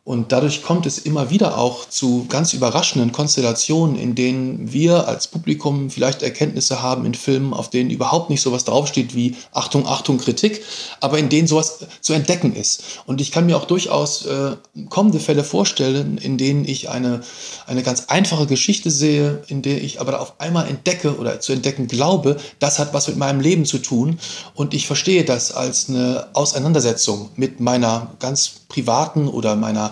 Und 0.04 0.32
dadurch 0.32 0.64
kommt 0.64 0.88
es 0.88 0.98
immer 0.98 1.30
wieder 1.30 1.60
auch 1.60 1.88
zu 1.88 2.26
ganz 2.28 2.54
überraschenden 2.54 3.12
Konstellationen, 3.12 3.96
in 3.96 4.16
denen 4.16 4.74
wir 4.74 5.08
als 5.08 5.28
Publikum 5.28 5.92
vielleicht 5.92 6.24
Erkenntnisse 6.24 6.82
haben 6.82 7.06
in 7.06 7.14
Filmen, 7.14 7.54
auf 7.54 7.70
denen 7.70 7.92
überhaupt 7.92 8.32
nicht 8.32 8.42
sowas 8.42 8.64
draufsteht 8.66 9.16
wie 9.16 9.36
Achtung, 9.52 9.86
Achtung, 9.86 10.18
Kritik, 10.18 10.64
aber 11.02 11.20
in 11.20 11.30
denen 11.30 11.48
sowas 11.48 11.86
zu 12.02 12.14
entdecken 12.14 12.56
ist. 12.56 12.82
Und 13.06 13.22
ich 13.22 13.32
kann 13.32 13.46
mir 13.46 13.56
auch 13.56 13.66
durchaus 13.66 14.26
äh, 14.26 14.56
kommende 14.90 15.20
Fälle 15.20 15.44
vorstellen, 15.44 16.18
in 16.18 16.40
denen 16.40 16.66
ich 16.66 16.90
eine, 16.90 17.22
eine 17.68 17.84
ganz 17.84 18.06
einfache 18.08 18.48
Geschichte 18.48 18.90
sehe, 18.90 19.44
in 19.50 19.62
der 19.62 19.84
ich 19.84 20.02
aber 20.02 20.20
auf 20.20 20.40
einmal 20.40 20.68
entdecke 20.68 21.20
oder 21.20 21.40
zu 21.42 21.54
entdecken 21.54 21.88
glaube, 21.88 22.38
das 22.58 22.80
hat 22.80 22.96
was 22.96 23.08
mit 23.08 23.18
meinem 23.18 23.40
Leben 23.40 23.66
zu 23.66 23.78
tun. 23.78 24.18
Und 24.56 24.74
ich 24.74 24.88
verstehe 24.88 25.26
das 25.26 25.52
als 25.52 25.90
eine 25.90 26.30
Auseinandersetzung 26.34 27.30
mit 27.36 27.60
meiner 27.60 28.16
ganz 28.18 28.62
privaten 28.68 29.28
oder 29.28 29.56
meiner 29.56 29.91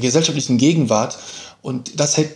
gesellschaftlichen 0.00 0.58
Gegenwart. 0.58 1.18
Und 1.62 1.98
das 1.98 2.16
hängt, 2.16 2.32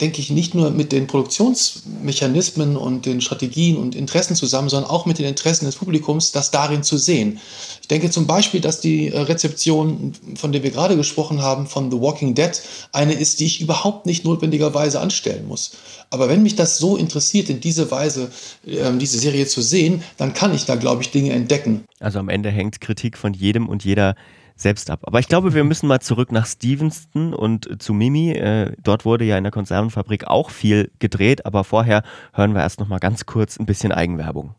denke 0.00 0.20
ich, 0.20 0.30
nicht 0.30 0.54
nur 0.54 0.70
mit 0.70 0.90
den 0.90 1.06
Produktionsmechanismen 1.06 2.76
und 2.76 3.06
den 3.06 3.20
Strategien 3.20 3.76
und 3.76 3.94
Interessen 3.94 4.34
zusammen, 4.34 4.68
sondern 4.68 4.90
auch 4.90 5.06
mit 5.06 5.18
den 5.18 5.26
Interessen 5.26 5.66
des 5.66 5.76
Publikums, 5.76 6.32
das 6.32 6.50
darin 6.50 6.82
zu 6.82 6.98
sehen. 6.98 7.38
Ich 7.80 7.88
denke 7.88 8.10
zum 8.10 8.26
Beispiel, 8.26 8.60
dass 8.60 8.80
die 8.80 9.08
äh, 9.08 9.20
Rezeption, 9.20 10.12
von 10.34 10.50
der 10.50 10.62
wir 10.62 10.70
gerade 10.70 10.96
gesprochen 10.96 11.42
haben, 11.42 11.66
von 11.66 11.90
The 11.92 12.00
Walking 12.00 12.34
Dead, 12.34 12.50
eine 12.92 13.12
ist, 13.12 13.38
die 13.38 13.46
ich 13.46 13.60
überhaupt 13.60 14.06
nicht 14.06 14.24
notwendigerweise 14.24 15.00
anstellen 15.00 15.46
muss. 15.46 15.72
Aber 16.10 16.28
wenn 16.28 16.42
mich 16.42 16.56
das 16.56 16.78
so 16.78 16.96
interessiert, 16.96 17.48
in 17.48 17.60
diese 17.60 17.90
Weise 17.90 18.30
äh, 18.66 18.90
diese 18.98 19.18
Serie 19.18 19.46
zu 19.46 19.62
sehen, 19.62 20.02
dann 20.16 20.34
kann 20.34 20.54
ich 20.54 20.64
da, 20.64 20.74
glaube 20.74 21.02
ich, 21.02 21.10
Dinge 21.10 21.32
entdecken. 21.32 21.84
Also 22.00 22.18
am 22.18 22.28
Ende 22.28 22.50
hängt 22.50 22.80
Kritik 22.80 23.16
von 23.16 23.32
jedem 23.32 23.68
und 23.68 23.84
jeder 23.84 24.16
selbst 24.56 24.90
ab. 24.90 25.00
Aber 25.02 25.18
ich 25.18 25.28
glaube, 25.28 25.54
wir 25.54 25.64
müssen 25.64 25.86
mal 25.86 26.00
zurück 26.00 26.32
nach 26.32 26.46
Stevenston 26.46 27.34
und 27.34 27.82
zu 27.82 27.92
Mimi. 27.92 28.32
Äh, 28.32 28.72
dort 28.82 29.04
wurde 29.04 29.24
ja 29.24 29.36
in 29.36 29.44
der 29.44 29.52
Konservenfabrik 29.52 30.26
auch 30.26 30.50
viel 30.50 30.90
gedreht, 30.98 31.46
aber 31.46 31.64
vorher 31.64 32.02
hören 32.32 32.54
wir 32.54 32.62
erst 32.62 32.80
noch 32.80 32.88
mal 32.88 32.98
ganz 32.98 33.26
kurz 33.26 33.58
ein 33.58 33.66
bisschen 33.66 33.92
Eigenwerbung. 33.92 34.54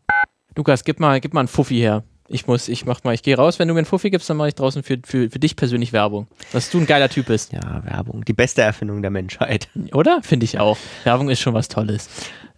Lukas, 0.54 0.84
gib 0.84 1.00
mal, 1.00 1.20
gib 1.20 1.34
mal 1.34 1.40
einen 1.40 1.48
Fuffi 1.48 1.76
her. 1.76 2.02
Ich 2.28 2.46
muss, 2.46 2.68
ich 2.68 2.84
mach 2.86 3.04
mal, 3.04 3.14
ich 3.14 3.22
gehe 3.22 3.36
raus. 3.36 3.58
Wenn 3.58 3.68
du 3.68 3.74
mir 3.74 3.78
einen 3.78 3.86
Fuffi 3.86 4.10
gibst, 4.10 4.28
dann 4.28 4.36
mache 4.36 4.48
ich 4.48 4.54
draußen 4.54 4.82
für, 4.82 4.98
für, 5.04 5.30
für 5.30 5.38
dich 5.38 5.54
persönlich 5.54 5.92
Werbung. 5.92 6.26
Dass 6.52 6.70
du 6.70 6.78
ein 6.78 6.86
geiler 6.86 7.08
Typ 7.08 7.26
bist. 7.26 7.52
Ja, 7.52 7.84
Werbung. 7.84 8.24
Die 8.24 8.32
beste 8.32 8.62
Erfindung 8.62 9.00
der 9.02 9.12
Menschheit. 9.12 9.68
Oder? 9.92 10.20
Finde 10.22 10.44
ich 10.44 10.58
auch. 10.58 10.76
Werbung 11.04 11.30
ist 11.30 11.40
schon 11.40 11.54
was 11.54 11.68
Tolles. 11.68 12.08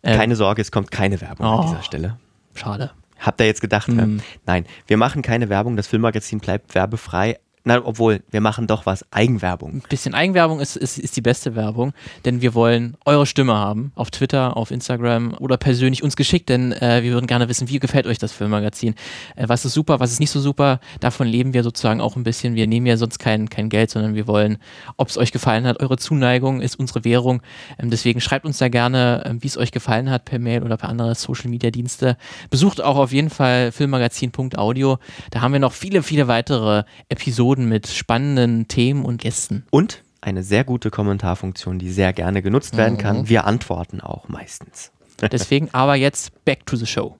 Ähm, 0.02 0.16
keine 0.16 0.36
Sorge, 0.36 0.62
es 0.62 0.70
kommt 0.70 0.90
keine 0.90 1.20
Werbung 1.20 1.46
oh, 1.46 1.50
an 1.50 1.66
dieser 1.66 1.82
Stelle. 1.82 2.16
Schade. 2.54 2.92
Habt 3.18 3.40
ihr 3.40 3.46
jetzt 3.46 3.60
gedacht? 3.60 3.88
Mm. 3.88 4.18
Nein, 4.46 4.66
wir 4.86 4.96
machen 4.96 5.22
keine 5.22 5.48
Werbung. 5.48 5.76
Das 5.76 5.86
Filmmagazin 5.86 6.40
bleibt 6.40 6.74
werbefrei. 6.74 7.38
Na, 7.68 7.84
obwohl, 7.84 8.22
wir 8.30 8.40
machen 8.40 8.66
doch 8.66 8.86
was. 8.86 9.04
Eigenwerbung. 9.10 9.74
Ein 9.74 9.82
bisschen 9.90 10.14
Eigenwerbung 10.14 10.58
ist, 10.58 10.74
ist, 10.74 10.98
ist 10.98 11.18
die 11.18 11.20
beste 11.20 11.54
Werbung, 11.54 11.92
denn 12.24 12.40
wir 12.40 12.54
wollen 12.54 12.96
eure 13.04 13.26
Stimme 13.26 13.52
haben. 13.56 13.92
Auf 13.94 14.10
Twitter, 14.10 14.56
auf 14.56 14.70
Instagram 14.70 15.34
oder 15.34 15.58
persönlich 15.58 16.02
uns 16.02 16.16
geschickt, 16.16 16.48
denn 16.48 16.72
äh, 16.72 17.02
wir 17.02 17.12
würden 17.12 17.26
gerne 17.26 17.46
wissen, 17.50 17.68
wie 17.68 17.78
gefällt 17.78 18.06
euch 18.06 18.16
das 18.16 18.32
Filmmagazin? 18.32 18.94
Äh, 19.36 19.50
was 19.50 19.66
ist 19.66 19.74
super, 19.74 20.00
was 20.00 20.12
ist 20.12 20.18
nicht 20.18 20.30
so 20.30 20.40
super? 20.40 20.80
Davon 21.00 21.26
leben 21.26 21.52
wir 21.52 21.62
sozusagen 21.62 22.00
auch 22.00 22.16
ein 22.16 22.22
bisschen. 22.22 22.54
Wir 22.54 22.66
nehmen 22.66 22.86
ja 22.86 22.96
sonst 22.96 23.18
kein, 23.18 23.50
kein 23.50 23.68
Geld, 23.68 23.90
sondern 23.90 24.14
wir 24.14 24.26
wollen, 24.26 24.56
ob 24.96 25.08
es 25.08 25.18
euch 25.18 25.30
gefallen 25.30 25.66
hat. 25.66 25.82
Eure 25.82 25.98
Zuneigung 25.98 26.62
ist 26.62 26.78
unsere 26.78 27.04
Währung. 27.04 27.42
Ähm, 27.78 27.90
deswegen 27.90 28.22
schreibt 28.22 28.46
uns 28.46 28.56
da 28.56 28.70
gerne, 28.70 29.26
äh, 29.26 29.42
wie 29.42 29.46
es 29.46 29.58
euch 29.58 29.72
gefallen 29.72 30.08
hat, 30.08 30.24
per 30.24 30.38
Mail 30.38 30.62
oder 30.62 30.78
per 30.78 30.88
andere 30.88 31.14
Social 31.14 31.50
Media 31.50 31.70
Dienste. 31.70 32.16
Besucht 32.48 32.82
auch 32.82 32.96
auf 32.96 33.12
jeden 33.12 33.28
Fall 33.28 33.72
filmmagazin.audio. 33.72 34.96
Da 35.32 35.42
haben 35.42 35.52
wir 35.52 35.60
noch 35.60 35.74
viele, 35.74 36.02
viele 36.02 36.28
weitere 36.28 36.84
Episoden 37.10 37.57
Episoden 37.58 37.68
mit 37.68 37.88
spannenden 37.88 38.68
Themen 38.68 39.04
und 39.04 39.20
Gästen. 39.20 39.64
Und 39.70 40.02
eine 40.20 40.42
sehr 40.42 40.64
gute 40.64 40.90
Kommentarfunktion, 40.90 41.78
die 41.78 41.90
sehr 41.90 42.12
gerne 42.12 42.42
genutzt 42.42 42.76
werden 42.76 42.94
mhm. 42.94 42.98
kann. 42.98 43.28
Wir 43.28 43.46
antworten 43.46 44.00
auch 44.00 44.28
meistens. 44.28 44.92
Deswegen 45.32 45.68
aber 45.72 45.96
jetzt 45.96 46.44
back 46.44 46.64
to 46.66 46.76
the 46.76 46.86
show. 46.86 47.16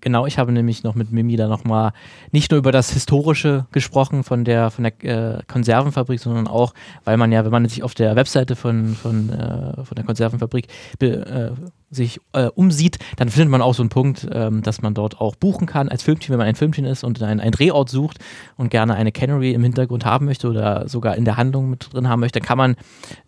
Genau, 0.00 0.26
ich 0.26 0.38
habe 0.38 0.52
nämlich 0.52 0.84
noch 0.84 0.94
mit 0.94 1.10
Mimi 1.10 1.36
da 1.36 1.48
nochmal 1.48 1.92
nicht 2.30 2.50
nur 2.50 2.58
über 2.58 2.70
das 2.70 2.92
Historische 2.92 3.66
gesprochen 3.72 4.24
von 4.24 4.44
der, 4.44 4.70
von 4.70 4.84
der 4.84 5.04
äh, 5.04 5.42
Konservenfabrik, 5.48 6.20
sondern 6.20 6.46
auch, 6.46 6.74
weil 7.04 7.16
man 7.16 7.32
ja, 7.32 7.44
wenn 7.44 7.50
man 7.50 7.66
sich 7.66 7.82
auf 7.82 7.94
der 7.94 8.14
Webseite 8.14 8.56
von, 8.56 8.94
von, 8.94 9.30
äh, 9.30 9.84
von 9.84 9.94
der 9.96 10.04
Konservenfabrik 10.04 10.68
be, 10.98 11.56
äh, 11.56 11.85
sich 11.90 12.20
äh, 12.32 12.46
umsieht, 12.46 12.98
dann 13.16 13.28
findet 13.28 13.50
man 13.50 13.62
auch 13.62 13.74
so 13.74 13.82
einen 13.82 13.90
Punkt, 13.90 14.26
ähm, 14.32 14.62
dass 14.62 14.82
man 14.82 14.94
dort 14.94 15.20
auch 15.20 15.36
buchen 15.36 15.66
kann 15.66 15.88
als 15.88 16.02
Filmteam, 16.02 16.32
wenn 16.32 16.38
man 16.38 16.48
ein 16.48 16.56
Filmteam 16.56 16.84
ist 16.84 17.04
und 17.04 17.22
einen, 17.22 17.40
einen 17.40 17.52
Drehort 17.52 17.88
sucht 17.88 18.18
und 18.56 18.70
gerne 18.70 18.94
eine 18.94 19.12
Cannery 19.12 19.52
im 19.52 19.62
Hintergrund 19.62 20.04
haben 20.04 20.26
möchte 20.26 20.48
oder 20.48 20.88
sogar 20.88 21.16
in 21.16 21.24
der 21.24 21.36
Handlung 21.36 21.70
mit 21.70 21.92
drin 21.92 22.08
haben 22.08 22.20
möchte, 22.20 22.40
kann 22.40 22.58
man 22.58 22.76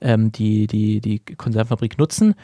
ähm, 0.01 0.33
die, 0.33 0.67
die, 0.67 1.01
die 1.01 1.21
Konservenfabrik 1.21 1.99
nutzen. 1.99 2.35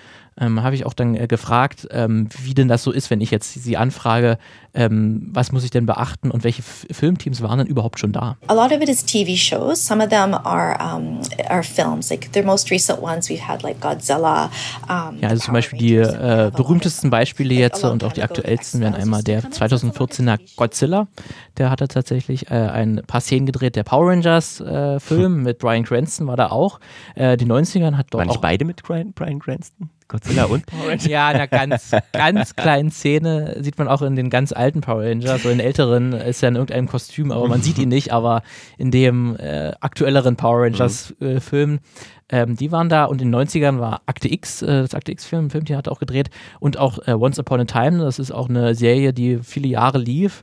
Ähm, 0.41 0.63
Habe 0.63 0.75
ich 0.75 0.85
auch 0.85 0.95
dann 0.95 1.15
äh, 1.15 1.29
gefragt, 1.29 1.87
ähm, 1.93 2.29
wie 2.43 2.55
denn 2.55 2.67
das 2.67 2.83
so 2.83 2.91
ist, 2.91 3.09
wenn 3.11 3.21
ich 3.21 3.31
jetzt 3.31 3.55
sie 3.55 3.77
anfrage, 3.77 4.39
ähm, 4.75 5.31
was 5.33 5.53
muss 5.53 5.63
ich 5.63 5.71
denn 5.71 5.87
beachten 5.87 6.33
und 6.33 6.43
welche 6.43 6.61
F 6.61 6.87
Filmteams 6.91 7.41
waren 7.41 7.59
denn 7.59 7.69
überhaupt 7.69 8.01
schon 8.01 8.13
da? 8.13 8.37
A 8.49 8.55
lot 8.55 8.73
of 8.73 8.81
it 8.81 8.89
is 8.89 9.05
TV 9.05 9.37
shows. 9.37 9.87
Some 9.87 10.03
of 10.03 10.11
them 10.11 10.35
are, 10.35 10.77
um, 10.81 11.21
are 11.49 11.63
films. 11.63 12.11
Like 12.11 12.31
the 12.35 12.43
most 12.43 12.71
recent 12.73 13.01
ones 13.01 13.29
we've 13.29 13.47
had 13.47 13.63
like 13.63 13.81
Godzilla. 13.81 14.51
Um, 14.89 15.21
ja, 15.21 15.29
also 15.29 15.45
zum 15.45 15.55
Beispiel 15.55 15.79
die 15.79 16.04
äh, 16.05 16.51
berühmtesten 16.55 17.11
Beispiele 17.11 17.55
jetzt 17.55 17.85
und 17.85 18.05
auch 18.05 18.13
die 18.13 18.23
aktuellsten 18.23 18.81
wären 18.81 18.95
einmal 18.95 19.23
der 19.23 19.43
2014er 19.43 20.39
Godzilla. 20.57 21.09
Der 21.57 21.71
hatte 21.71 21.89
tatsächlich 21.89 22.51
äh, 22.51 22.55
ein 22.55 23.03
paar 23.07 23.21
Szenen 23.21 23.47
gedreht. 23.47 23.77
Der 23.77 23.85
Power 23.85 24.11
Rangers 24.11 24.61
äh, 24.61 25.01
Film 25.01 25.43
mit 25.43 25.59
Brian 25.59 25.85
Cranston 25.85 26.27
war 26.27 26.37
da 26.37 26.51
auch. 26.51 26.81
Äh, 27.15 27.37
die 27.37 27.47
90ern 27.47 27.97
hat 27.97 28.07
dort 28.11 28.21
Waren 28.21 28.29
nicht 28.29 28.41
beide 28.41 28.65
mit 28.65 28.83
Brian, 28.83 29.13
Brian 29.13 29.39
Cranston? 29.39 29.91
Godzilla 30.09 30.45
und 30.45 30.67
Power 30.67 30.89
Rangers? 30.89 31.07
Ja, 31.07 31.31
in 31.31 31.37
einer 31.37 31.49
ganz, 31.49 31.91
ganz 32.13 32.57
kleinen 32.57 32.91
Szene 32.91 33.57
sieht 33.61 33.79
man 33.79 33.89
auch 33.89 34.03
in 34.03 34.17
den 34.17 34.31
ganz 34.31 34.53
alten 34.53 34.81
Power 34.81 35.03
Rangers, 35.03 35.43
so 35.43 35.49
in 35.49 35.61
älteren 35.61 36.13
ist 36.13 36.43
er 36.43 36.51
in 36.51 36.57
irgendeinem 36.57 36.89
Kostüm, 36.89 37.33
aber 37.33 37.49
man 37.49 37.63
sieht 37.63 37.79
ihn 37.79 37.89
nicht, 37.95 38.13
aber 38.13 38.43
in 38.79 38.91
dem 38.91 39.37
äh, 39.37 39.73
aktuelleren 39.81 40.37
Power 40.37 40.63
Rangers 40.63 41.15
äh, 41.21 41.41
Film 41.41 41.81
ähm, 42.35 42.57
die 42.57 42.73
waren 42.73 42.89
da 42.89 43.05
und 43.05 43.23
in 43.23 43.31
den 43.31 43.41
90ern 43.41 43.79
war 43.79 44.03
Akte 44.07 44.29
X, 44.29 44.61
äh, 44.61 44.83
das 44.83 44.93
Akte 44.93 45.13
X-Film, 45.13 45.51
Filmteam 45.51 45.77
hat 45.77 45.89
auch 45.89 46.01
gedreht 46.01 46.31
und 46.59 46.79
auch 46.79 46.99
äh, 47.07 47.13
Once 47.13 47.39
Upon 47.39 47.61
a 47.61 47.65
Time, 47.65 47.99
das 47.99 48.19
ist 48.19 48.33
auch 48.33 48.49
eine 48.49 48.75
Serie, 48.75 49.13
die 49.13 49.39
viele 49.39 49.69
Jahre 49.69 49.99
lief. 49.99 50.43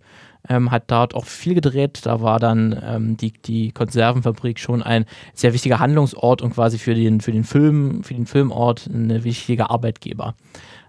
Ähm, 0.49 0.71
hat 0.71 0.89
dort 0.89 1.13
auch 1.13 1.25
viel 1.25 1.53
gedreht. 1.53 1.99
Da 2.03 2.21
war 2.21 2.39
dann 2.39 2.75
ähm, 2.83 3.15
die, 3.15 3.31
die 3.31 3.71
Konservenfabrik 3.73 4.57
schon 4.57 4.81
ein 4.81 5.05
sehr 5.35 5.53
wichtiger 5.53 5.77
Handlungsort 5.77 6.41
und 6.41 6.55
quasi 6.55 6.79
für 6.79 6.95
den, 6.95 7.21
für 7.21 7.31
den 7.31 7.43
Film, 7.43 8.03
für 8.03 8.15
den 8.15 8.25
Filmort 8.25 8.87
ein 8.87 9.23
wichtiger 9.23 9.69
Arbeitgeber. 9.69 10.33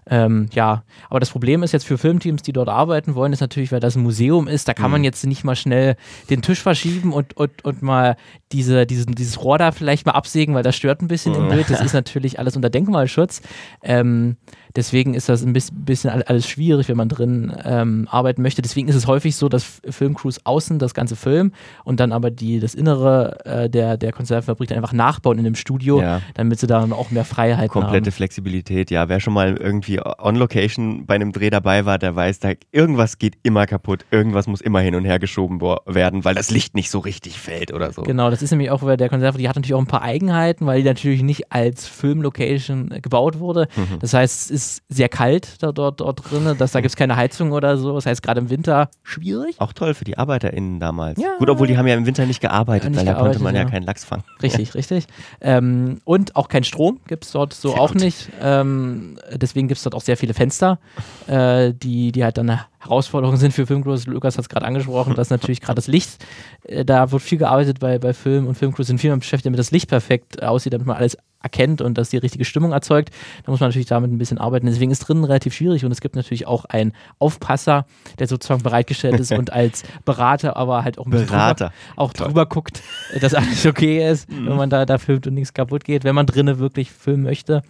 Ähm, 0.09 0.49
ja, 0.53 0.83
aber 1.09 1.19
das 1.19 1.29
Problem 1.29 1.63
ist 1.63 1.71
jetzt 1.71 1.85
für 1.85 1.97
Filmteams, 1.97 2.41
die 2.41 2.51
dort 2.51 2.67
arbeiten 2.69 3.15
wollen, 3.15 3.31
ist 3.31 3.39
natürlich, 3.39 3.71
weil 3.71 3.79
das 3.79 3.95
ein 3.95 4.03
Museum 4.03 4.47
ist, 4.47 4.67
da 4.67 4.73
kann 4.73 4.91
man 4.91 5.01
mhm. 5.01 5.05
jetzt 5.05 5.25
nicht 5.25 5.43
mal 5.43 5.55
schnell 5.55 5.95
den 6.29 6.41
Tisch 6.41 6.61
verschieben 6.61 7.13
und, 7.13 7.37
und, 7.37 7.63
und 7.63 7.81
mal 7.81 8.17
diese, 8.53 8.85
diesen, 8.85 9.15
dieses 9.15 9.43
Rohr 9.43 9.57
da 9.57 9.71
vielleicht 9.71 10.05
mal 10.05 10.13
absägen, 10.13 10.55
weil 10.55 10.63
das 10.63 10.75
stört 10.75 11.01
ein 11.01 11.07
bisschen 11.07 11.35
im 11.35 11.45
mhm. 11.45 11.49
Bild. 11.49 11.69
Das 11.69 11.81
ist 11.85 11.93
natürlich 11.93 12.39
alles 12.39 12.55
unter 12.55 12.69
Denkmalschutz. 12.69 13.41
Ähm, 13.81 14.37
Deswegen 14.75 15.13
ist 15.13 15.29
das 15.29 15.43
ein 15.43 15.53
bisschen 15.53 16.09
alles 16.09 16.47
schwierig, 16.47 16.89
wenn 16.89 16.97
man 16.97 17.07
drin 17.07 17.55
ähm, 17.63 18.07
arbeiten 18.09 18.41
möchte. 18.41 18.63
Deswegen 18.63 18.87
ist 18.87 18.95
es 18.95 19.05
häufig 19.05 19.35
so, 19.35 19.47
dass 19.47 19.81
Filmcrews 19.87 20.47
außen 20.47 20.79
das 20.79 20.95
ganze 20.95 21.15
Film 21.15 21.51
und 21.83 21.99
dann 21.99 22.11
aber 22.11 22.31
die, 22.31 22.59
das 22.59 22.73
Innere 22.73 23.37
äh, 23.45 23.69
der, 23.69 23.97
der 23.97 24.11
Konservenfabrik 24.11 24.71
einfach 24.71 24.91
nachbauen 24.91 25.37
in 25.37 25.43
dem 25.43 25.53
Studio, 25.53 26.01
ja. 26.01 26.21
damit 26.33 26.59
sie 26.59 26.65
dann 26.65 26.91
auch 26.91 27.11
mehr 27.11 27.23
Freiheit 27.23 27.69
Komplette 27.69 28.07
haben. 28.07 28.11
Flexibilität, 28.11 28.89
ja. 28.89 29.09
Wer 29.09 29.19
schon 29.19 29.33
mal 29.33 29.55
irgendwie 29.57 29.73
irgendwie 29.73 29.99
on 30.19 30.35
Location 30.35 31.05
bei 31.05 31.15
einem 31.15 31.31
Dreh 31.31 31.49
dabei 31.49 31.85
war, 31.85 31.97
der 31.97 32.15
weiß, 32.15 32.39
da 32.39 32.51
irgendwas 32.71 33.17
geht 33.17 33.37
immer 33.43 33.65
kaputt, 33.65 34.05
irgendwas 34.11 34.47
muss 34.47 34.61
immer 34.61 34.79
hin 34.79 34.95
und 34.95 35.03
her 35.03 35.19
geschoben 35.19 35.59
werden, 35.61 36.23
weil 36.25 36.35
das 36.35 36.51
Licht 36.51 36.75
nicht 36.75 36.89
so 36.89 36.99
richtig 36.99 37.39
fällt 37.39 37.73
oder 37.73 37.91
so. 37.91 38.03
Genau, 38.03 38.29
das 38.29 38.41
ist 38.43 38.51
nämlich 38.51 38.69
auch, 38.69 38.83
der 38.95 39.09
Konserve, 39.09 39.37
die 39.37 39.47
hat 39.49 39.55
natürlich 39.55 39.73
auch 39.73 39.79
ein 39.79 39.87
paar 39.87 40.01
Eigenheiten, 40.01 40.65
weil 40.65 40.81
die 40.81 40.87
natürlich 40.87 41.23
nicht 41.23 41.51
als 41.51 41.87
Filmlocation 41.87 42.89
gebaut 43.01 43.39
wurde. 43.39 43.67
Mhm. 43.75 43.99
Das 43.99 44.13
heißt, 44.13 44.51
es 44.51 44.51
ist 44.51 44.83
sehr 44.89 45.09
kalt 45.09 45.61
da, 45.63 45.71
dort, 45.71 46.01
dort 46.01 46.29
drin, 46.29 46.55
dass, 46.57 46.71
da 46.71 46.81
gibt 46.81 46.89
es 46.89 46.95
keine 46.95 47.15
Heizung 47.15 47.51
oder 47.51 47.77
so. 47.77 47.93
Das 47.95 48.05
heißt, 48.05 48.21
gerade 48.21 48.41
im 48.41 48.49
Winter 48.49 48.89
schwierig. 49.03 49.55
Auch 49.59 49.73
toll 49.73 49.93
für 49.93 50.03
die 50.03 50.17
ArbeiterInnen 50.17 50.79
damals. 50.79 51.19
Ja. 51.19 51.37
Gut, 51.39 51.49
obwohl 51.49 51.67
die 51.67 51.77
haben 51.77 51.87
ja 51.87 51.95
im 51.95 52.05
Winter 52.05 52.25
nicht 52.25 52.41
gearbeitet, 52.41 52.83
ja, 52.83 52.89
nicht 52.89 52.99
weil 52.99 53.05
da 53.05 53.19
konnte 53.19 53.39
man 53.39 53.55
ja, 53.55 53.63
ja 53.63 53.69
keinen 53.69 53.83
Lachs 53.83 54.03
fangen. 54.03 54.23
Richtig, 54.41 54.75
richtig. 54.75 55.05
Ähm, 55.41 56.01
und 56.03 56.35
auch 56.35 56.47
kein 56.47 56.63
Strom 56.63 56.99
gibt 57.07 57.25
es 57.25 57.31
dort 57.31 57.53
so 57.53 57.75
auch 57.75 57.93
nicht. 57.93 58.29
Ähm, 58.41 59.17
deswegen 59.31 59.67
gibt 59.67 59.77
es 59.77 59.83
dort 59.83 59.95
auch 59.95 60.01
sehr 60.01 60.17
viele 60.17 60.33
Fenster, 60.33 60.79
äh, 61.27 61.73
die, 61.73 62.11
die 62.11 62.23
halt 62.23 62.37
dann 62.37 62.59
eine 62.83 62.89
Herausforderung 62.89 63.37
sind 63.37 63.53
für 63.53 63.65
Filmcrews. 63.65 64.07
Lukas 64.07 64.37
hat 64.37 64.43
es 64.43 64.49
gerade 64.49 64.65
angesprochen, 64.65 65.15
dass 65.15 65.29
natürlich 65.29 65.61
gerade 65.61 65.75
das 65.75 65.87
Licht, 65.87 66.25
äh, 66.63 66.85
da 66.85 67.11
wird 67.11 67.21
viel 67.21 67.37
gearbeitet 67.37 67.79
bei, 67.79 67.99
bei 67.99 68.13
Film 68.13 68.47
und 68.47 68.55
Filmcrews 68.55 68.87
sind 68.87 68.99
viel 68.99 69.15
beschäftigt, 69.15 69.45
damit 69.45 69.59
das 69.59 69.71
Licht 69.71 69.89
perfekt 69.89 70.43
aussieht, 70.43 70.73
damit 70.73 70.87
man 70.87 70.97
alles 70.97 71.17
erkennt 71.41 71.81
und 71.81 71.97
dass 71.97 72.09
die 72.09 72.17
richtige 72.17 72.45
Stimmung 72.45 72.71
erzeugt. 72.71 73.09
Da 73.45 73.51
muss 73.51 73.59
man 73.59 73.69
natürlich 73.69 73.87
damit 73.87 74.11
ein 74.11 74.17
bisschen 74.17 74.37
arbeiten. 74.37 74.65
Deswegen 74.65 74.91
ist 74.91 74.99
drinnen 74.99 75.25
relativ 75.25 75.53
schwierig 75.53 75.85
und 75.85 75.91
es 75.91 76.01
gibt 76.01 76.15
natürlich 76.15 76.47
auch 76.47 76.65
einen 76.65 76.93
Aufpasser, 77.19 77.85
der 78.17 78.27
sozusagen 78.27 78.63
bereitgestellt 78.63 79.19
ist 79.19 79.31
und 79.33 79.51
als 79.53 79.83
Berater, 80.05 80.55
aber 80.55 80.83
halt 80.83 80.97
auch 80.97 81.05
ein 81.05 81.11
bisschen 81.11 81.27
Berater. 81.27 81.67
Drüber, 81.67 82.01
auch 82.01 82.13
drüber 82.13 82.45
guckt, 82.45 82.81
dass 83.19 83.33
alles 83.33 83.65
okay 83.65 84.09
ist, 84.09 84.31
mhm. 84.31 84.47
wenn 84.47 84.55
man 84.55 84.69
da, 84.69 84.85
da 84.85 84.97
filmt 84.97 85.27
und 85.27 85.33
nichts 85.33 85.53
kaputt 85.53 85.83
geht, 85.83 86.05
wenn 86.05 86.15
man 86.15 86.25
drinnen 86.25 86.59
wirklich 86.59 86.91
filmen 86.91 87.23
möchte. 87.23 87.61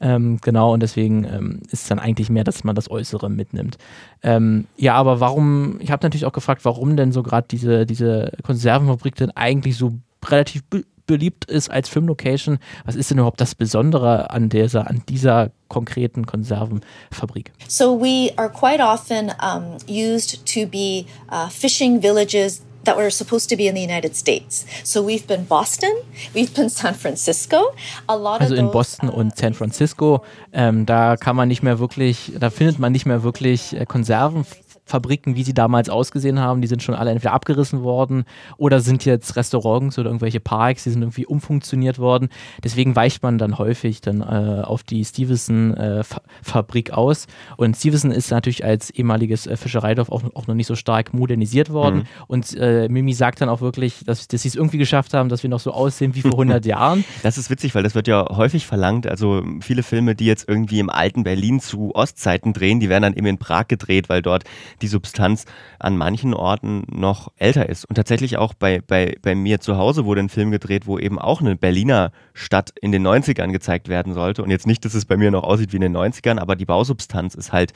Ähm, 0.00 0.38
genau, 0.40 0.72
und 0.72 0.80
deswegen 0.80 1.24
ähm, 1.24 1.60
ist 1.66 1.82
es 1.82 1.88
dann 1.88 1.98
eigentlich 1.98 2.30
mehr, 2.30 2.44
dass 2.44 2.62
man 2.64 2.74
das 2.74 2.90
Äußere 2.90 3.28
mitnimmt. 3.28 3.78
Ähm, 4.22 4.66
ja, 4.76 4.94
aber 4.94 5.20
warum, 5.20 5.80
ich 5.80 5.90
habe 5.90 6.04
natürlich 6.04 6.26
auch 6.26 6.32
gefragt, 6.32 6.64
warum 6.64 6.96
denn 6.96 7.12
so 7.12 7.22
gerade 7.22 7.48
diese, 7.50 7.84
diese 7.84 8.32
Konservenfabrik 8.44 9.16
denn 9.16 9.30
eigentlich 9.32 9.76
so 9.76 9.94
relativ 10.24 10.62
beliebt 11.08 11.46
ist 11.46 11.70
als 11.70 11.88
Filmlocation. 11.88 12.58
Was 12.84 12.94
ist 12.94 13.10
denn 13.10 13.18
überhaupt 13.18 13.40
das 13.40 13.56
Besondere 13.56 14.30
an 14.30 14.48
dieser, 14.48 14.88
an 14.88 15.02
dieser 15.08 15.50
konkreten 15.66 16.26
Konservenfabrik? 16.26 17.52
So 17.66 18.00
we 18.00 18.30
are 18.36 18.50
quite 18.50 18.80
often 18.80 19.32
um, 19.42 19.78
used 19.88 20.46
to 20.46 20.68
be 20.68 21.06
uh, 21.32 21.48
fishing 21.48 22.00
villages 22.00 22.62
that 22.88 22.96
were 22.96 23.10
supposed 23.10 23.50
to 23.50 23.56
be 23.56 23.66
in 23.66 23.74
the 23.74 23.82
United 23.82 24.16
States. 24.16 24.64
So 24.82 25.02
we've 25.02 25.26
been 25.26 25.44
Boston, 25.44 25.92
we've 26.34 26.54
been 26.54 26.70
San 26.70 26.94
Francisco. 26.94 27.74
A 28.08 28.16
lot 28.16 28.40
also 28.40 28.54
in 28.54 28.70
Boston 28.70 29.10
und 29.10 29.32
uh, 29.32 29.36
San 29.36 29.52
Francisco, 29.52 30.22
ähm, 30.54 30.86
da 30.86 31.16
kann 31.16 31.36
man 31.36 31.48
nicht 31.48 31.62
mehr 31.62 31.78
wirklich, 31.78 32.32
da 32.40 32.48
findet 32.48 32.78
man 32.78 32.92
nicht 32.92 33.04
mehr 33.04 33.22
wirklich 33.22 33.74
äh, 33.74 33.84
Konserven 33.84 34.46
Fabriken, 34.88 35.36
wie 35.36 35.42
sie 35.42 35.54
damals 35.54 35.88
ausgesehen 35.90 36.40
haben, 36.40 36.60
die 36.60 36.66
sind 36.66 36.82
schon 36.82 36.94
alle 36.94 37.10
entweder 37.10 37.32
abgerissen 37.32 37.82
worden 37.82 38.24
oder 38.56 38.80
sind 38.80 39.04
jetzt 39.04 39.36
Restaurants 39.36 39.98
oder 39.98 40.08
irgendwelche 40.08 40.40
Parks, 40.40 40.84
die 40.84 40.90
sind 40.90 41.02
irgendwie 41.02 41.26
umfunktioniert 41.26 41.98
worden. 41.98 42.28
Deswegen 42.64 42.96
weicht 42.96 43.22
man 43.22 43.38
dann 43.38 43.58
häufig 43.58 44.00
dann 44.00 44.20
äh, 44.20 44.62
auf 44.62 44.82
die 44.82 45.04
Stevenson-Fabrik 45.04 46.88
äh, 46.88 46.92
aus. 46.92 47.26
Und 47.56 47.76
Stevenson 47.76 48.10
ist 48.10 48.30
natürlich 48.30 48.64
als 48.64 48.90
ehemaliges 48.90 49.46
äh, 49.46 49.56
Fischereidorf 49.56 50.10
auch, 50.10 50.22
auch, 50.34 50.46
noch 50.46 50.54
nicht 50.54 50.66
so 50.66 50.74
stark 50.74 51.12
modernisiert 51.12 51.70
worden. 51.70 51.98
Mhm. 51.98 52.04
Und 52.26 52.56
äh, 52.56 52.88
Mimi 52.88 53.12
sagt 53.12 53.40
dann 53.40 53.48
auch 53.48 53.60
wirklich, 53.60 54.04
dass, 54.04 54.28
dass 54.28 54.42
sie 54.42 54.48
es 54.48 54.54
irgendwie 54.54 54.78
geschafft 54.78 55.14
haben, 55.14 55.28
dass 55.28 55.42
wir 55.42 55.50
noch 55.50 55.60
so 55.60 55.72
aussehen 55.72 56.14
wie 56.14 56.22
vor 56.22 56.32
100 56.38 56.64
Jahren. 56.64 57.04
Das 57.22 57.38
ist 57.38 57.50
witzig, 57.50 57.74
weil 57.74 57.82
das 57.82 57.94
wird 57.94 58.08
ja 58.08 58.26
häufig 58.30 58.66
verlangt. 58.66 59.06
Also 59.06 59.42
viele 59.60 59.82
Filme, 59.82 60.14
die 60.14 60.26
jetzt 60.26 60.48
irgendwie 60.48 60.80
im 60.80 60.90
alten 60.90 61.24
Berlin 61.24 61.60
zu 61.60 61.94
Ostzeiten 61.94 62.52
drehen, 62.52 62.80
die 62.80 62.88
werden 62.88 63.02
dann 63.02 63.14
eben 63.14 63.26
in 63.26 63.38
Prag 63.38 63.68
gedreht, 63.68 64.08
weil 64.08 64.22
dort 64.22 64.44
die 64.82 64.88
Substanz 64.88 65.44
an 65.78 65.96
manchen 65.96 66.34
Orten 66.34 66.84
noch 66.90 67.32
älter 67.36 67.68
ist. 67.68 67.84
Und 67.84 67.94
tatsächlich 67.96 68.36
auch 68.36 68.54
bei, 68.54 68.80
bei, 68.80 69.16
bei 69.22 69.34
mir 69.34 69.60
zu 69.60 69.76
Hause 69.76 70.04
wurde 70.04 70.20
ein 70.20 70.28
Film 70.28 70.50
gedreht, 70.50 70.86
wo 70.86 70.98
eben 70.98 71.18
auch 71.18 71.40
eine 71.40 71.56
Berliner 71.56 72.12
Stadt 72.34 72.72
in 72.80 72.92
den 72.92 73.06
90ern 73.06 73.52
gezeigt 73.52 73.88
werden 73.88 74.14
sollte. 74.14 74.42
Und 74.42 74.50
jetzt 74.50 74.66
nicht, 74.66 74.84
dass 74.84 74.94
es 74.94 75.04
bei 75.04 75.16
mir 75.16 75.30
noch 75.30 75.44
aussieht 75.44 75.72
wie 75.72 75.76
in 75.76 75.82
den 75.82 75.96
90ern, 75.96 76.38
aber 76.38 76.56
die 76.56 76.66
Bausubstanz 76.66 77.34
ist 77.34 77.52
halt 77.52 77.72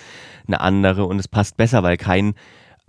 eine 0.46 0.60
andere 0.60 1.06
und 1.06 1.18
es 1.18 1.28
passt 1.28 1.56
besser, 1.56 1.82
weil 1.82 1.96
kein 1.96 2.34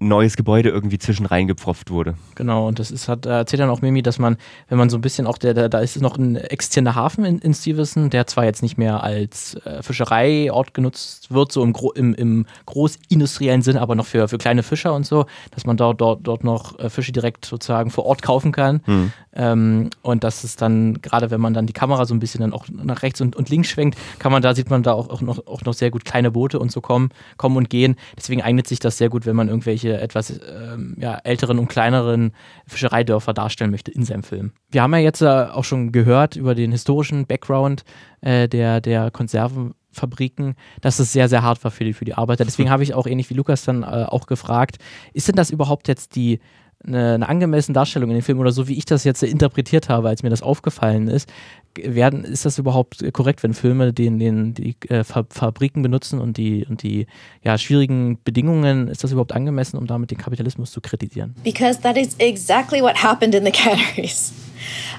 neues 0.07 0.35
Gebäude 0.35 0.69
irgendwie 0.69 0.97
zwischen 0.97 1.25
reingepfropft 1.25 1.91
wurde. 1.91 2.15
Genau, 2.35 2.67
und 2.67 2.79
das 2.79 2.91
ist, 2.91 3.07
hat, 3.07 3.25
erzählt 3.25 3.61
dann 3.61 3.69
auch 3.69 3.81
Mimi, 3.81 4.01
dass 4.01 4.19
man, 4.19 4.37
wenn 4.69 4.77
man 4.77 4.89
so 4.89 4.97
ein 4.97 5.01
bisschen 5.01 5.27
auch, 5.27 5.37
der, 5.37 5.53
der 5.53 5.69
da 5.69 5.79
ist 5.79 5.99
noch 6.01 6.17
ein 6.17 6.35
externer 6.35 6.95
Hafen 6.95 7.25
in, 7.25 7.39
in 7.39 7.53
Stevenson, 7.53 8.09
der 8.09 8.27
zwar 8.27 8.45
jetzt 8.45 8.61
nicht 8.61 8.77
mehr 8.77 9.03
als 9.03 9.55
äh, 9.65 9.81
Fischereiort 9.81 10.73
genutzt 10.73 11.31
wird, 11.31 11.51
so 11.51 11.63
im, 11.63 11.73
im, 11.95 12.13
im 12.15 12.45
großindustriellen 12.65 13.61
Sinn, 13.61 13.77
aber 13.77 13.95
noch 13.95 14.05
für, 14.05 14.27
für 14.27 14.37
kleine 14.37 14.63
Fischer 14.63 14.93
und 14.93 15.05
so, 15.05 15.25
dass 15.51 15.65
man 15.65 15.77
dort, 15.77 16.01
dort, 16.01 16.21
dort 16.23 16.43
noch 16.43 16.77
äh, 16.79 16.89
Fische 16.89 17.11
direkt 17.11 17.45
sozusagen 17.45 17.89
vor 17.89 18.05
Ort 18.05 18.21
kaufen 18.21 18.51
kann. 18.51 18.81
Mhm. 18.85 19.13
Ähm, 19.35 19.89
und 20.01 20.23
das 20.23 20.43
ist 20.43 20.61
dann, 20.61 21.01
gerade 21.01 21.31
wenn 21.31 21.41
man 21.41 21.53
dann 21.53 21.65
die 21.65 21.73
Kamera 21.73 22.05
so 22.05 22.13
ein 22.13 22.19
bisschen 22.19 22.41
dann 22.41 22.53
auch 22.53 22.67
nach 22.69 23.01
rechts 23.01 23.21
und, 23.21 23.35
und 23.35 23.49
links 23.49 23.69
schwenkt, 23.69 23.97
kann 24.19 24.31
man 24.31 24.41
da, 24.41 24.53
sieht 24.53 24.69
man 24.69 24.83
da 24.83 24.93
auch, 24.93 25.09
auch, 25.09 25.21
noch, 25.21 25.47
auch 25.47 25.63
noch 25.63 25.73
sehr 25.73 25.91
gut 25.91 26.05
kleine 26.05 26.31
Boote 26.31 26.59
und 26.59 26.71
so 26.71 26.81
kommen, 26.81 27.09
kommen 27.37 27.57
und 27.57 27.69
gehen. 27.69 27.95
Deswegen 28.15 28.41
eignet 28.41 28.67
sich 28.67 28.79
das 28.79 28.97
sehr 28.97 29.09
gut, 29.09 29.25
wenn 29.25 29.35
man 29.35 29.47
irgendwelche 29.47 29.99
etwas 29.99 30.29
ähm, 30.31 30.95
ja, 30.99 31.15
älteren 31.23 31.59
und 31.59 31.67
kleineren 31.67 32.33
Fischereidörfer 32.67 33.33
darstellen 33.33 33.71
möchte 33.71 33.91
in 33.91 34.05
seinem 34.05 34.23
Film. 34.23 34.51
Wir 34.69 34.83
haben 34.83 34.93
ja 34.93 34.99
jetzt 34.99 35.21
äh, 35.21 35.25
auch 35.25 35.63
schon 35.63 35.91
gehört 35.91 36.35
über 36.35 36.55
den 36.55 36.71
historischen 36.71 37.25
Background 37.25 37.83
äh, 38.21 38.47
der, 38.47 38.81
der 38.81 39.11
Konservenfabriken, 39.11 40.55
dass 40.81 40.99
es 40.99 41.11
sehr, 41.11 41.29
sehr 41.29 41.43
hart 41.43 41.63
war 41.63 41.71
für 41.71 41.83
die, 41.83 41.93
für 41.93 42.05
die 42.05 42.13
Arbeiter. 42.13 42.45
Deswegen 42.45 42.69
habe 42.71 42.83
ich 42.83 42.93
auch 42.93 43.07
ähnlich 43.07 43.29
wie 43.29 43.35
Lukas 43.35 43.65
dann 43.65 43.83
äh, 43.83 43.85
auch 43.85 44.27
gefragt, 44.27 44.77
ist 45.13 45.27
denn 45.27 45.35
das 45.35 45.49
überhaupt 45.49 45.87
jetzt 45.87 46.15
die 46.15 46.39
eine, 46.85 47.13
eine 47.13 47.29
angemessene 47.29 47.73
Darstellung 47.73 48.09
in 48.09 48.17
dem 48.17 48.23
Film 48.23 48.39
oder 48.39 48.51
so, 48.51 48.67
wie 48.67 48.77
ich 48.77 48.85
das 48.85 49.03
jetzt 49.03 49.23
interpretiert 49.23 49.89
habe, 49.89 50.09
als 50.09 50.23
mir 50.23 50.29
das 50.29 50.41
aufgefallen 50.41 51.07
ist, 51.07 51.31
werden, 51.75 52.23
ist 52.23 52.45
das 52.45 52.59
überhaupt 52.59 53.03
korrekt, 53.13 53.43
wenn 53.43 53.53
Filme 53.53 53.93
den, 53.93 54.19
den, 54.19 54.53
die 54.53 54.75
äh, 54.89 55.03
Fabriken 55.03 55.81
benutzen 55.81 56.19
und 56.19 56.37
die, 56.37 56.65
und 56.67 56.83
die 56.83 57.07
ja, 57.43 57.57
schwierigen 57.57 58.19
Bedingungen, 58.23 58.87
ist 58.87 59.03
das 59.03 59.11
überhaupt 59.11 59.31
angemessen, 59.31 59.77
um 59.77 59.87
damit 59.87 60.11
den 60.11 60.17
Kapitalismus 60.17 60.71
zu 60.71 60.81
kritisieren? 60.81 61.35
Because 61.43 61.81
that 61.81 61.97
is 61.97 62.15
exactly 62.19 62.81
what 62.81 63.03
happened 63.03 63.33
in 63.33 63.45
the 63.45 63.51
canneries. 63.53 64.33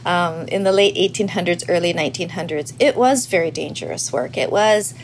Um, 0.04 0.46
in 0.48 0.62
the 0.64 0.70
late 0.70 0.94
1800s, 0.94 1.66
early 1.70 1.94
1900s. 1.94 2.74
It 2.78 2.96
was 2.96 3.26
very 3.26 3.50
dangerous 3.50 4.12
work. 4.12 4.36
It 4.36 4.50
was 4.50 4.94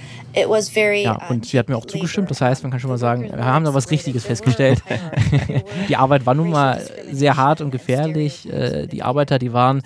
ja, 1.05 1.28
uh, 1.28 1.33
und 1.33 1.47
sie 1.47 1.59
hat 1.59 1.68
mir 1.68 1.76
auch 1.76 1.87
zugestimmt. 1.87 2.31
Das 2.31 2.41
heißt, 2.41 2.62
man 2.62 2.70
kann 2.70 2.81
schon 2.81 2.91
mal 2.91 2.99
sagen, 2.99 3.31
wir 3.33 3.45
haben 3.45 3.64
da 3.64 3.74
was 3.74 3.91
Richtiges 3.91 4.24
festgestellt. 4.24 4.83
die 5.89 5.97
Arbeit 5.97 6.26
war 6.26 6.35
nun 6.35 6.51
mal 6.51 6.81
sehr 7.11 7.37
hart 7.37 7.61
und 7.61 7.70
gefährlich. 7.70 8.51
Äh, 8.51 8.87
die 8.87 9.03
Arbeiter, 9.03 9.39
die 9.39 9.53
waren 9.53 9.83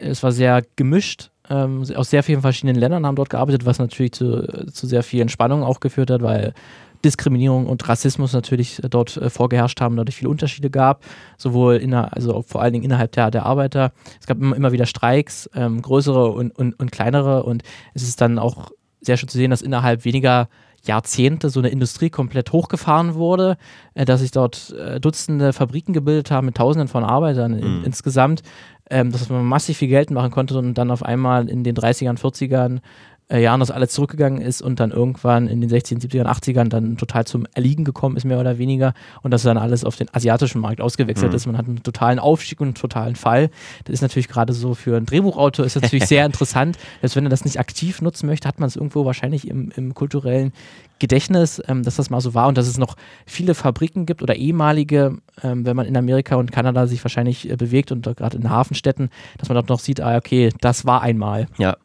es 0.00 0.22
war 0.22 0.32
sehr 0.32 0.62
gemischt. 0.76 1.30
Ähm, 1.48 1.84
aus 1.94 2.10
sehr 2.10 2.22
vielen 2.22 2.42
verschiedenen 2.42 2.76
Ländern 2.76 3.06
haben 3.06 3.16
dort 3.16 3.30
gearbeitet, 3.30 3.66
was 3.66 3.78
natürlich 3.78 4.12
zu, 4.12 4.66
zu 4.70 4.86
sehr 4.86 5.02
viel 5.02 5.20
Entspannung 5.20 5.64
auch 5.64 5.80
geführt 5.80 6.10
hat, 6.10 6.22
weil 6.22 6.54
Diskriminierung 7.04 7.66
und 7.66 7.88
Rassismus 7.88 8.32
natürlich 8.32 8.80
dort 8.88 9.16
äh, 9.16 9.30
vorgeherrscht 9.30 9.80
haben, 9.80 9.96
dadurch 9.96 10.16
viele 10.16 10.30
Unterschiede 10.30 10.70
gab, 10.70 11.02
sowohl 11.38 11.76
inner, 11.76 12.14
also 12.14 12.42
vor 12.42 12.62
allen 12.62 12.72
Dingen 12.72 12.84
innerhalb 12.84 13.12
der, 13.12 13.30
der 13.30 13.46
Arbeiter. 13.46 13.92
Es 14.20 14.26
gab 14.26 14.38
immer, 14.38 14.54
immer 14.54 14.72
wieder 14.72 14.86
Streiks, 14.86 15.50
ähm, 15.54 15.82
größere 15.82 16.30
und, 16.30 16.56
und, 16.56 16.78
und 16.78 16.92
kleinere 16.92 17.42
und 17.42 17.62
es 17.94 18.02
ist 18.02 18.20
dann 18.20 18.38
auch 18.38 18.70
sehr 19.00 19.16
schön 19.16 19.28
zu 19.28 19.38
sehen, 19.38 19.50
dass 19.50 19.62
innerhalb 19.62 20.04
weniger 20.04 20.48
Jahrzehnte 20.84 21.50
so 21.50 21.60
eine 21.60 21.68
Industrie 21.68 22.10
komplett 22.10 22.52
hochgefahren 22.52 23.14
wurde, 23.14 23.56
äh, 23.94 24.04
dass 24.04 24.20
sich 24.20 24.30
dort 24.30 24.70
äh, 24.70 25.00
Dutzende 25.00 25.52
Fabriken 25.52 25.92
gebildet 25.92 26.30
haben 26.30 26.46
mit 26.46 26.56
Tausenden 26.56 26.88
von 26.88 27.04
Arbeitern 27.04 27.52
mhm. 27.52 27.84
insgesamt, 27.84 28.42
ähm, 28.88 29.12
dass 29.12 29.28
man 29.28 29.44
massiv 29.44 29.78
viel 29.78 29.88
Geld 29.88 30.10
machen 30.10 30.30
konnte 30.30 30.56
und 30.58 30.74
dann 30.74 30.90
auf 30.90 31.02
einmal 31.02 31.48
in 31.48 31.64
den 31.64 31.76
30ern, 31.76 32.18
40ern 32.18 32.80
äh, 33.30 33.40
Jahren 33.40 33.60
das 33.60 33.70
alles 33.70 33.92
zurückgegangen 33.92 34.40
ist 34.40 34.60
und 34.60 34.80
dann 34.80 34.90
irgendwann 34.90 35.48
in 35.48 35.60
den 35.60 35.70
60 35.70 35.98
70ern, 35.98 36.26
80ern 36.26 36.68
dann 36.68 36.96
total 36.96 37.26
zum 37.26 37.46
Erliegen 37.54 37.84
gekommen 37.84 38.16
ist, 38.16 38.24
mehr 38.24 38.40
oder 38.40 38.58
weniger. 38.58 38.94
Und 39.22 39.30
dass 39.30 39.42
dann 39.42 39.58
alles 39.58 39.84
auf 39.84 39.96
den 39.96 40.08
asiatischen 40.12 40.60
Markt 40.60 40.80
ausgewechselt 40.80 41.30
mhm. 41.30 41.36
ist. 41.36 41.46
Man 41.46 41.56
hat 41.56 41.66
einen 41.66 41.82
totalen 41.82 42.18
Aufstieg 42.18 42.60
und 42.60 42.68
einen 42.68 42.74
totalen 42.74 43.16
Fall. 43.16 43.50
Das 43.84 43.94
ist 43.94 44.02
natürlich 44.02 44.28
gerade 44.28 44.52
so 44.52 44.74
für 44.74 44.96
einen 44.96 45.06
Drehbuchautor 45.06 45.64
ist 45.64 45.76
natürlich 45.76 46.04
sehr 46.06 46.26
interessant. 46.26 46.78
Dass 47.02 47.16
wenn 47.16 47.24
er 47.24 47.30
das 47.30 47.44
nicht 47.44 47.58
aktiv 47.58 48.02
nutzen 48.02 48.26
möchte, 48.26 48.48
hat 48.48 48.60
man 48.60 48.66
es 48.66 48.76
irgendwo 48.76 49.04
wahrscheinlich 49.04 49.48
im, 49.48 49.70
im 49.76 49.94
kulturellen 49.94 50.52
Gedächtnis, 50.98 51.62
ähm, 51.66 51.82
dass 51.82 51.96
das 51.96 52.10
mal 52.10 52.20
so 52.20 52.34
war 52.34 52.48
und 52.48 52.58
dass 52.58 52.66
es 52.66 52.78
noch 52.78 52.96
viele 53.26 53.54
Fabriken 53.54 54.06
gibt 54.06 54.22
oder 54.22 54.36
ehemalige, 54.36 55.16
ähm, 55.42 55.64
wenn 55.64 55.74
man 55.74 55.86
in 55.86 55.96
Amerika 55.96 56.36
und 56.36 56.52
Kanada 56.52 56.86
sich 56.86 57.02
wahrscheinlich 57.02 57.50
äh, 57.50 57.56
bewegt 57.56 57.90
und 57.90 58.04
gerade 58.04 58.36
in 58.36 58.50
Hafenstädten, 58.50 59.08
dass 59.38 59.48
man 59.48 59.54
dort 59.54 59.68
noch 59.68 59.80
sieht, 59.80 60.00
ah, 60.00 60.16
okay, 60.16 60.50
das 60.60 60.84
war 60.84 61.00
einmal. 61.00 61.46
Ja. 61.58 61.76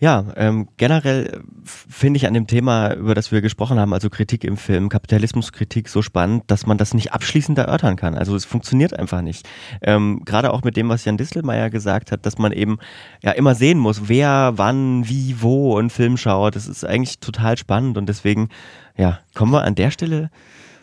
Ja, 0.00 0.24
ähm, 0.36 0.66
generell 0.78 1.42
finde 1.62 2.16
ich 2.16 2.26
an 2.26 2.32
dem 2.32 2.46
Thema, 2.46 2.94
über 2.94 3.14
das 3.14 3.32
wir 3.32 3.42
gesprochen 3.42 3.78
haben, 3.78 3.92
also 3.92 4.08
Kritik 4.08 4.44
im 4.44 4.56
Film, 4.56 4.88
Kapitalismuskritik, 4.88 5.90
so 5.90 6.00
spannend, 6.00 6.44
dass 6.46 6.64
man 6.64 6.78
das 6.78 6.94
nicht 6.94 7.12
abschließend 7.12 7.58
erörtern 7.58 7.96
kann. 7.96 8.14
Also 8.14 8.34
es 8.34 8.46
funktioniert 8.46 8.98
einfach 8.98 9.20
nicht. 9.20 9.46
Ähm, 9.82 10.22
Gerade 10.24 10.54
auch 10.54 10.62
mit 10.62 10.78
dem, 10.78 10.88
was 10.88 11.04
Jan 11.04 11.18
Distelmeier 11.18 11.68
gesagt 11.68 12.12
hat, 12.12 12.24
dass 12.24 12.38
man 12.38 12.52
eben 12.52 12.78
ja 13.22 13.32
immer 13.32 13.54
sehen 13.54 13.78
muss, 13.78 14.08
wer, 14.08 14.52
wann, 14.56 15.06
wie, 15.06 15.42
wo 15.42 15.76
einen 15.76 15.90
Film 15.90 16.16
schaut. 16.16 16.56
Das 16.56 16.66
ist 16.66 16.82
eigentlich 16.82 17.20
total 17.20 17.58
spannend 17.58 17.98
und 17.98 18.08
deswegen, 18.08 18.48
ja, 18.96 19.18
kommen 19.34 19.52
wir 19.52 19.64
an 19.64 19.74
der 19.74 19.90
Stelle 19.90 20.30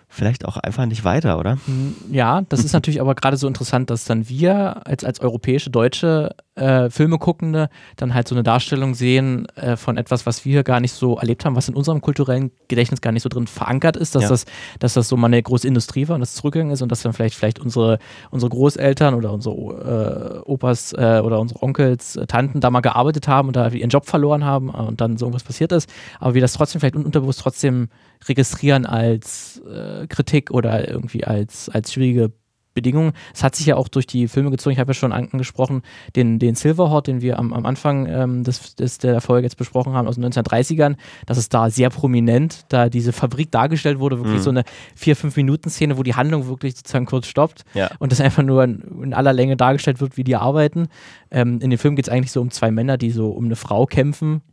vielleicht 0.09 0.45
auch 0.45 0.57
einfach 0.57 0.85
nicht 0.85 1.03
weiter, 1.03 1.37
oder? 1.37 1.57
Hm, 1.65 1.95
ja, 2.11 2.41
das 2.47 2.63
ist 2.63 2.73
natürlich 2.73 3.01
aber 3.01 3.13
gerade 3.13 3.37
so 3.37 3.47
interessant, 3.47 3.89
dass 3.89 4.05
dann 4.05 4.29
wir 4.29 4.87
als, 4.87 5.03
als 5.03 5.19
europäische, 5.19 5.69
deutsche 5.69 6.35
äh, 6.55 6.89
Filme 6.89 7.19
guckende 7.19 7.69
dann 7.97 8.13
halt 8.13 8.27
so 8.27 8.33
eine 8.33 8.43
Darstellung 8.43 8.95
sehen 8.95 9.47
äh, 9.55 9.75
von 9.75 9.97
etwas, 9.97 10.25
was 10.25 10.45
wir 10.45 10.63
gar 10.63 10.79
nicht 10.79 10.93
so 10.93 11.17
erlebt 11.17 11.45
haben, 11.45 11.55
was 11.55 11.67
in 11.67 11.75
unserem 11.75 12.01
kulturellen 12.01 12.51
Gedächtnis 12.67 13.01
gar 13.01 13.11
nicht 13.11 13.23
so 13.23 13.29
drin 13.29 13.47
verankert 13.47 13.97
ist, 13.97 14.15
dass, 14.15 14.23
ja. 14.23 14.29
das, 14.29 14.45
dass 14.79 14.93
das 14.93 15.09
so 15.09 15.17
mal 15.17 15.27
eine 15.27 15.43
große 15.43 15.67
Industrie 15.67 16.07
war 16.07 16.15
und 16.15 16.21
das 16.21 16.35
zurückgegangen 16.35 16.73
ist 16.73 16.81
und 16.81 16.91
dass 16.91 17.01
dann 17.01 17.13
vielleicht, 17.13 17.35
vielleicht 17.35 17.59
unsere, 17.59 17.99
unsere 18.31 18.49
Großeltern 18.49 19.13
oder 19.13 19.33
unsere 19.33 20.41
äh, 20.45 20.49
Opas 20.49 20.93
äh, 20.93 21.21
oder 21.23 21.39
unsere 21.39 21.61
Onkels, 21.61 22.15
äh, 22.15 22.25
Tanten 22.27 22.61
da 22.61 22.71
mal 22.71 22.81
gearbeitet 22.81 23.27
haben 23.27 23.49
und 23.49 23.55
da 23.55 23.67
ihren 23.67 23.89
Job 23.89 24.05
verloren 24.05 24.43
haben 24.43 24.69
und 24.69 25.01
dann 25.01 25.17
so 25.17 25.25
irgendwas 25.25 25.43
passiert 25.43 25.71
ist, 25.71 25.89
aber 26.19 26.33
wir 26.33 26.41
das 26.41 26.53
trotzdem 26.53 26.79
vielleicht 26.79 26.95
unterbewusst 26.95 27.41
trotzdem 27.41 27.89
registrieren 28.27 28.85
als 28.85 29.61
äh, 29.69 30.07
Kritik 30.07 30.51
oder 30.51 30.87
irgendwie 30.87 31.23
als, 31.23 31.69
als 31.69 31.93
schwierige 31.93 32.31
Bedingungen. 32.77 33.13
Es 33.33 33.43
hat 33.43 33.55
sich 33.55 33.65
ja 33.65 33.75
auch 33.75 33.87
durch 33.87 34.05
die 34.05 34.27
Filme 34.27 34.51
gezogen, 34.51 34.73
ich 34.73 34.79
habe 34.79 34.91
ja 34.91 34.93
schon 34.93 35.11
angesprochen, 35.11 35.81
den, 36.15 36.37
den 36.37 36.53
Silverhawk, 36.53 37.05
den 37.05 37.21
wir 37.21 37.39
am, 37.39 37.51
am 37.51 37.65
Anfang 37.65 38.05
ähm, 38.05 38.43
des, 38.43 38.75
des, 38.75 38.99
der 38.99 39.19
Folge 39.19 39.47
jetzt 39.47 39.57
besprochen 39.57 39.93
haben, 39.93 40.07
aus 40.07 40.13
den 40.13 40.25
1930ern, 40.25 40.95
dass 41.25 41.39
es 41.39 41.49
da 41.49 41.71
sehr 41.71 41.89
prominent, 41.89 42.65
da 42.69 42.87
diese 42.89 43.13
Fabrik 43.13 43.51
dargestellt 43.51 43.97
wurde, 43.97 44.19
wirklich 44.19 44.37
mhm. 44.37 44.43
so 44.43 44.49
eine 44.51 44.63
4-5-Minuten-Szene, 45.01 45.97
wo 45.97 46.03
die 46.03 46.13
Handlung 46.13 46.47
wirklich 46.47 46.75
sozusagen 46.77 47.07
kurz 47.07 47.25
stoppt 47.25 47.65
ja. 47.73 47.89
und 47.97 48.11
das 48.11 48.21
einfach 48.21 48.43
nur 48.43 48.63
in, 48.63 48.83
in, 49.01 49.13
aller 49.15 49.33
Länge 49.33 49.57
dargestellt 49.57 49.99
wird, 49.99 50.15
wie 50.15 50.23
die 50.23 50.35
arbeiten. 50.35 50.87
Ähm, 51.31 51.59
in 51.61 51.71
dem 51.71 51.79
Film 51.79 51.95
geht 51.95 52.07
es 52.07 52.13
eigentlich 52.13 52.31
so 52.31 52.41
um 52.41 52.51
zwei 52.51 52.69
Männer, 52.69 52.99
die 52.99 53.09
so 53.09 53.29
um 53.29 53.45
eine 53.45 53.55
Frau 53.55 53.87
kämpfen 53.87 54.43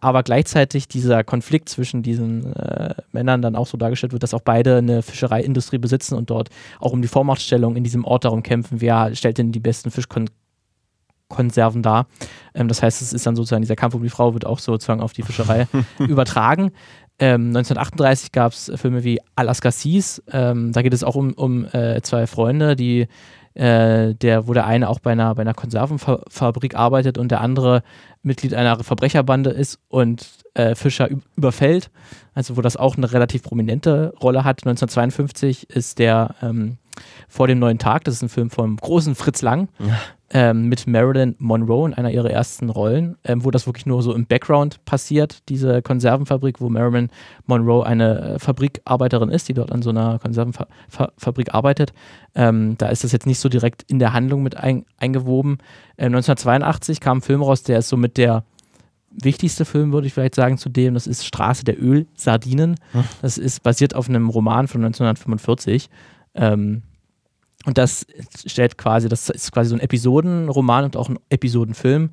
aber 0.00 0.22
gleichzeitig 0.22 0.88
dieser 0.88 1.24
Konflikt 1.24 1.68
zwischen 1.68 2.02
diesen 2.02 2.54
äh, 2.54 2.94
Männern 3.12 3.42
dann 3.42 3.56
auch 3.56 3.66
so 3.66 3.76
dargestellt 3.76 4.12
wird, 4.12 4.22
dass 4.22 4.34
auch 4.34 4.42
beide 4.42 4.78
eine 4.78 5.02
Fischereiindustrie 5.02 5.78
besitzen 5.78 6.14
und 6.14 6.30
dort 6.30 6.48
auch 6.78 6.92
um 6.92 7.02
die 7.02 7.08
Vormachtstellung 7.08 7.76
in 7.76 7.84
diesem 7.84 8.04
Ort 8.04 8.24
darum 8.24 8.42
kämpfen, 8.42 8.80
wer 8.80 9.14
stellt 9.14 9.38
denn 9.38 9.52
die 9.52 9.60
besten 9.60 9.90
Fischkonserven 9.90 11.82
dar. 11.82 12.06
Ähm, 12.54 12.68
das 12.68 12.82
heißt, 12.82 13.02
es 13.02 13.12
ist 13.12 13.26
dann 13.26 13.36
sozusagen 13.36 13.62
dieser 13.62 13.76
Kampf 13.76 13.94
um 13.94 14.02
die 14.02 14.10
Frau 14.10 14.32
wird 14.32 14.46
auch 14.46 14.58
sozusagen 14.58 15.00
auf 15.02 15.12
die 15.12 15.22
Fischerei 15.22 15.66
übertragen. 15.98 16.72
Ähm, 17.18 17.48
1938 17.48 18.32
gab 18.32 18.52
es 18.52 18.72
Filme 18.76 19.04
wie 19.04 19.20
Alaska 19.34 19.70
Seas. 19.70 20.22
Ähm, 20.32 20.72
da 20.72 20.80
geht 20.80 20.94
es 20.94 21.04
auch 21.04 21.16
um, 21.16 21.34
um 21.34 21.66
äh, 21.66 22.00
zwei 22.00 22.26
Freunde, 22.26 22.76
die 22.76 23.08
äh, 23.54 24.14
der, 24.14 24.46
wo 24.46 24.54
der 24.54 24.66
eine 24.66 24.88
auch 24.88 25.00
bei 25.00 25.12
einer, 25.12 25.34
bei 25.34 25.42
einer 25.42 25.54
Konservenfabrik 25.54 26.74
arbeitet 26.74 27.18
und 27.18 27.30
der 27.30 27.40
andere 27.40 27.82
Mitglied 28.22 28.54
einer 28.54 28.82
Verbrecherbande 28.82 29.50
ist 29.50 29.78
und 29.88 30.26
äh, 30.54 30.74
Fischer 30.74 31.08
überfällt. 31.36 31.90
Also 32.34 32.56
wo 32.56 32.60
das 32.60 32.76
auch 32.76 32.96
eine 32.96 33.12
relativ 33.12 33.42
prominente 33.42 34.14
Rolle 34.22 34.44
hat. 34.44 34.58
1952 34.66 35.70
ist 35.70 35.98
der 35.98 36.34
ähm, 36.42 36.78
vor 37.28 37.46
dem 37.46 37.58
neuen 37.58 37.78
Tag, 37.78 38.04
das 38.04 38.14
ist 38.14 38.22
ein 38.22 38.28
Film 38.28 38.50
vom 38.50 38.76
großen 38.76 39.14
Fritz 39.14 39.42
Lang. 39.42 39.68
Ja 39.78 39.98
ähm, 40.32 40.68
mit 40.68 40.86
Marilyn 40.86 41.34
Monroe 41.38 41.86
in 41.88 41.94
einer 41.94 42.10
ihrer 42.10 42.30
ersten 42.30 42.70
Rollen, 42.70 43.16
ähm, 43.24 43.44
wo 43.44 43.50
das 43.50 43.66
wirklich 43.66 43.86
nur 43.86 44.02
so 44.02 44.14
im 44.14 44.26
Background 44.26 44.84
passiert, 44.84 45.48
diese 45.48 45.82
Konservenfabrik, 45.82 46.60
wo 46.60 46.68
Marilyn 46.68 47.10
Monroe 47.46 47.84
eine 47.84 48.20
äh, 48.20 48.38
Fabrikarbeiterin 48.38 49.30
ist, 49.30 49.48
die 49.48 49.54
dort 49.54 49.72
an 49.72 49.82
so 49.82 49.90
einer 49.90 50.20
Konservenfabrik 50.20 51.52
arbeitet. 51.52 51.92
Ähm, 52.34 52.76
da 52.78 52.88
ist 52.88 53.02
das 53.02 53.10
jetzt 53.10 53.26
nicht 53.26 53.40
so 53.40 53.48
direkt 53.48 53.82
in 53.90 53.98
der 53.98 54.12
Handlung 54.12 54.42
mit 54.42 54.56
ein, 54.56 54.84
eingewoben. 54.98 55.58
1982 55.98 56.98
ähm, 56.98 57.00
kam 57.00 57.18
ein 57.18 57.22
Film 57.22 57.42
raus, 57.42 57.64
der 57.64 57.80
ist 57.80 57.88
so 57.88 57.96
mit 57.96 58.16
der 58.16 58.44
wichtigste 59.10 59.64
Film, 59.64 59.92
würde 59.92 60.06
ich 60.06 60.14
vielleicht 60.14 60.36
sagen, 60.36 60.58
zu 60.58 60.68
dem. 60.68 60.94
Das 60.94 61.08
ist 61.08 61.26
Straße 61.26 61.64
der 61.64 61.82
Ölsardinen. 61.82 62.76
Hm. 62.92 63.04
Das 63.20 63.36
ist 63.36 63.64
basiert 63.64 63.96
auf 63.96 64.08
einem 64.08 64.28
Roman 64.28 64.68
von 64.68 64.84
1945. 64.84 65.90
Ähm, 66.36 66.82
und 67.66 67.78
das 67.78 68.06
stellt 68.46 68.78
quasi, 68.78 69.08
das 69.08 69.28
ist 69.28 69.52
quasi 69.52 69.70
so 69.70 69.76
ein 69.76 69.80
Episodenroman 69.80 70.84
und 70.84 70.96
auch 70.96 71.08
ein 71.08 71.18
Episodenfilm, 71.28 72.10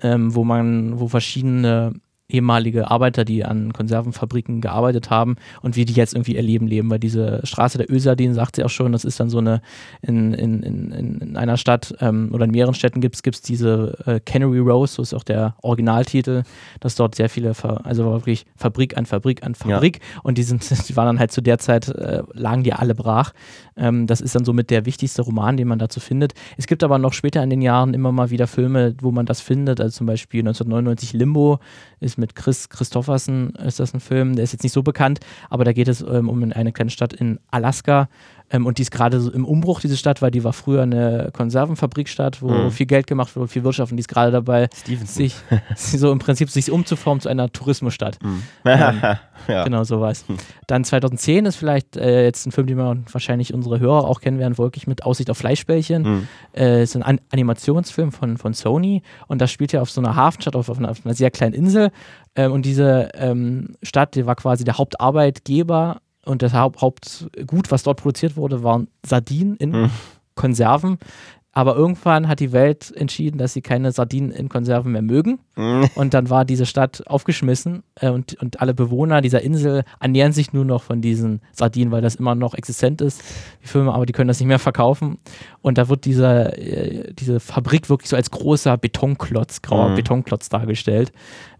ähm, 0.00 0.34
wo 0.34 0.44
man, 0.44 0.98
wo 0.98 1.08
verschiedene 1.08 1.94
ehemalige 2.30 2.90
Arbeiter, 2.90 3.24
die 3.24 3.44
an 3.44 3.72
Konservenfabriken 3.72 4.60
gearbeitet 4.60 5.08
haben 5.08 5.36
und 5.62 5.76
wie 5.76 5.86
die 5.86 5.94
jetzt 5.94 6.12
irgendwie 6.12 6.36
ihr 6.36 6.42
Leben 6.42 6.66
leben. 6.66 6.90
Weil 6.90 6.98
diese 6.98 7.40
Straße 7.44 7.78
der 7.78 7.90
Ölsardinen, 7.90 8.34
sagt 8.34 8.56
sie 8.56 8.64
auch 8.64 8.70
schon, 8.70 8.92
das 8.92 9.06
ist 9.06 9.18
dann 9.18 9.30
so 9.30 9.38
eine, 9.38 9.62
in, 10.02 10.34
in, 10.34 10.62
in, 10.62 10.92
in 10.92 11.36
einer 11.38 11.56
Stadt 11.56 11.94
ähm, 12.00 12.28
oder 12.32 12.44
in 12.44 12.50
mehreren 12.50 12.74
Städten 12.74 13.00
gibt 13.00 13.16
es 13.24 13.40
diese 13.40 13.96
äh, 14.04 14.20
Cannery 14.20 14.58
Rose, 14.58 14.94
so 14.94 15.02
ist 15.02 15.14
auch 15.14 15.24
der 15.24 15.56
Originaltitel, 15.62 16.42
dass 16.80 16.96
dort 16.96 17.14
sehr 17.14 17.30
viele, 17.30 17.54
also 17.84 18.12
wirklich 18.12 18.44
Fabrik 18.56 18.98
an 18.98 19.06
Fabrik 19.06 19.42
an 19.42 19.54
Fabrik 19.54 20.00
ja. 20.00 20.20
und 20.22 20.36
die, 20.36 20.42
sind, 20.42 20.68
die 20.88 20.96
waren 20.96 21.06
dann 21.06 21.18
halt 21.18 21.32
zu 21.32 21.40
der 21.40 21.58
Zeit, 21.58 21.88
äh, 21.88 22.22
lagen 22.34 22.62
die 22.62 22.74
alle 22.74 22.94
brach. 22.94 23.32
Ähm, 23.74 24.06
das 24.06 24.20
ist 24.20 24.34
dann 24.34 24.44
somit 24.44 24.68
der 24.68 24.84
wichtigste 24.84 25.22
Roman, 25.22 25.56
den 25.56 25.66
man 25.66 25.78
dazu 25.78 25.98
findet. 25.98 26.34
Es 26.58 26.66
gibt 26.66 26.84
aber 26.84 26.98
noch 26.98 27.14
später 27.14 27.42
in 27.42 27.48
den 27.48 27.62
Jahren 27.62 27.94
immer 27.94 28.12
mal 28.12 28.28
wieder 28.28 28.46
Filme, 28.46 28.94
wo 29.00 29.12
man 29.12 29.24
das 29.24 29.40
findet, 29.40 29.80
also 29.80 29.96
zum 29.96 30.06
Beispiel 30.06 30.40
1999 30.40 31.14
Limbo 31.14 31.58
ist 32.00 32.17
mit 32.18 32.34
Chris 32.34 32.68
Christoffersen, 32.68 33.54
ist 33.56 33.80
das 33.80 33.94
ein 33.94 34.00
Film, 34.00 34.36
der 34.36 34.44
ist 34.44 34.52
jetzt 34.52 34.62
nicht 34.62 34.72
so 34.72 34.82
bekannt, 34.82 35.20
aber 35.50 35.64
da 35.64 35.72
geht 35.72 35.88
es 35.88 36.00
ähm, 36.02 36.28
um 36.28 36.52
eine 36.52 36.72
kleine 36.72 36.90
Stadt 36.90 37.12
in 37.12 37.38
Alaska, 37.50 38.08
ähm, 38.50 38.66
und 38.66 38.78
die 38.78 38.82
ist 38.82 38.90
gerade 38.90 39.20
so 39.20 39.30
im 39.30 39.44
Umbruch, 39.44 39.80
diese 39.80 39.96
Stadt, 39.96 40.22
weil 40.22 40.30
die 40.30 40.44
war 40.44 40.52
früher 40.52 40.82
eine 40.82 41.30
Konservenfabrikstadt, 41.32 42.40
wo 42.42 42.50
mhm. 42.50 42.70
viel 42.70 42.86
Geld 42.86 43.06
gemacht 43.06 43.36
wurde, 43.36 43.48
viel 43.48 43.64
Wirtschaft 43.64 43.92
und 43.92 43.96
die 43.96 44.00
ist 44.00 44.08
gerade 44.08 44.32
dabei, 44.32 44.68
sich 45.04 45.34
so 45.76 46.10
im 46.12 46.18
Prinzip 46.18 46.50
sich 46.50 46.70
umzuformen 46.70 47.20
zu 47.20 47.28
einer 47.28 47.52
Tourismusstadt. 47.52 48.18
Mhm. 48.22 48.42
Ähm, 48.64 49.02
ja. 49.48 49.64
Genau 49.64 49.84
sowas. 49.84 50.24
Dann 50.66 50.84
2010 50.84 51.46
ist 51.46 51.56
vielleicht 51.56 51.96
äh, 51.96 52.24
jetzt 52.24 52.46
ein 52.46 52.52
Film, 52.52 52.66
den 52.66 52.78
wir 52.78 52.96
wahrscheinlich 53.12 53.52
unsere 53.52 53.80
Hörer 53.80 54.04
auch 54.04 54.20
kennen 54.20 54.38
werden, 54.38 54.56
wirklich 54.56 54.86
mit 54.86 55.04
Aussicht 55.04 55.30
auf 55.30 55.38
Fleischbällchen. 55.38 56.02
Mhm. 56.02 56.28
Äh, 56.56 56.82
ist 56.82 56.96
ein 56.96 57.02
An 57.02 57.20
Animationsfilm 57.30 58.12
von, 58.12 58.38
von 58.38 58.54
Sony 58.54 59.02
und 59.26 59.40
das 59.40 59.50
spielt 59.50 59.72
ja 59.72 59.82
auf 59.82 59.90
so 59.90 60.00
einer 60.00 60.16
Hafenstadt, 60.16 60.56
auf, 60.56 60.68
auf, 60.68 60.78
einer, 60.78 60.90
auf 60.90 61.04
einer 61.04 61.14
sehr 61.14 61.30
kleinen 61.30 61.52
Insel. 61.52 61.90
Ähm, 62.34 62.52
und 62.52 62.64
diese 62.64 63.10
ähm, 63.14 63.76
Stadt, 63.82 64.14
die 64.14 64.26
war 64.26 64.36
quasi 64.36 64.64
der 64.64 64.78
Hauptarbeitgeber 64.78 66.00
und 66.24 66.42
das 66.42 66.52
Haupt 66.52 66.80
Hauptgut, 66.80 67.70
was 67.70 67.82
dort 67.82 68.00
produziert 68.00 68.36
wurde, 68.36 68.62
waren 68.62 68.88
Sardinen 69.04 69.56
in 69.56 69.70
mhm. 69.70 69.90
Konserven. 70.34 70.98
Aber 71.52 71.74
irgendwann 71.74 72.28
hat 72.28 72.40
die 72.40 72.52
Welt 72.52 72.92
entschieden, 72.94 73.38
dass 73.38 73.52
sie 73.52 73.62
keine 73.62 73.90
Sardinen 73.90 74.30
in 74.30 74.48
Konserven 74.48 74.92
mehr 74.92 75.02
mögen. 75.02 75.40
Mhm. 75.56 75.88
Und 75.94 76.14
dann 76.14 76.30
war 76.30 76.44
diese 76.44 76.66
Stadt 76.66 77.02
aufgeschmissen 77.06 77.82
äh, 77.96 78.10
und, 78.10 78.40
und 78.40 78.60
alle 78.60 78.74
Bewohner 78.74 79.22
dieser 79.22 79.40
Insel 79.42 79.82
ernähren 79.98 80.32
sich 80.32 80.52
nur 80.52 80.64
noch 80.64 80.82
von 80.82 81.00
diesen 81.00 81.40
Sardinen, 81.52 81.90
weil 81.90 82.02
das 82.02 82.16
immer 82.16 82.34
noch 82.34 82.54
existent 82.54 83.00
ist. 83.00 83.22
Die 83.62 83.68
Firma, 83.68 83.94
aber 83.94 84.06
die 84.06 84.12
können 84.12 84.28
das 84.28 84.38
nicht 84.40 84.46
mehr 84.46 84.58
verkaufen. 84.58 85.18
Und 85.62 85.78
da 85.78 85.88
wird 85.88 86.04
diese, 86.04 86.56
äh, 86.56 87.12
diese 87.14 87.40
Fabrik 87.40 87.88
wirklich 87.88 88.10
so 88.10 88.16
als 88.16 88.30
großer 88.30 88.76
Betonklotz, 88.76 89.62
grauer 89.62 89.90
mhm. 89.90 89.96
Betonklotz 89.96 90.50
dargestellt. 90.50 91.12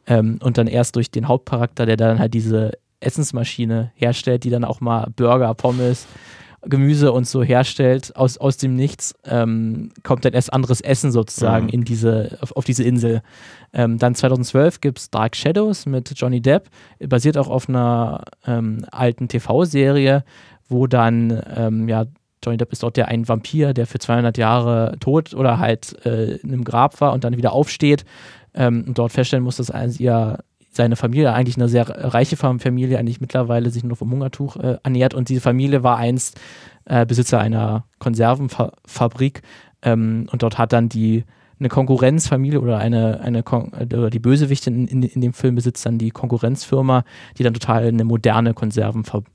Ähm, 0.06 0.38
und 0.42 0.58
dann 0.58 0.66
erst 0.66 0.96
durch 0.96 1.10
den 1.10 1.28
Hauptcharakter, 1.28 1.86
der 1.86 1.96
dann 1.96 2.18
halt 2.18 2.34
diese 2.34 2.72
Essensmaschine 3.00 3.92
herstellt, 3.94 4.44
die 4.44 4.50
dann 4.50 4.64
auch 4.64 4.80
mal 4.80 5.08
Burger, 5.16 5.54
Pommes, 5.54 6.06
Gemüse 6.62 7.12
und 7.12 7.26
so 7.26 7.42
herstellt 7.42 8.14
aus, 8.16 8.36
aus 8.38 8.56
dem 8.56 8.74
Nichts, 8.74 9.14
ähm, 9.24 9.90
kommt 10.02 10.24
dann 10.24 10.32
erst 10.32 10.52
anderes 10.52 10.80
Essen 10.80 11.12
sozusagen 11.12 11.66
mhm. 11.66 11.72
in 11.72 11.84
diese, 11.84 12.38
auf, 12.40 12.56
auf 12.56 12.64
diese 12.64 12.82
Insel. 12.82 13.22
Ähm, 13.72 13.98
dann 13.98 14.14
2012 14.14 14.80
gibt 14.80 14.98
es 14.98 15.10
Dark 15.10 15.36
Shadows 15.36 15.86
mit 15.86 16.12
Johnny 16.16 16.40
Depp, 16.40 16.68
basiert 16.98 17.38
auch 17.38 17.48
auf 17.48 17.68
einer 17.68 18.24
ähm, 18.46 18.84
alten 18.90 19.28
TV-Serie, 19.28 20.24
wo 20.68 20.86
dann, 20.86 21.42
ähm, 21.56 21.88
ja, 21.88 22.06
Johnny 22.44 22.56
Depp 22.56 22.72
ist 22.72 22.82
dort 22.82 22.96
der 22.96 23.08
ein 23.08 23.26
Vampir, 23.28 23.72
der 23.74 23.86
für 23.86 23.98
200 23.98 24.38
Jahre 24.38 24.96
tot 25.00 25.34
oder 25.34 25.58
halt 25.58 26.04
äh, 26.06 26.36
in 26.36 26.52
einem 26.52 26.64
Grab 26.64 27.00
war 27.00 27.12
und 27.12 27.24
dann 27.24 27.36
wieder 27.36 27.52
aufsteht 27.52 28.04
ähm, 28.54 28.84
und 28.86 28.98
dort 28.98 29.12
feststellen 29.12 29.44
muss, 29.44 29.56
dass 29.56 29.70
eines 29.70 29.98
ihr 29.98 30.38
seine 30.78 30.96
Familie, 30.96 31.34
eigentlich 31.34 31.56
eine 31.56 31.68
sehr 31.68 31.88
reiche 31.88 32.36
Familie, 32.36 32.98
eigentlich 32.98 33.20
mittlerweile 33.20 33.68
sich 33.70 33.84
nur 33.84 33.96
vom 33.96 34.10
Hungertuch 34.10 34.56
äh, 34.56 34.78
ernährt. 34.82 35.12
Und 35.12 35.28
diese 35.28 35.42
Familie 35.42 35.82
war 35.82 35.98
einst 35.98 36.40
äh, 36.86 37.04
Besitzer 37.04 37.38
einer 37.40 37.84
Konservenfabrik. 37.98 39.42
Ähm, 39.82 40.26
und 40.32 40.42
dort 40.42 40.56
hat 40.56 40.72
dann 40.72 40.88
die 40.88 41.24
eine 41.58 41.68
Konkurrenzfamilie 41.68 42.60
oder 42.60 42.78
eine, 42.78 43.20
eine 43.20 43.42
Kon 43.42 43.72
oder 43.74 44.10
die 44.10 44.20
Bösewichtin 44.20 44.86
in, 44.86 44.86
in, 44.86 45.02
in, 45.02 45.20
dem 45.20 45.32
Film 45.32 45.56
besitzt 45.56 45.84
dann 45.84 45.98
die 45.98 46.10
Konkurrenzfirma, 46.10 47.02
die 47.36 47.42
dann 47.42 47.52
total 47.52 47.88
eine 47.88 48.04
moderne 48.04 48.54
Konservenfabrik 48.54 49.28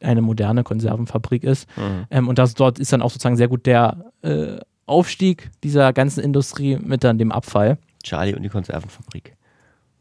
eine 0.00 0.22
moderne 0.22 0.64
Konservenfabrik 0.64 1.44
ist. 1.44 1.68
Mhm. 1.76 2.06
Ähm, 2.10 2.28
und 2.28 2.38
das, 2.38 2.54
dort 2.54 2.80
ist 2.80 2.92
dann 2.92 3.02
auch 3.02 3.10
sozusagen 3.10 3.36
sehr 3.36 3.46
gut 3.46 3.66
der 3.66 4.12
äh, 4.22 4.56
Aufstieg 4.86 5.52
dieser 5.62 5.92
ganzen 5.92 6.24
Industrie 6.24 6.76
mit 6.76 7.04
dann 7.04 7.18
dem 7.18 7.30
Abfall. 7.30 7.78
Charlie 8.02 8.34
und 8.34 8.42
die 8.42 8.48
Konservenfabrik. 8.48 9.36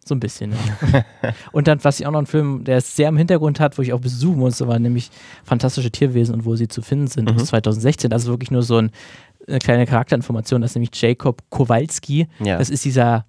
So 0.03 0.15
ein 0.15 0.19
bisschen. 0.19 0.51
Ja. 0.51 1.03
und 1.51 1.67
dann, 1.67 1.83
was 1.83 1.99
ich 1.99 2.07
auch 2.07 2.11
noch 2.11 2.19
einen 2.19 2.27
Film, 2.27 2.63
der 2.63 2.77
es 2.77 2.95
sehr 2.95 3.09
im 3.09 3.17
Hintergrund 3.17 3.59
hat, 3.59 3.77
wo 3.77 3.81
ich 3.81 3.93
auch 3.93 3.99
besuchen 3.99 4.39
musste, 4.39 4.67
war 4.67 4.79
nämlich 4.79 5.11
Fantastische 5.43 5.91
Tierwesen 5.91 6.33
und 6.33 6.45
wo 6.45 6.55
sie 6.55 6.67
zu 6.67 6.81
finden 6.81 7.07
sind, 7.07 7.31
mhm. 7.31 7.37
2016. 7.37 8.09
Das 8.09 8.23
ist 8.23 8.27
wirklich 8.27 8.51
nur 8.51 8.63
so 8.63 8.77
ein, 8.77 8.91
eine 9.47 9.59
kleine 9.59 9.85
Charakterinformation. 9.85 10.61
Das 10.61 10.71
ist 10.71 10.75
nämlich 10.75 10.91
Jacob 10.99 11.43
Kowalski. 11.49 12.27
Ja. 12.39 12.57
Das 12.57 12.69
ist 12.69 12.83
dieser 12.83 13.25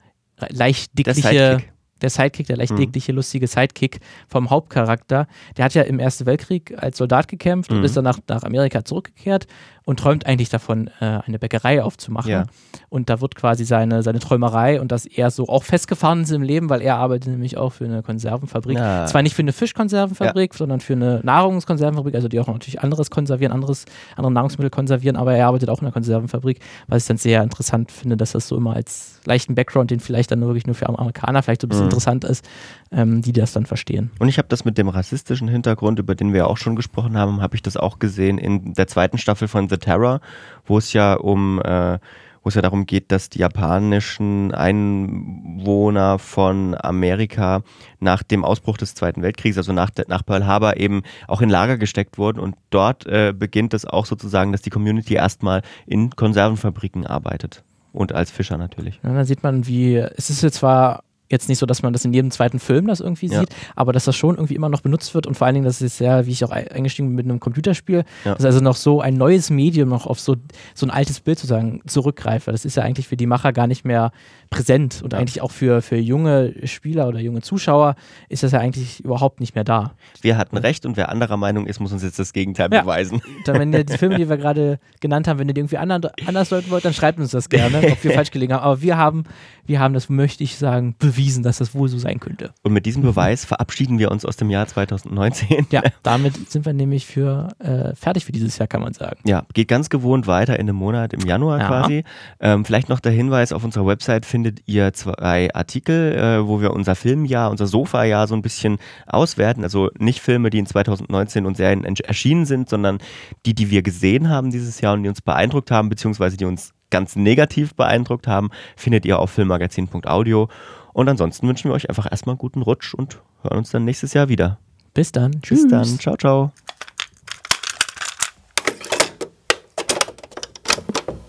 leicht 0.50 0.98
dickliche 0.98 1.62
der 2.02 2.10
Sidekick, 2.10 2.48
der 2.48 2.56
leicht 2.56 2.76
dickliche, 2.76 3.12
mhm. 3.12 3.16
lustige 3.16 3.46
Sidekick 3.46 4.00
vom 4.28 4.50
Hauptcharakter. 4.50 5.26
Der 5.56 5.64
hat 5.64 5.74
ja 5.74 5.82
im 5.82 5.98
Ersten 5.98 6.26
Weltkrieg 6.26 6.74
als 6.76 6.98
Soldat 6.98 7.28
gekämpft 7.28 7.70
mhm. 7.70 7.78
und 7.78 7.84
ist 7.84 7.96
dann 7.96 8.04
nach, 8.04 8.18
nach 8.28 8.42
Amerika 8.42 8.84
zurückgekehrt 8.84 9.46
und 9.84 9.98
träumt 9.98 10.26
eigentlich 10.26 10.48
davon, 10.48 10.88
äh, 11.00 11.20
eine 11.26 11.38
Bäckerei 11.38 11.82
aufzumachen. 11.82 12.30
Ja. 12.30 12.44
Und 12.88 13.10
da 13.10 13.20
wird 13.20 13.34
quasi 13.34 13.64
seine, 13.64 14.02
seine 14.02 14.18
Träumerei 14.18 14.80
und 14.80 14.92
dass 14.92 15.06
er 15.06 15.30
so 15.30 15.48
auch 15.48 15.64
festgefahren 15.64 16.22
ist 16.22 16.30
im 16.30 16.42
Leben, 16.42 16.68
weil 16.68 16.80
er 16.80 16.96
arbeitet 16.96 17.30
nämlich 17.30 17.56
auch 17.56 17.72
für 17.72 17.84
eine 17.84 18.02
Konservenfabrik. 18.02 18.76
Ja. 18.76 19.06
Zwar 19.06 19.22
nicht 19.22 19.34
für 19.34 19.42
eine 19.42 19.52
Fischkonservenfabrik, 19.52 20.52
ja. 20.52 20.58
sondern 20.58 20.80
für 20.80 20.92
eine 20.92 21.20
Nahrungskonservenfabrik, 21.22 22.14
also 22.14 22.28
die 22.28 22.38
auch 22.38 22.46
natürlich 22.46 22.80
anderes 22.80 23.10
konservieren, 23.10 23.52
anderes, 23.52 23.84
andere 24.16 24.32
Nahrungsmittel 24.32 24.70
konservieren, 24.70 25.16
aber 25.16 25.34
er 25.34 25.46
arbeitet 25.46 25.68
auch 25.68 25.80
in 25.80 25.86
einer 25.86 25.92
Konservenfabrik, 25.92 26.60
was 26.86 27.02
ich 27.02 27.08
dann 27.08 27.16
sehr 27.16 27.42
interessant 27.42 27.90
finde, 27.90 28.16
dass 28.16 28.32
das 28.32 28.48
so 28.48 28.56
immer 28.56 28.74
als 28.74 29.20
leichten 29.24 29.54
Background, 29.54 29.90
den 29.90 30.00
vielleicht 30.00 30.30
dann 30.30 30.40
nur 30.40 30.50
wirklich 30.50 30.66
nur 30.66 30.74
für 30.74 30.88
Amerikaner 30.88 31.42
vielleicht 31.42 31.62
so 31.62 31.66
ein 31.66 31.70
bisschen 31.70 31.84
mhm. 31.84 31.90
interessant 31.90 32.24
ist, 32.24 32.44
ähm, 32.92 33.22
die 33.22 33.32
das 33.32 33.52
dann 33.52 33.66
verstehen. 33.66 34.10
Und 34.18 34.28
ich 34.28 34.38
habe 34.38 34.48
das 34.48 34.64
mit 34.64 34.78
dem 34.78 34.88
rassistischen 34.88 35.48
Hintergrund, 35.48 35.98
über 35.98 36.14
den 36.14 36.32
wir 36.32 36.46
auch 36.48 36.56
schon 36.56 36.76
gesprochen 36.76 37.16
haben, 37.16 37.40
habe 37.40 37.56
ich 37.56 37.62
das 37.62 37.76
auch 37.76 37.98
gesehen 37.98 38.38
in 38.38 38.74
der 38.74 38.86
zweiten 38.86 39.18
Staffel 39.18 39.48
von 39.48 39.68
The 39.68 39.78
Terror, 39.78 40.20
wo 40.66 40.78
es 40.78 40.92
ja 40.92 41.14
um 41.14 41.60
äh, 41.62 41.98
wo 42.42 42.48
es 42.48 42.54
ja 42.54 42.62
darum 42.62 42.86
geht, 42.86 43.12
dass 43.12 43.28
die 43.28 43.38
japanischen 43.38 44.52
Einwohner 44.52 46.18
von 46.18 46.76
Amerika 46.78 47.62
nach 48.00 48.22
dem 48.22 48.44
Ausbruch 48.44 48.76
des 48.76 48.94
Zweiten 48.94 49.22
Weltkriegs, 49.22 49.56
also 49.56 49.72
nach, 49.72 49.90
nach 50.08 50.26
Pearl 50.26 50.46
Harbor, 50.46 50.76
eben 50.76 51.02
auch 51.28 51.40
in 51.40 51.48
Lager 51.48 51.78
gesteckt 51.78 52.18
wurden. 52.18 52.40
Und 52.40 52.56
dort 52.70 53.06
äh, 53.06 53.32
beginnt 53.36 53.74
es 53.74 53.84
auch 53.84 54.06
sozusagen, 54.06 54.52
dass 54.52 54.62
die 54.62 54.70
Community 54.70 55.14
erstmal 55.14 55.62
in 55.86 56.10
Konservenfabriken 56.10 57.06
arbeitet. 57.06 57.62
Und 57.92 58.12
als 58.12 58.30
Fischer 58.30 58.58
natürlich. 58.58 58.98
Ja, 59.04 59.12
dann 59.12 59.24
sieht 59.24 59.42
man, 59.42 59.66
wie, 59.66 59.96
es 59.96 60.30
ist 60.30 60.42
jetzt 60.42 60.56
zwar 60.56 61.04
jetzt 61.32 61.48
nicht 61.48 61.58
so, 61.58 61.66
dass 61.66 61.82
man 61.82 61.92
das 61.92 62.04
in 62.04 62.12
jedem 62.12 62.30
zweiten 62.30 62.60
Film 62.60 62.86
das 62.86 63.00
irgendwie 63.00 63.26
ja. 63.26 63.40
sieht, 63.40 63.50
aber 63.74 63.92
dass 63.92 64.04
das 64.04 64.14
schon 64.14 64.36
irgendwie 64.36 64.54
immer 64.54 64.68
noch 64.68 64.82
benutzt 64.82 65.14
wird 65.14 65.26
und 65.26 65.36
vor 65.36 65.46
allen 65.46 65.54
Dingen, 65.54 65.64
das 65.66 65.82
ist 65.82 65.98
ja, 65.98 66.26
wie 66.26 66.30
ich 66.30 66.44
auch 66.44 66.50
eingestiegen 66.50 67.08
bin 67.08 67.16
mit 67.16 67.26
einem 67.26 67.40
Computerspiel, 67.40 68.04
ja. 68.24 68.34
dass 68.34 68.44
also 68.44 68.60
noch 68.60 68.76
so 68.76 69.00
ein 69.00 69.14
neues 69.14 69.50
Medium 69.50 69.88
noch 69.88 70.06
auf 70.06 70.20
so, 70.20 70.36
so 70.74 70.86
ein 70.86 70.90
altes 70.90 71.20
Bild 71.20 71.38
sozusagen 71.38 71.80
zurückgreift. 71.86 72.46
Das 72.48 72.64
ist 72.64 72.76
ja 72.76 72.82
eigentlich 72.82 73.08
für 73.08 73.16
die 73.16 73.26
Macher 73.26 73.52
gar 73.52 73.66
nicht 73.66 73.84
mehr 73.84 74.12
präsent 74.52 75.00
und 75.02 75.12
ja. 75.12 75.18
eigentlich 75.18 75.40
auch 75.40 75.50
für, 75.50 75.82
für 75.82 75.96
junge 75.96 76.54
Spieler 76.64 77.08
oder 77.08 77.18
junge 77.18 77.40
Zuschauer 77.40 77.96
ist 78.28 78.42
das 78.42 78.52
ja 78.52 78.60
eigentlich 78.60 79.00
überhaupt 79.04 79.40
nicht 79.40 79.54
mehr 79.54 79.64
da. 79.64 79.92
Wir 80.20 80.36
hatten 80.36 80.56
recht 80.56 80.86
und 80.86 80.96
wer 80.96 81.08
anderer 81.08 81.36
Meinung 81.36 81.66
ist, 81.66 81.80
muss 81.80 81.92
uns 81.92 82.02
jetzt 82.02 82.18
das 82.18 82.32
Gegenteil 82.32 82.68
beweisen. 82.68 83.20
Dann, 83.44 83.58
wenn 83.58 83.72
ihr 83.72 83.84
die 83.84 83.98
Filme, 83.98 84.16
die 84.16 84.28
wir 84.28 84.36
gerade 84.36 84.78
genannt 85.00 85.26
haben, 85.26 85.38
wenn 85.38 85.48
ihr 85.48 85.54
die 85.54 85.60
irgendwie 85.60 85.78
anders 85.78 86.48
deuten 86.48 86.70
wollt, 86.70 86.84
dann 86.84 86.94
schreibt 86.94 87.18
uns 87.18 87.30
das 87.30 87.48
gerne, 87.48 87.78
ob 87.92 88.04
wir 88.04 88.12
falsch 88.12 88.30
gelegen 88.30 88.52
haben. 88.52 88.62
Aber 88.62 88.82
wir 88.82 88.96
haben, 88.96 89.24
wir 89.66 89.80
haben 89.80 89.94
das, 89.94 90.08
möchte 90.08 90.44
ich 90.44 90.56
sagen, 90.56 90.94
bewiesen 90.98 91.42
dass 91.42 91.58
das 91.58 91.74
wohl 91.74 91.88
so 91.88 91.98
sein 91.98 92.20
könnte. 92.20 92.52
Und 92.62 92.72
mit 92.72 92.86
diesem 92.86 93.02
Beweis 93.02 93.44
verabschieden 93.44 93.98
wir 93.98 94.10
uns 94.10 94.24
aus 94.24 94.36
dem 94.36 94.50
Jahr 94.50 94.66
2019. 94.66 95.66
Ja, 95.70 95.82
damit 96.02 96.50
sind 96.50 96.66
wir 96.66 96.72
nämlich 96.72 97.06
für 97.06 97.48
äh, 97.58 97.94
fertig 97.94 98.24
für 98.24 98.32
dieses 98.32 98.58
Jahr, 98.58 98.68
kann 98.68 98.82
man 98.82 98.92
sagen. 98.92 99.18
Ja, 99.24 99.44
geht 99.54 99.68
ganz 99.68 99.88
gewohnt 99.88 100.26
weiter 100.26 100.54
in 100.54 100.68
einem 100.68 100.76
Monat, 100.76 101.12
im 101.12 101.20
Januar 101.20 101.58
ja. 101.58 101.66
quasi. 101.66 102.04
Ähm, 102.40 102.64
vielleicht 102.64 102.88
noch 102.88 103.00
der 103.00 103.12
Hinweis, 103.12 103.52
auf 103.52 103.64
unserer 103.64 103.86
Website 103.86 104.26
findet 104.42 104.64
ihr 104.66 104.92
zwei 104.92 105.54
Artikel, 105.54 106.16
äh, 106.16 106.46
wo 106.48 106.60
wir 106.60 106.72
unser 106.72 106.96
Filmjahr, 106.96 107.48
unser 107.48 107.68
Sofa-Jahr 107.68 108.26
so 108.26 108.34
ein 108.34 108.42
bisschen 108.42 108.78
auswerten. 109.06 109.62
Also 109.62 109.90
nicht 109.98 110.20
Filme, 110.20 110.50
die 110.50 110.58
in 110.58 110.66
2019 110.66 111.46
und 111.46 111.56
Serien 111.56 111.84
erschienen 111.84 112.44
sind, 112.44 112.68
sondern 112.68 112.98
die, 113.46 113.54
die 113.54 113.70
wir 113.70 113.82
gesehen 113.82 114.28
haben 114.28 114.50
dieses 114.50 114.80
Jahr 114.80 114.94
und 114.94 115.04
die 115.04 115.08
uns 115.08 115.20
beeindruckt 115.20 115.70
haben, 115.70 115.88
beziehungsweise 115.88 116.36
die 116.36 116.44
uns 116.44 116.72
ganz 116.90 117.14
negativ 117.14 117.76
beeindruckt 117.76 118.26
haben, 118.26 118.50
findet 118.76 119.06
ihr 119.06 119.20
auf 119.20 119.30
filmmagazin.audio. 119.30 120.48
Und 120.92 121.08
ansonsten 121.08 121.46
wünschen 121.46 121.70
wir 121.70 121.74
euch 121.74 121.88
einfach 121.88 122.10
erstmal 122.10 122.32
einen 122.32 122.38
guten 122.38 122.62
Rutsch 122.62 122.94
und 122.94 123.20
hören 123.42 123.58
uns 123.58 123.70
dann 123.70 123.84
nächstes 123.84 124.12
Jahr 124.12 124.28
wieder. 124.28 124.58
Bis 124.92 125.12
dann. 125.12 125.40
Tschüss. 125.40 125.62
Bis 125.62 125.70
dann. 125.70 125.86
Ciao, 126.00 126.16
ciao. 126.16 126.52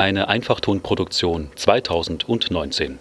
Eine 0.03 0.27
Einfachtonproduktion 0.27 1.51
2019. 1.55 2.99